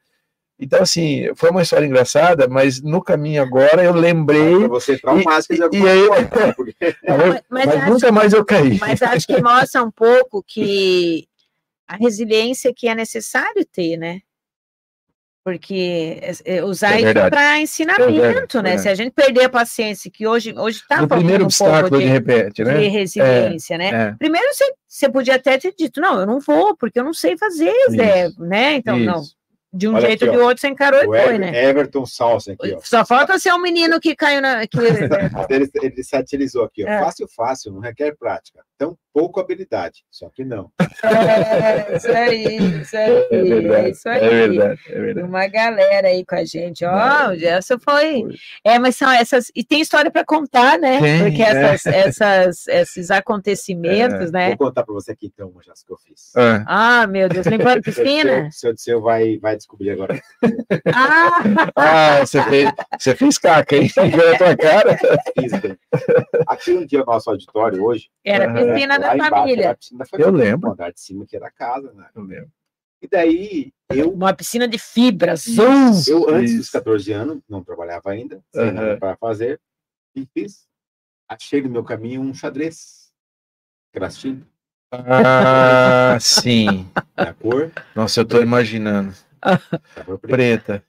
[0.58, 4.66] então assim, foi uma história engraçada, mas no caminho agora eu lembrei.
[4.66, 6.08] você traumático, e, já e aí,
[7.06, 8.78] Mas- mas mas acho nunca mais eu caí.
[8.80, 11.26] Mas acho que mostra um pouco que
[11.86, 14.20] a resiliência que é necessário ter, né?
[15.42, 18.74] Porque é, é, usar É isso para É ensinamento, verdade, né?
[18.74, 18.78] é.
[18.78, 22.78] Se a gente perder a paciência, que hoje hoje está primeiro obstáculo, de repente, né?
[22.78, 23.90] de resiliência, É, né?
[23.90, 24.14] é.
[24.18, 27.38] Primeiro você, você podia até ter dito, não, eu não vou, porque eu não sei
[27.38, 28.74] fazer, Zé, né?
[28.74, 29.22] Então, não.
[29.22, 29.40] Isso.
[29.72, 31.64] De um Olha jeito ou de outro você encarou e foi, né?
[31.64, 32.80] Everton Salsa aqui, ó.
[32.82, 34.66] Só falta ser um menino que caiu na.
[34.66, 34.76] Que,
[35.48, 36.88] ele, ele satirizou aqui, ó.
[36.88, 36.98] É.
[36.98, 38.64] Fácil, fácil, não requer prática.
[38.80, 40.04] Tão pouco habilidade.
[40.10, 40.70] Só que não.
[41.02, 43.26] É, isso aí, isso aí.
[43.30, 44.24] É verdade, É isso aí.
[44.24, 45.26] é verdade, é verdade.
[45.26, 46.84] Uma galera aí com a gente.
[46.84, 48.24] Ó, o Gerson foi.
[48.64, 49.50] É, mas são essas.
[49.54, 51.00] E tem história para contar, né?
[51.00, 51.46] Tem, Porque é.
[51.46, 51.86] essas,
[52.20, 54.48] essas, esses acontecimentos, né?
[54.50, 56.32] Vou contar para você aqui então, uma já que eu fiz.
[56.66, 58.48] Ah, meu Deus, limpando piscina?
[58.48, 60.20] O seu, o seu vai, vai descobrir agora.
[60.94, 61.42] Ah!
[61.76, 63.90] Ah, você fez, você fez caca, hein?
[63.94, 64.98] Veio a tua cara.
[65.38, 65.76] Fiz, bem.
[66.46, 68.08] Aqui um dia o nosso auditório hoje.
[68.24, 69.78] Era né, piscina da família.
[70.18, 70.68] Eu lembro.
[70.70, 72.08] O andar de cima que era a casa, né?
[72.14, 72.50] Eu lembro.
[73.02, 74.12] E daí, eu.
[74.12, 75.90] Uma piscina de fibra, zoom!
[76.06, 76.58] Eu, antes Isso.
[76.60, 78.72] dos 14 anos, não trabalhava ainda, sem Aham.
[78.72, 79.60] nada para fazer,
[80.14, 80.68] e fiz.
[81.28, 83.10] Achei no meu caminho um xadrez.
[83.92, 84.46] Crastinho,
[84.92, 86.88] Ah, sim.
[87.16, 89.14] da cor, Nossa, eu tô imaginando.
[89.40, 90.84] da cor preta, Preta.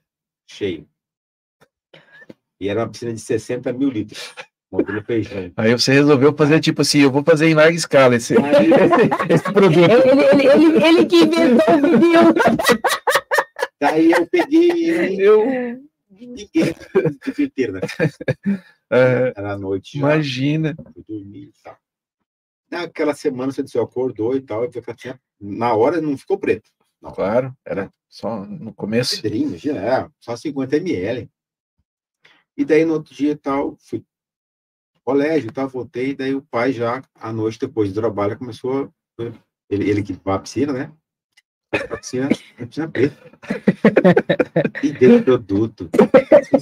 [0.49, 0.87] cheio.
[2.59, 4.35] E era uma piscina de 60 mil litros.
[4.72, 5.52] Modelo feijão.
[5.57, 8.35] Aí você resolveu fazer tipo assim, eu vou fazer em larga escala esse,
[9.30, 9.77] esse produto.
[9.77, 12.34] Ele, ele, ele, ele que inventou o vinil.
[13.81, 15.22] Daí eu peguei ele.
[15.22, 15.45] Eu,
[17.39, 17.81] inteiro, né?
[18.89, 19.99] é, Era à noite já.
[19.99, 20.76] imagina.
[20.93, 21.77] fui dormir e tal.
[22.69, 26.69] Naquela semana você disse, acordou e tal, e tinha, na hora não ficou preto.
[27.02, 29.22] Não, Claro, era só no começo.
[29.22, 31.30] pedrinho, imagina, é, só 50 ml.
[32.56, 34.03] E daí no outro dia e tal, fui
[35.11, 38.89] colégio tal, voltei, daí o pai já, à noite, depois do trabalho, começou,
[39.19, 39.23] a-
[39.69, 40.91] ele, ele que vai à piscina, né?
[41.73, 42.29] A piscina,
[42.59, 43.15] a piscina preta.
[44.83, 45.89] E deu produto.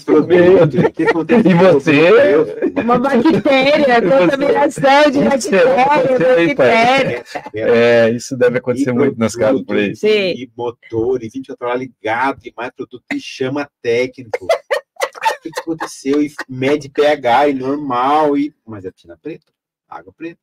[0.05, 0.80] Produto.
[0.88, 1.49] O que aconteceu?
[1.51, 2.81] E você?
[2.81, 7.23] Uma bactéria, contaminação de bactéria, bactéria.
[7.55, 9.95] É, isso deve acontecer E muito nas produto, casas por aí.
[9.95, 10.07] Sim.
[10.43, 14.47] E motor, e 24 horas ligado, e mais produto, e chama técnico.
[15.39, 16.21] O que aconteceu?
[16.21, 18.53] E mede pH, e normal, e...
[18.65, 19.53] mas é piscina preta,
[19.87, 20.41] água preta.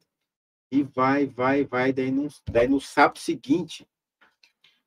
[0.72, 3.86] E vai, vai, vai, daí no, daí no sábado seguinte,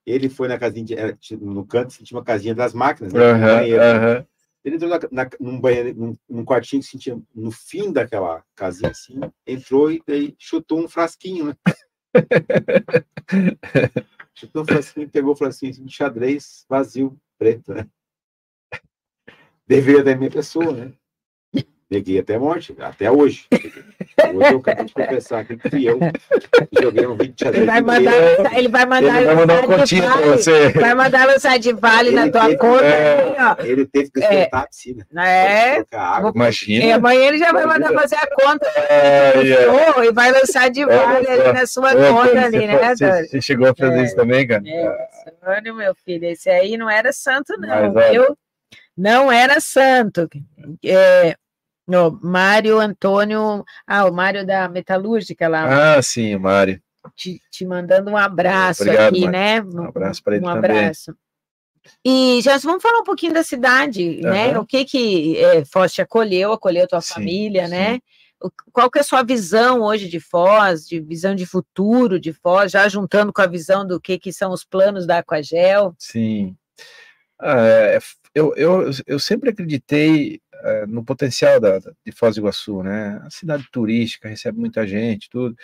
[0.05, 3.21] ele foi na casinha, de, no canto tinha uma casinha das máquinas, né?
[3.21, 3.83] um Aham, banheiro.
[3.83, 4.27] aham.
[4.65, 8.43] Ele entrou na, na- num banheiro, num, num quartinho que se tinha no fim daquela
[8.55, 11.55] casinha assim, entrou e daí chutou um frasquinho, né?
[14.35, 17.87] chutou um frasquinho, pegou o frasquinho assim, de xadrez vazio, preto, né?
[19.69, 20.87] Deveria da minha pessoa, né?
[21.91, 23.45] Neguei até a morte, até hoje.
[23.51, 25.99] Hoje eu acabei de confessar aqui que fui eu.
[26.79, 27.65] Joguei um vídeo de Ele xadrez.
[27.65, 30.69] vai mandar, ele vai mandar, Ele vai mandar lançar de continha pra vale, você.
[30.69, 32.85] Vai mandar lançar de vale na Ele tua teve- conta.
[32.85, 33.63] é, aí, ó.
[33.65, 35.07] Ele teve que esquentar a piscina.
[35.17, 35.83] É.
[35.91, 36.29] Água.
[36.29, 36.95] E Imagina.
[36.95, 39.97] amanhã ele já vai mandar fazer a conta ai.
[39.97, 43.27] Ô, e vai lançar de vale É, ali na sua conta ali, né, Dani?
[43.27, 44.61] você chegou a fazer isso também, cara?
[44.67, 48.35] É, meu filho, esse aí não era santo, não, Mas, olha.
[48.99, 50.27] Não era santo.
[50.83, 51.33] É,
[51.87, 56.81] no, Mário Antônio, ah, o Mário da Metalúrgica lá, Ah, sim, Mário.
[57.15, 59.31] te, te mandando um abraço Obrigado, aqui, Mário.
[59.31, 59.61] né?
[59.61, 60.71] Um abraço para ele um também.
[60.71, 61.15] abraço.
[62.05, 64.49] E, já vamos falar um pouquinho da cidade, né?
[64.49, 64.59] Aham.
[64.59, 67.71] O que que é, Foz te acolheu, acolheu tua Sim, família, sim.
[67.71, 67.99] né?
[68.73, 72.73] Qual que é a sua visão hoje de Foz, de visão de futuro de Foz,
[72.73, 75.95] já juntando com a visão do que, que são os planos da Aquagel?
[75.97, 76.57] Sim.
[77.41, 77.99] Ah, é,
[78.39, 83.21] eu, eu, eu sempre acreditei eh, no potencial da, de Foz do Iguaçu, né?
[83.25, 85.55] A cidade turística recebe muita gente, tudo.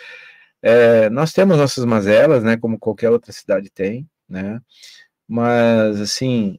[0.62, 2.56] Eh, nós temos nossas mazelas, né?
[2.56, 4.60] Como qualquer outra cidade tem, né?
[5.28, 6.58] Mas, assim,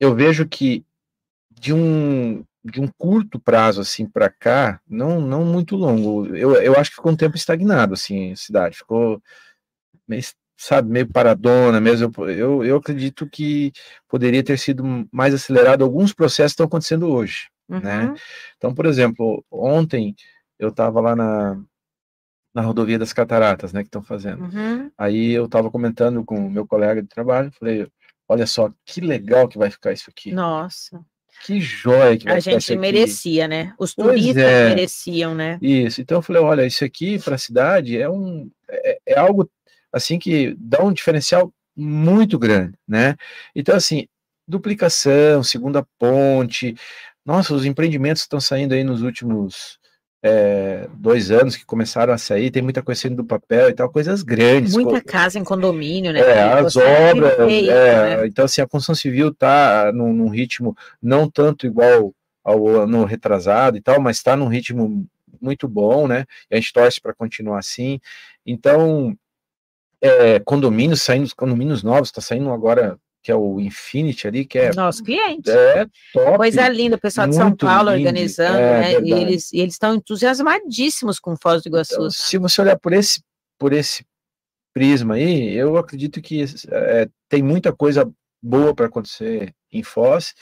[0.00, 0.84] eu vejo que
[1.50, 6.76] de um, de um curto prazo, assim, para cá, não, não muito longo, eu, eu
[6.78, 9.22] acho que ficou um tempo estagnado, assim, a cidade, ficou
[10.08, 10.22] meio,
[10.56, 12.12] sabe, meio paradona mesmo.
[12.18, 13.72] Eu, eu, eu acredito que
[14.08, 18.06] poderia ter sido mais acelerado alguns processos que estão acontecendo hoje, né?
[18.06, 18.14] Uhum.
[18.56, 20.14] Então, por exemplo, ontem
[20.58, 21.60] eu estava lá na,
[22.54, 24.44] na rodovia das Cataratas, né, que estão fazendo.
[24.44, 24.90] Uhum.
[24.96, 27.86] Aí eu estava comentando com o meu colega de trabalho, falei,
[28.28, 30.32] olha só, que legal que vai ficar isso aqui.
[30.32, 31.00] Nossa,
[31.44, 32.80] Que joia que vai a ficar gente aqui.
[32.80, 33.74] merecia, né?
[33.78, 34.68] Os turistas é.
[34.68, 35.58] mereciam, né?
[35.60, 39.50] Isso, então eu falei, olha, isso aqui para a cidade é um é, é algo
[39.92, 43.16] assim que dá um diferencial muito grande, né?
[43.54, 44.06] Então assim,
[44.46, 46.74] duplicação, segunda ponte,
[47.24, 49.78] nossa, os empreendimentos estão saindo aí nos últimos
[50.24, 53.90] é, dois anos que começaram a sair, tem muita coisa saindo do papel e tal,
[53.90, 54.74] coisas grandes.
[54.74, 56.20] Muita casa em condomínio, né?
[56.20, 58.26] é, as obras, é, né?
[58.26, 62.14] então assim, a construção civil está num, num ritmo não tanto igual
[62.44, 65.06] ao ano retrasado e tal, mas está num ritmo
[65.40, 66.24] muito bom, né?
[66.50, 68.00] E a gente torce para continuar assim.
[68.46, 69.16] Então,
[70.02, 74.74] é, condomínios saindo, condomínios novos, está saindo agora que é o Infinity ali, que é.
[74.74, 75.48] Nosso cliente.
[75.48, 76.36] É top.
[76.38, 78.00] Coisa linda, o pessoal de São Paulo lindo.
[78.00, 79.00] organizando, É, né?
[79.00, 81.94] E eles, estão entusiasmadíssimos com Foz do Iguaçu.
[81.94, 82.28] Então, sabe?
[82.28, 83.22] se você olhar por esse,
[83.56, 84.04] por esse
[84.74, 88.10] prisma aí, eu acredito que é, tem muita coisa
[88.42, 90.34] boa para acontecer em Foz.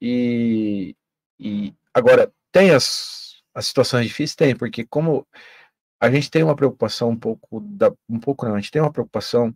[0.00, 0.94] E,
[1.40, 4.36] e agora, tem as, as situações difíceis?
[4.36, 5.26] Tem, porque como
[6.00, 8.92] a gente tem uma preocupação um pouco, da, um pouco não, a gente tem uma
[8.92, 9.54] preocupação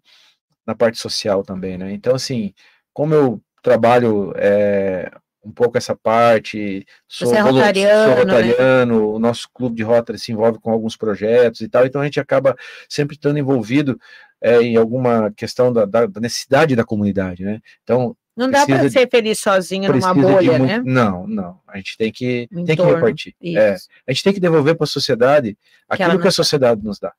[0.66, 1.92] na parte social também, né?
[1.92, 2.52] Então, assim,
[2.92, 5.10] como eu trabalho é,
[5.44, 8.20] um pouco essa parte, sou, Você é rotariano, sou né?
[8.22, 12.04] rotariano, o nosso clube de Rotary se envolve com alguns projetos e tal, então a
[12.04, 12.56] gente acaba
[12.88, 13.98] sempre estando envolvido
[14.40, 17.60] é, em alguma questão da, da- da necessidade da comunidade, né?
[17.82, 20.82] Então, Não dá para ser feliz sozinho numa bolha, muito- né?
[20.84, 21.60] Não, não.
[21.68, 23.34] A gente tem que, tem que repartir.
[23.42, 23.76] É,
[24.06, 26.30] a gente tem que devolver para a sociedade Que aquilo que a nos dá.
[26.30, 27.12] sociedade nos dá.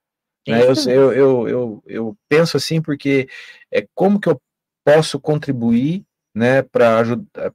[0.47, 0.61] né?
[0.63, 3.29] Eu, eu, eu, eu, eu penso assim porque
[3.71, 4.41] é como que eu
[4.83, 6.03] posso contribuir
[6.35, 7.53] né, para ajudar,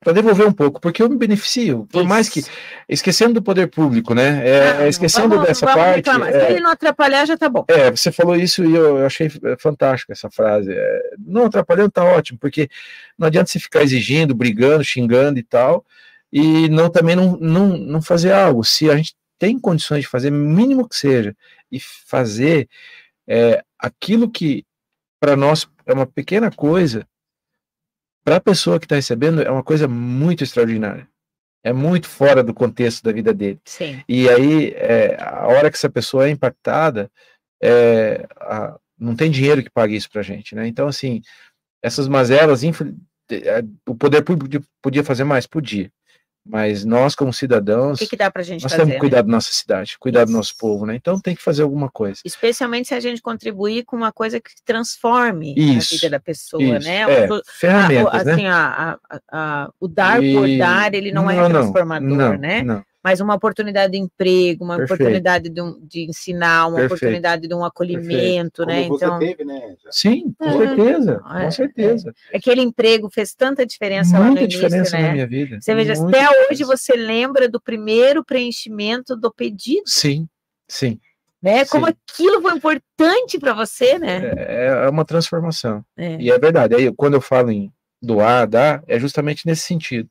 [0.00, 2.42] para devolver um pouco, porque eu me beneficio, por mais que,
[2.88, 6.52] esquecendo do poder público, né, é, Ah, não, esquecendo vamos- dessa vamos parte, é, Se
[6.52, 7.64] ele não atrapalhar, já tá bom.
[7.68, 10.72] é, você falou isso e eu eu achei fantástico essa frase.
[10.72, 12.68] É, não atrapalhando tá ótimo, porque
[13.18, 15.84] não adianta você ficar exigindo, brigando, xingando e tal,
[16.32, 18.62] e não também não, não, não fazer algo.
[18.64, 21.34] Se a gente tem condições de fazer, mínimo que seja,
[21.72, 22.68] e fazer
[23.26, 24.64] é, aquilo que
[25.20, 27.06] para nós é uma pequena coisa,
[28.24, 31.08] para a pessoa que está recebendo é uma coisa muito extraordinária.
[31.64, 33.60] É muito fora do contexto da vida dele.
[33.64, 34.00] Sim.
[34.08, 37.10] E aí, é, a hora que essa pessoa é impactada,
[37.62, 40.66] é, a- não tem dinheiro que pague isso pra gente, né?
[40.66, 41.20] Então, assim,
[41.82, 45.46] essas mazelas, é, o poder público podia fazer mais?
[45.46, 45.90] Podia.
[46.50, 48.76] Mas nós, como cidadãos, O que, que dá pra gente nós fazer?
[48.82, 49.00] temos que né?
[49.00, 50.94] cuidar da nossa cidade, cuidar do nosso povo, né?
[50.96, 52.20] Então tem que fazer alguma coisa.
[52.24, 56.78] Especialmente se a gente contribuir com uma coisa que transforme Isso, a vida da pessoa,
[56.78, 57.00] isso, né?
[57.00, 58.32] é, O- ferramentas, a- o- né?
[58.32, 62.08] assim, a- a- a- o dar por E- dar, ele não, é não, não, transformador,
[62.08, 62.62] não, né?
[62.62, 62.82] não.
[63.02, 65.00] Mas uma oportunidade de emprego, uma Perfeito.
[65.00, 66.94] oportunidade de, um- de ensinar, uma Perfeito.
[66.94, 68.84] oportunidade de um acolhimento, né?
[68.88, 69.74] Como você Então, teve, né?
[69.90, 70.52] Sim, com É.
[70.66, 72.14] certeza, É, com certeza.
[72.34, 75.02] aquele emprego fez tanta diferença lá no Muita início, diferença né?
[75.06, 75.58] na minha vida.
[75.60, 76.52] Você veja, muita até diferença.
[76.52, 80.28] hoje você lembra do primeiro preenchimento do pedido, Sim,
[80.66, 80.98] sim.
[81.40, 81.64] né?
[81.66, 81.92] Como sim.
[82.10, 84.22] aquilo foi importante para você, né?
[84.36, 85.84] É, é uma transformação.
[85.96, 86.16] É.
[86.20, 86.74] E é verdade.
[86.74, 87.72] Aí, quando eu falo em
[88.02, 90.08] doar, dar, é justamente nesse sentido.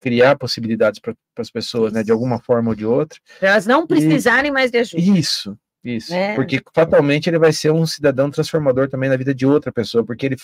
[0.00, 3.18] Criar possibilidades para as pessoas, né, de alguma forma ou de outra.
[3.38, 5.02] Para elas não precisarem mais de ajuda.
[5.02, 6.12] Isso, isso.
[6.12, 6.34] Né?
[6.34, 10.26] Porque fatalmente ele vai ser um cidadão transformador também na vida de outra pessoa, porque
[10.26, 10.36] ele,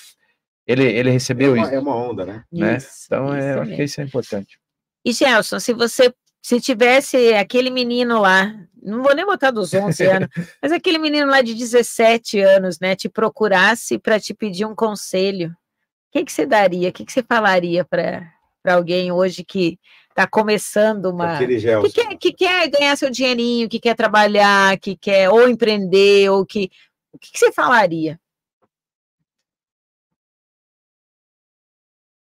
[0.67, 1.75] ele, ele É recebeu uma, isso.
[1.75, 2.45] é uma onda, né?
[2.51, 2.77] né?
[2.77, 4.59] Isso, Então, é, isso eu acho que isso é importante.
[5.05, 6.13] E Gelson, se você
[6.43, 8.53] se tivesse aquele menino lá,
[8.83, 10.29] não vou nem botar dos 11 anos,
[10.61, 15.51] mas aquele menino lá de 17 anos, né, te procurasse para te pedir um conselho,
[15.51, 16.89] o que, que você daria?
[16.89, 18.32] O que, que você falaria para
[18.71, 19.79] alguém hoje que
[20.11, 21.39] está começando uma.
[21.39, 26.47] Que quer, que quer ganhar seu dinheirinho, que quer trabalhar, que quer ou empreender, ou
[26.47, 26.71] que.
[27.13, 28.19] O que, que você falaria?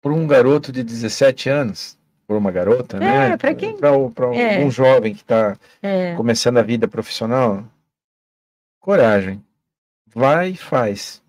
[0.02, 3.01] Por um garoto de 17 anos, por uma garota, É,
[3.31, 3.36] né?
[3.39, 4.69] pra quem- Para um É.
[4.70, 7.65] jovem que está É, começando a vida profissional,
[8.81, 9.43] coragem.
[10.06, 11.23] Vai e faz.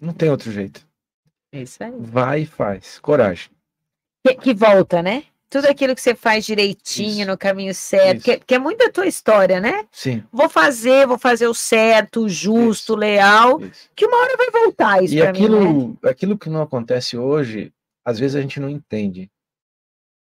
[0.00, 0.86] Não tem outro jeito.
[1.52, 1.92] é isso aí.
[1.98, 2.98] Vai e faz.
[3.00, 3.50] Coragem.
[4.26, 5.24] Que, que volta, né?
[5.50, 7.26] Tudo aquilo que você faz direitinho, Isso.
[7.30, 9.86] no caminho certo, que, que é muito a tua história, né?
[9.90, 10.22] Sim.
[10.30, 13.88] Vou fazer, vou fazer o certo, o justo, o leal, Isso.
[13.96, 15.46] que uma hora vai voltar isso E para mim, né?
[15.46, 17.72] aquilo, aquilo que não acontece hoje,
[18.04, 19.30] às vezes a gente não entende.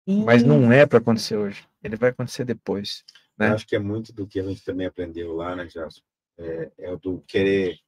[0.05, 1.64] Mas não é para acontecer hoje.
[1.85, 3.05] Ele vai acontecer depois.
[3.39, 3.51] Né?
[3.51, 6.01] Eu acho que é muito do que a gente também aprendeu lá, né, Gelson?
[6.39, 7.78] É, é o do querer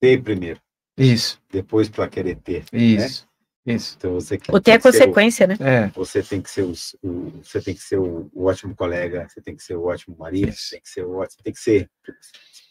[0.00, 0.60] ter primeiro,
[0.98, 2.64] Isso, depois para querer ter.
[2.72, 3.26] isso,
[3.66, 3.94] isso.
[3.98, 5.56] Então você O ter é tem que ser consequência, né?
[5.60, 9.26] É, você tem que ser os- o, você tem que ser o, o ótimo colega,
[9.28, 10.62] você tem que ser o ótimo marido, Isso.
[10.68, 11.90] você tem que ser o ótimo, tem que ser.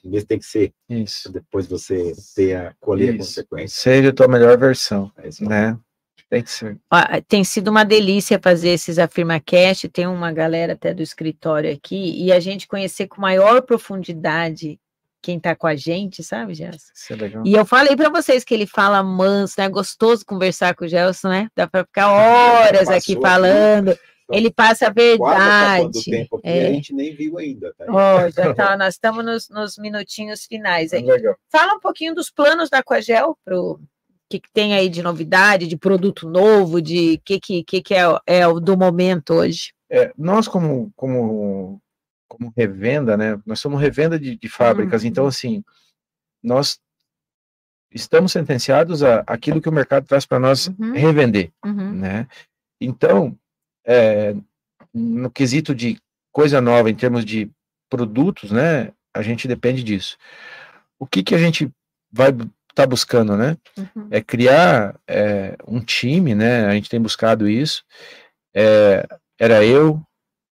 [0.02, 1.32] Primeiro tem que ser, isso.
[1.32, 3.20] depois você ter a colher a isso.
[3.20, 3.82] consequência.
[3.82, 5.80] Seja a tua melhor versão, É né?
[6.30, 6.78] Tem que ser.
[6.92, 6.98] Ó,
[7.28, 12.32] Tem sido uma delícia fazer esses AfirmaCast, tem uma galera até do escritório aqui, e
[12.32, 14.80] a gente conhecer com maior profundidade
[15.24, 16.92] quem está com a gente, sabe, Gerson?
[16.94, 17.44] Isso é legal.
[17.46, 19.68] E eu falei para vocês que ele fala manso, né?
[19.70, 21.48] Gostoso conversar com o Gelson, né?
[21.56, 23.22] Dá para ficar horas aqui aqui.
[23.22, 23.98] falando.
[24.32, 26.04] Ele passa a verdade.
[26.06, 26.68] tempo aqui, É.
[26.68, 27.74] a gente nem viu ainda.
[27.78, 27.86] Tá?
[27.90, 31.04] Ó, já tá, nós estamos nos, nos minutinhos finais aí.
[31.04, 31.36] Legal.
[31.52, 33.80] Fala um pouquinho dos planos da Coagel, pro
[34.30, 38.08] que, que tem aí de novidade, de produto novo, de que que, que, que é,
[38.08, 39.72] o- é do momento hoje.
[39.92, 41.80] É, nós como, como,
[42.34, 43.40] como revenda, né?
[43.46, 45.10] Nós somos revenda de, de fábricas, Uhum.
[45.10, 45.64] então assim,
[46.44, 46.80] nós
[47.92, 50.94] estamos sentenciados a aquilo que o mercado traz para nós Uhum.
[50.94, 51.94] revender, Uhum.
[51.94, 52.28] né?
[52.82, 53.38] Então,
[53.86, 54.36] é,
[54.94, 55.98] no quesito de
[56.32, 57.50] coisa nova em termos de
[57.90, 58.92] produtos, né?
[59.14, 60.18] A gente depende disso.
[61.00, 61.70] O que que a gente
[62.12, 62.30] vai
[62.70, 63.56] estar buscando, né?
[63.78, 64.08] Uhum.
[64.10, 66.66] É criar é, um time, né?
[66.66, 67.84] A gente tem buscado isso.
[68.56, 69.06] É,
[69.40, 70.02] era eu,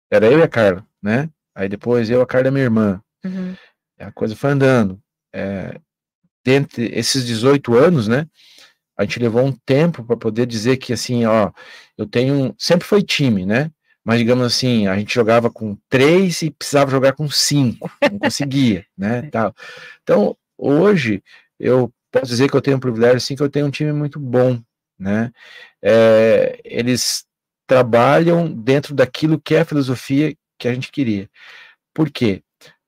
[0.10, 1.30] era eu e a Carla, né?
[1.56, 3.02] Aí depois eu, a Carla, e minha irmã.
[3.24, 3.56] Uhum.
[4.00, 5.00] A coisa foi andando.
[5.34, 5.80] É,
[6.44, 8.28] dentre esses 18 anos, né?
[8.98, 11.52] A gente levou um tempo para poder dizer que assim, ó,
[11.98, 12.54] eu tenho.
[12.58, 13.72] Sempre foi time, né?
[14.04, 18.86] Mas digamos assim, a gente jogava com três e precisava jogar com cinco, não conseguia,
[18.96, 19.24] né?
[19.32, 19.54] Tal.
[20.04, 21.24] Então, hoje,
[21.60, 24.20] eu posso dizer que eu tenho um privilégio, assim, que eu tenho um time muito
[24.20, 24.62] bom,
[25.00, 25.32] né?
[25.82, 27.26] É, eles
[27.68, 31.30] trabalham dentro daquilo que é a filosofia que a gente queria.
[31.94, 32.44] Por quê?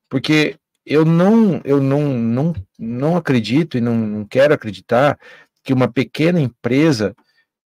[0.08, 5.18] Porque eu não, eu não, não, não acredito e não, não quero acreditar
[5.62, 7.14] que uma pequena empresa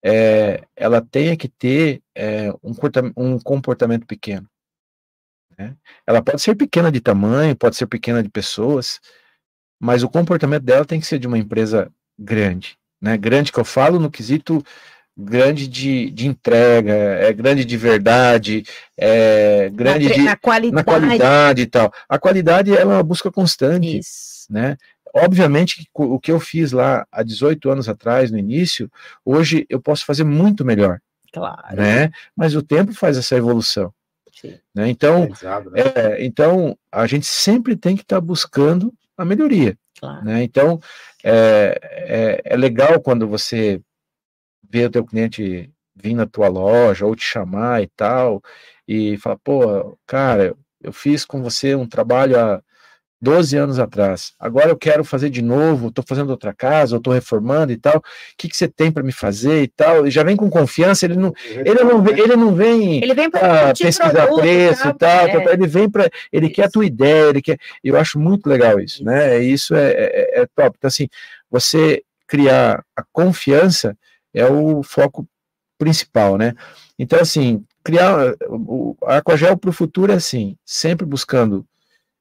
[0.05, 4.49] é, ela tenha que ter é, um, corta- um comportamento pequeno.
[5.59, 5.77] né?
[6.07, 9.01] Ela pode ser pequena de tamanho, pode ser pequena de pessoas,
[9.81, 12.79] mas o comportamento dela tem que ser de uma empresa grande.
[13.01, 13.16] Né?
[13.16, 14.62] Grande que eu falo no quesito
[15.19, 18.62] grande de, de entrega, é grande de verdade,
[18.97, 20.74] é grande tre- de, na qualidade.
[20.77, 21.93] na qualidade e tal.
[22.09, 24.01] A qualidade ela é uma busca constante,
[24.49, 24.77] né?
[25.15, 28.90] Obviamente o que eu fiz lá há 18 anos atrás, no início,
[29.24, 31.01] hoje eu posso fazer muito melhor,
[31.32, 31.74] Claro.
[31.77, 32.11] né?
[32.36, 33.93] Mas o tempo faz essa evolução.
[34.40, 34.55] Sim.
[34.73, 34.89] Né?
[34.89, 35.81] Então, Aprendizado, né?
[35.97, 39.77] é, então, a gente sempre tem que estar buscando a melhoria.
[39.99, 40.24] Claro.
[40.24, 40.45] Né?
[40.45, 40.78] Então,
[41.24, 43.81] é, é, é legal quando você
[44.70, 48.43] vê o teu cliente vir na tua loja ou te chamar e tal,
[48.86, 52.62] e falar, pô, cara, eu fiz com você um trabalho há
[53.20, 57.12] 12 anos atrás, agora eu quero fazer de novo, estou fazendo outra casa, eu estou
[57.12, 58.03] reformando e tal, o
[58.36, 61.16] que, que você tem para me fazer e tal, ele já vem com confiança, ele
[61.16, 65.27] não, ele não, vem- ele não vem Ele vem pra para pesquisar preço e tal,
[65.27, 65.53] é.
[65.53, 69.03] ele vem para, ele quer a tua ideia, ele quer, eu acho muito legal isso,
[69.05, 69.74] né, isso.
[69.74, 71.09] É, é, é top, então assim,
[71.51, 73.97] você criar a confiança
[74.39, 75.27] é o foco
[75.78, 76.55] principal, né,
[76.98, 81.66] então assim, criar, o, Aquagel para o futuro é assim, sempre buscando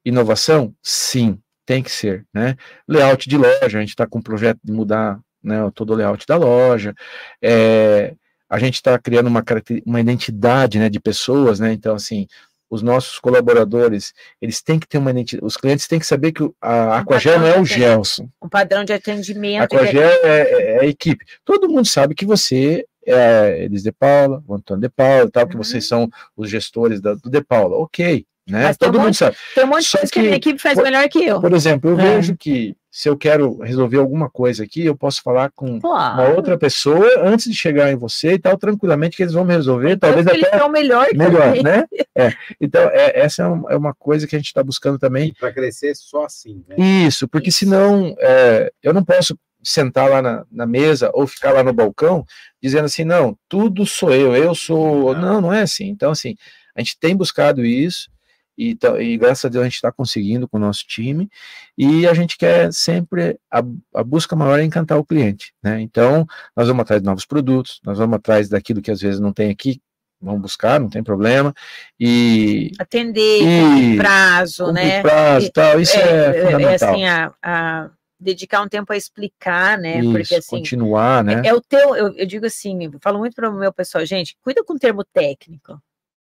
[0.06, 2.56] inovação, sim, tem que ser, né,
[2.88, 6.26] layout de loja, a gente está com um projeto de mudar, né, todo o layout
[6.28, 6.94] da loja,
[7.42, 8.16] é,
[8.50, 9.44] a gente está criando uma,
[9.86, 12.28] uma identidade, né, de pessoas, né, então, assim,
[12.70, 16.44] os nossos colaboradores, eles têm que ter uma identidade, os clientes têm que saber que
[16.62, 19.64] a Aquagel não é o Gelson, Um padrão de a atendimento.
[19.64, 24.54] Aquagel é, é a equipe, todo mundo sabe que você é Elis de Paula, o
[24.54, 28.26] Antônio de Paula, e tal, que vocês são os gestores da, do de Paula, ok,
[28.50, 28.64] né, Uhum.
[28.68, 29.38] Mas tem um todo mundo monte- sabe.
[29.56, 31.40] Tem um monte de Só coisa que a minha equipe faz por- melhor que eu.
[31.42, 32.04] Por exemplo, eu É.
[32.16, 36.16] vejo que se eu quero resolver alguma coisa aqui, eu posso falar com Claro.
[36.20, 39.54] uma outra pessoa antes de chegar em você e tal, tranquilamente, que eles vão me
[39.54, 41.62] resolver, talvez Tanto que até eles são melhor melhor, eu.
[41.62, 41.84] né?
[42.16, 42.34] É.
[42.60, 45.32] Então, é, essa é é uma coisa que a gente está buscando também.
[45.40, 46.76] Para crescer só assim, né?
[47.06, 51.62] Isso, porque senão é, eu não posso sentar lá na, na mesa ou ficar lá
[51.62, 52.26] no balcão
[52.60, 55.14] dizendo assim, não, tudo sou eu, eu sou.
[55.14, 55.86] Não, não é assim.
[55.86, 56.36] Então, assim,
[56.76, 58.10] a gente tem buscado isso.
[58.58, 61.30] E, tá- e graças a Deus a gente está conseguindo com o nosso time,
[61.78, 63.60] e a gente quer sempre a,
[63.94, 65.80] a busca maior é encantar o cliente, né?
[65.80, 66.26] Então,
[66.56, 69.52] nós vamos atrás de novos produtos, nós vamos atrás daquilo que às vezes não tem
[69.52, 69.80] aqui,
[70.20, 71.54] vamos buscar, não tem problema,
[72.00, 75.02] e Atender, E- prazo, né?
[75.02, 76.90] prazo tal, isso é fundamental.
[76.94, 77.90] assim, a, a
[78.20, 80.02] dedicar um tempo a explicar, né?
[80.04, 80.58] Porque Isso, assim.
[80.58, 81.42] continuar, né?
[81.46, 84.36] É o teu, eu, eu digo assim, eu falo muito para o meu pessoal, gente,
[84.42, 85.80] cuida com o termo técnico,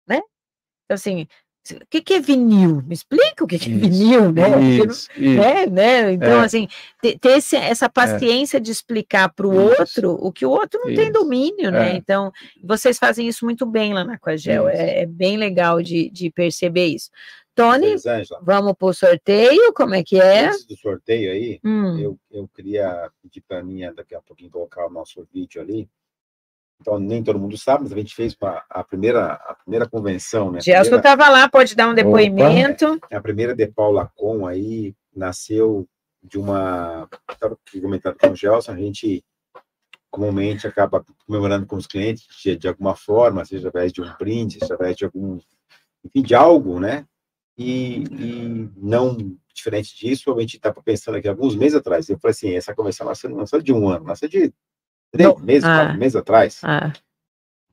[0.06, 0.20] né?
[0.84, 1.26] Então, assim,
[1.76, 2.82] o que, que é vinil?
[2.86, 4.50] Me explica o que, que é Isso, vinil, né?
[4.50, 5.40] Porque isso, isso.
[5.40, 6.12] né, né?
[6.12, 6.44] Então, É.
[6.44, 6.68] assim,
[7.00, 10.94] ter, ter esse- essa paciência de explicar para o outro o que o outro não
[10.94, 11.92] tem domínio, né?
[11.92, 11.96] É.
[11.96, 12.32] Então,
[12.62, 14.48] vocês fazem isso muito bem lá na Isso.
[14.68, 17.10] é, é bem legal de, de perceber isso.
[17.54, 17.96] Tony,
[18.42, 20.46] vamos para o sorteio, como é que é?
[20.46, 21.98] antes do sorteio aí, Hum.
[21.98, 25.88] eu, eu queria pedir para a Aninha daqui a pouquinho colocar o nosso vídeo ali.
[26.80, 28.36] Então, nem todo mundo sabe, mas a gente fez
[28.70, 30.60] a, primeira, a primeira convenção, né?
[30.60, 32.98] Gelson estava lá, pode dar um depoimento.
[33.10, 35.88] A primeira de Paula Com aí nasceu
[36.22, 37.08] de uma.
[37.30, 39.24] Estava comentando com o Gelson, a gente
[40.10, 44.58] comumente acaba comemorando com os clientes de, de alguma forma, seja através de um brinde,
[44.58, 45.38] seja através de algum.
[46.04, 47.04] Enfim, de algo, né?
[47.56, 52.08] E, e não diferente disso, a gente estava pensando aqui alguns meses atrás.
[52.08, 54.52] Eu falei assim: essa convenção nasceu, nasceu de um ano, nasceu de
[55.10, 55.84] três meses, Ah.
[55.84, 56.92] quatro meses atrás Ah,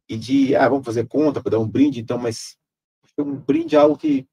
[0.10, 2.58] e de, ah, vamos fazer conta para dar um brinde, então, mas
[3.18, 4.28] um brinde é algo que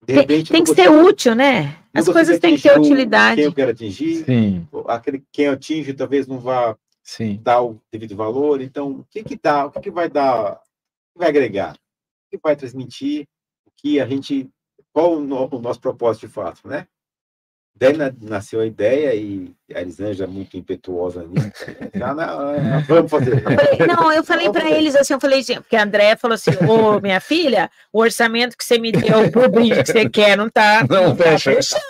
[0.00, 1.76] De Tem, repente, tem que ser útil, né?
[1.92, 3.36] não As coisas têm que ter utilidade.
[3.36, 7.40] Quem eu quero atingir, Sim, aquele quem eu atinge talvez não vá sim.
[7.42, 8.60] dar o devido valor.
[8.60, 9.66] Então, o que que dá?
[9.66, 10.52] O que, que vai dar?
[10.52, 10.56] O
[11.14, 11.72] que vai agregar?
[11.74, 13.26] O que vai transmitir?
[13.66, 14.48] O que a gente?
[14.92, 16.86] Qual o, no- o nosso propósito de fato, né?
[17.80, 21.64] Daí na- nasceu a ideia e a Elisângela é muito impetuosa nisso.
[21.94, 23.34] Já na- na- vamos fazer.
[23.34, 26.50] Eu falei- não, eu falei para eles assim, eu falei, porque a Andréia falou assim,
[26.68, 30.50] ô, minha filha, o orçamento que você me deu pro brinde que você quer não
[30.50, 31.52] tá, Não tá fecha.
[31.54, 31.82] fechando,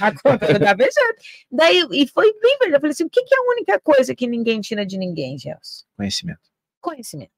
[0.00, 1.14] a conta não tá fechando.
[1.50, 4.14] Daí, e foi bem verdade, eu falei assim, o que, que é a única coisa
[4.14, 5.84] que ninguém tira de ninguém, Gelson?
[5.96, 6.40] Conhecimento.
[6.80, 7.30] Conhecimento.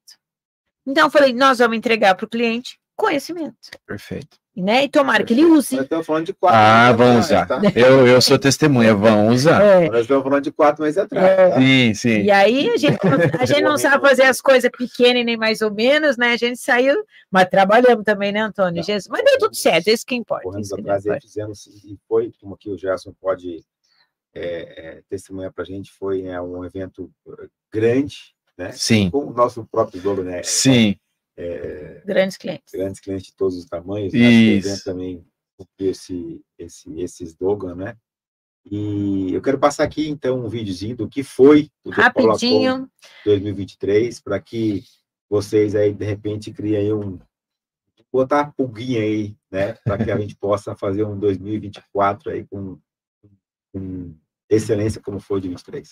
[0.87, 3.55] Então, eu falei, nós vamos entregar para o cliente conhecimento,
[3.87, 4.37] Perfeito.
[4.63, 4.85] Né?
[4.85, 5.77] E tomara que ele use.
[5.77, 7.47] Nós estamos falando de quatro Ah, meses vão atrás, usar.
[7.47, 7.61] tá?
[7.79, 9.63] Eu, eu sou testemunha, vão usar.
[9.63, 9.89] É.
[9.91, 11.55] Nós estamos falando de quatro meses atrás.
[11.55, 11.61] tá?
[11.61, 12.23] Sim, sim.
[12.23, 12.99] E aí a gente,
[13.39, 16.33] a gente não sabe fazer as coisas pequenas nem mais ou menos, né?
[16.33, 16.97] A gente saiu,
[17.31, 18.83] mas trabalhamos também, né, Antônio?
[18.83, 19.09] Jesus?
[19.09, 20.45] Mas deu tudo certo, isso que importa.
[20.45, 21.27] corremos Isso que atrás e importa.
[21.27, 23.63] fizemos, e foi, como aqui o Gerson pode
[24.35, 24.43] é,
[24.99, 28.17] é, testemunhar para a gente, foi é, um evento eh, grande,
[28.57, 28.71] né?
[28.73, 29.11] Sim.
[29.11, 30.43] Com o nosso próprio jogo, né?
[30.43, 30.97] Sim.
[31.41, 32.73] É, Grandes clientes.
[32.75, 34.19] grandes clientes de todos os tamanhos, né?
[34.19, 34.69] Isso.
[34.69, 35.25] Evento também
[35.57, 37.97] cumpriu esse, esse, esse slogan, né?
[38.69, 42.87] E eu quero passar aqui, então, um videozinho do que foi o Rapidinho.
[42.87, 42.91] Com
[43.25, 44.83] 2023, para que
[45.31, 47.21] vocês aí, de repente, criem aí um.
[48.13, 49.75] botar a pulguinha aí, né?
[49.85, 52.81] Para que a gente possa fazer um 2024 aí com,
[53.73, 54.13] com
[54.51, 55.89] excelência, como foi o de 23.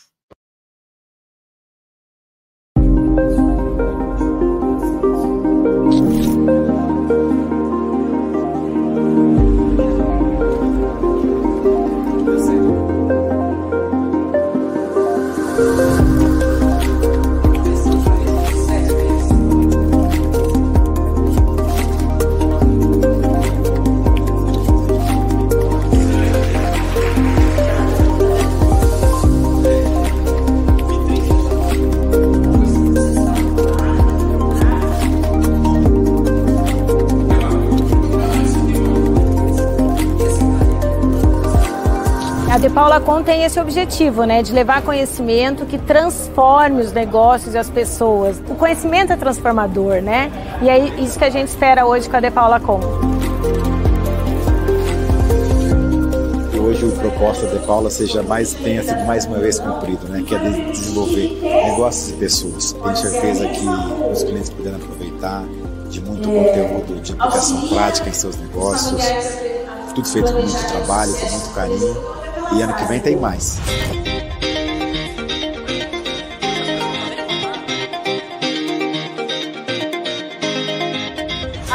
[42.76, 47.70] Paula Com tem esse objetivo, né, de levar conhecimento que transforme os negócios e as
[47.70, 48.38] pessoas.
[48.50, 50.30] O conhecimento é transformador, né?
[50.60, 52.78] E é isso que a gente espera hoje com a De Paula Com.
[56.60, 60.22] hoje o propósito de Paula seja mais tenha sido mais uma vez cumprido, né?
[60.26, 62.72] Que é de desenvolver negócios e pessoas.
[62.72, 63.66] Tenho certeza que
[64.12, 65.44] os clientes puderam aproveitar
[65.88, 69.02] de muito conteúdo de aplicação prática em seus negócios.
[69.94, 72.25] Tudo feito com muito trabalho, com muito carinho.
[72.52, 73.58] E ano que vem tem mais.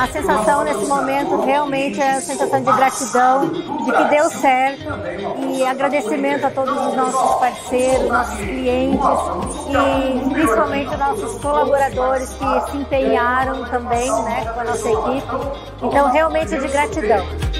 [0.02, 4.81] A sensação nesse momento realmente é a sensação de gratidão, de que deu certo
[5.53, 9.06] e agradecimento a todos os nossos parceiros, nossos clientes
[9.69, 15.35] e principalmente nossos colaboradores que se empenharam também né, com a nossa equipe.
[15.84, 17.51] Então, realmente é de gratidão.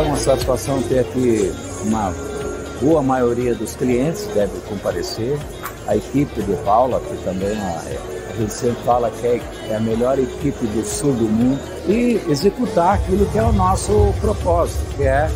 [0.00, 1.52] É uma satisfação ter aqui
[1.84, 2.10] uma
[2.80, 5.38] boa maioria dos clientes deve comparecer,
[5.86, 7.82] a equipe de Paula, que também a,
[8.30, 12.18] a gente sempre fala que é, é a melhor equipe do sul do mundo, e
[12.30, 15.30] executar aquilo que é o nosso propósito, que é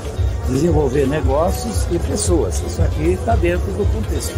[0.49, 2.63] desenvolver negócios e pessoas.
[2.67, 4.35] Isso aqui está dentro do contexto.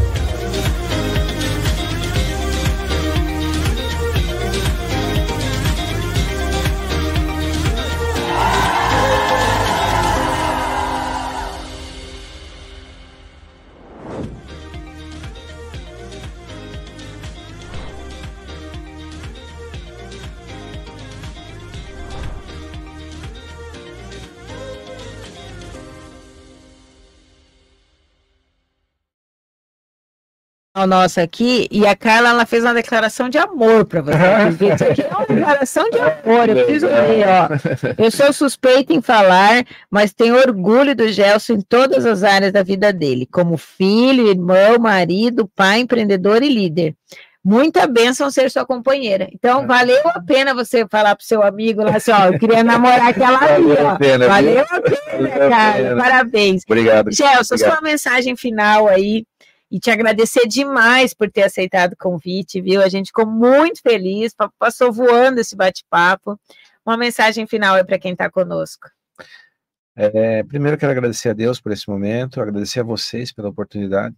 [30.84, 34.74] Nosso aqui, e a Carla ela fez uma declaração de amor para você.
[34.74, 38.02] Isso aqui é uma declaração de amor, eu preciso ler, ó.
[38.02, 42.64] Eu sou suspeita em falar, mas tenho orgulho do Gelson em todas as áreas da
[42.64, 46.96] vida dele, como filho, irmão, marido, pai, empreendedor e líder.
[47.48, 49.28] Muita bênção ser sua companheira.
[49.32, 53.06] Então, valeu a pena você falar pro seu amigo lá assim, ó, eu queria namorar
[53.10, 53.90] aquela ali, Valeu ó.
[53.90, 54.26] a pena?
[54.26, 55.72] Valeu a pena, Valeu a cara.
[55.74, 55.96] pena.
[55.96, 56.62] Parabéns.
[56.66, 57.12] Obrigado.
[57.12, 57.72] Gelson, Obrigado.
[57.72, 59.24] sua mensagem final aí
[59.70, 62.82] e te agradecer demais por ter aceitado o convite, viu?
[62.82, 66.38] A gente ficou muito feliz, pa- passou voando esse bate-papo.
[66.84, 68.88] Uma mensagem final aí para quem está conosco.
[69.94, 74.14] É, primeiro, quero agradecer a Deus por esse momento, agradecer a vocês pela oportunidade.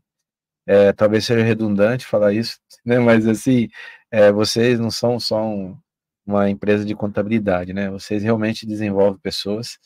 [0.66, 2.98] é, talvez seja redundante falar isso, né?
[2.98, 3.68] Mas assim,
[4.10, 5.78] é, vocês não são só um,
[6.26, 7.90] uma empresa de contabilidade, né?
[7.90, 9.78] Vocês realmente desenvolvem pessoas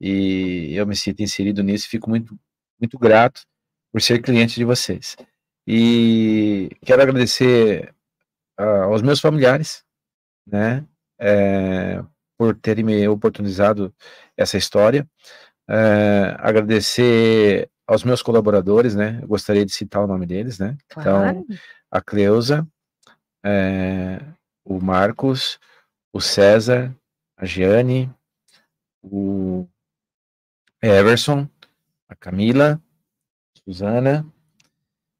[0.00, 2.36] e eu me sinto inserido nisso fico muito,
[2.80, 3.42] muito grato
[3.94, 5.16] por ser cliente de vocês.
[5.64, 7.94] E quero agradecer
[8.58, 9.84] uh, aos meus familiares,
[10.44, 10.84] né?
[11.16, 12.02] É,
[12.36, 13.94] por terem me oportunizado
[14.36, 15.08] essa história.
[15.70, 19.20] É, agradecer aos meus colaboradores, né?
[19.22, 20.76] Eu gostaria de citar o nome deles, né?
[20.88, 21.38] Claro.
[21.38, 21.56] Então,
[21.88, 22.66] a Cleusa,
[23.46, 24.20] é,
[24.64, 25.60] o Marcos,
[26.12, 26.92] o César,
[27.36, 28.12] a Giane,
[29.00, 29.68] o
[30.82, 31.48] Everson,
[32.08, 32.82] a Camila,
[33.64, 34.24] Suzana,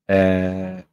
[0.08, 0.84] é,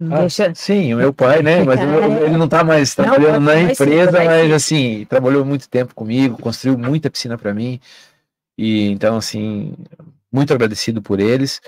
[0.00, 0.54] ah, Deixa...
[0.54, 1.64] Sim, o meu pai, né?
[1.64, 4.52] Mas eu- ele não está mais Não, trabalhando na vai sim, empresa, vai mas sim.
[4.52, 7.80] assim, trabalhou muito tempo comigo, construiu muita piscina para mim.
[8.56, 9.74] E então, assim,
[10.32, 11.60] muito agradecido por eles.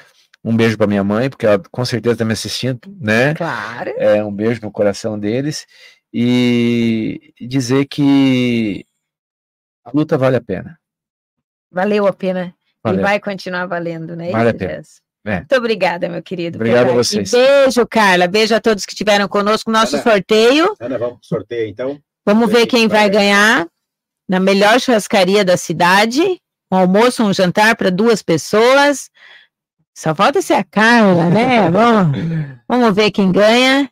[0.44, 3.34] Um beijo para minha mãe, porque ela com certeza está me assistindo, né?
[3.34, 3.90] Claro.
[3.98, 5.66] É, um beijo no coração deles.
[6.12, 8.84] E dizer que
[9.84, 10.78] a luta vale a pena.
[11.70, 12.54] Valeu a pena.
[12.82, 13.00] Valeu.
[13.00, 14.30] E vai continuar valendo, né?
[14.30, 14.74] Vale a isso, pena.
[14.74, 15.00] Jess?
[15.24, 15.36] É.
[15.36, 16.56] Muito obrigada, meu querido.
[16.56, 17.30] Obrigado a vocês.
[17.30, 18.26] Beijo, Carla.
[18.26, 19.70] Beijo a todos que estiveram conosco.
[19.70, 20.02] Nosso Ana.
[20.02, 20.74] sorteio.
[20.80, 22.00] Ana, vamos pro sorteio então.
[22.24, 23.66] Vamos ver quem vai ganhar
[24.28, 26.40] na melhor churrascaria da cidade.
[26.72, 29.10] Um almoço, um jantar para duas pessoas.
[29.94, 31.68] Só falta ser a Carla, né?
[31.68, 32.18] vamos,
[32.66, 33.90] vamos ver quem ganha.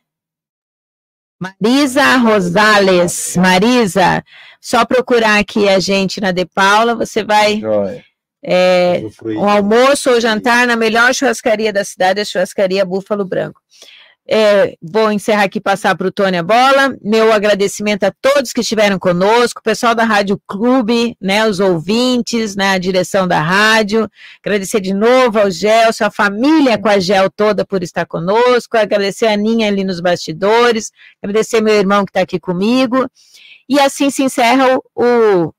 [1.39, 3.35] Marisa Rosales.
[3.37, 4.23] Marisa,
[4.59, 7.59] só procurar aqui a gente na De Paula, você vai.
[7.59, 8.03] Joia.
[8.43, 13.59] É, um almoço ou jantar na melhor churrascaria da cidade, a churrascaria Búfalo Branco.
[14.31, 16.95] É, vou encerrar aqui e passar para o Tony a bola.
[17.01, 22.55] Meu agradecimento a todos que estiveram conosco, o pessoal da Rádio Clube, né, os ouvintes,
[22.55, 24.07] né, a direção da rádio.
[24.45, 28.77] Agradecer de novo ao Gelson, a família com a Gel toda por estar conosco.
[28.77, 30.91] Agradecer a Aninha ali nos bastidores.
[31.23, 33.09] Agradecer meu irmão que está aqui comigo.
[33.67, 35.51] E assim se encerra o-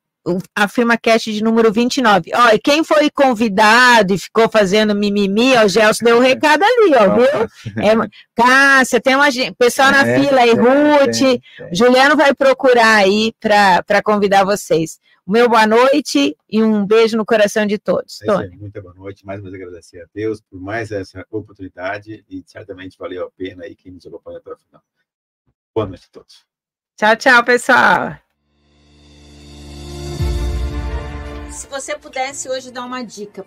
[0.55, 2.31] a Firma Cast de número 29.
[2.35, 6.63] Ó, e quem foi convidado e ficou fazendo mimimi, ó, o Gelson deu o recado
[6.63, 7.83] ali, ó, viu?
[7.83, 7.95] É,
[8.35, 11.43] Cássia, tem uma gente, pessoal na É, fila aí, tem, Ruth.
[11.73, 14.99] Juliano vai procurar aí para convidar vocês.
[15.27, 18.21] O meu boa noite e um beijo no coração de todos.
[18.23, 18.45] É Tony.
[18.53, 19.25] aí, Muita boa noite.
[19.25, 23.65] Mais uma vez agradecer a Deus por mais essa oportunidade e certamente valeu a pena
[23.65, 24.83] aí quem nos acompanha até o final.
[25.75, 26.45] Boa noite a todos.
[26.97, 28.30] Tchau, tchau, pessoal.
[31.53, 33.43] Se você pudesse hoje dar uma dica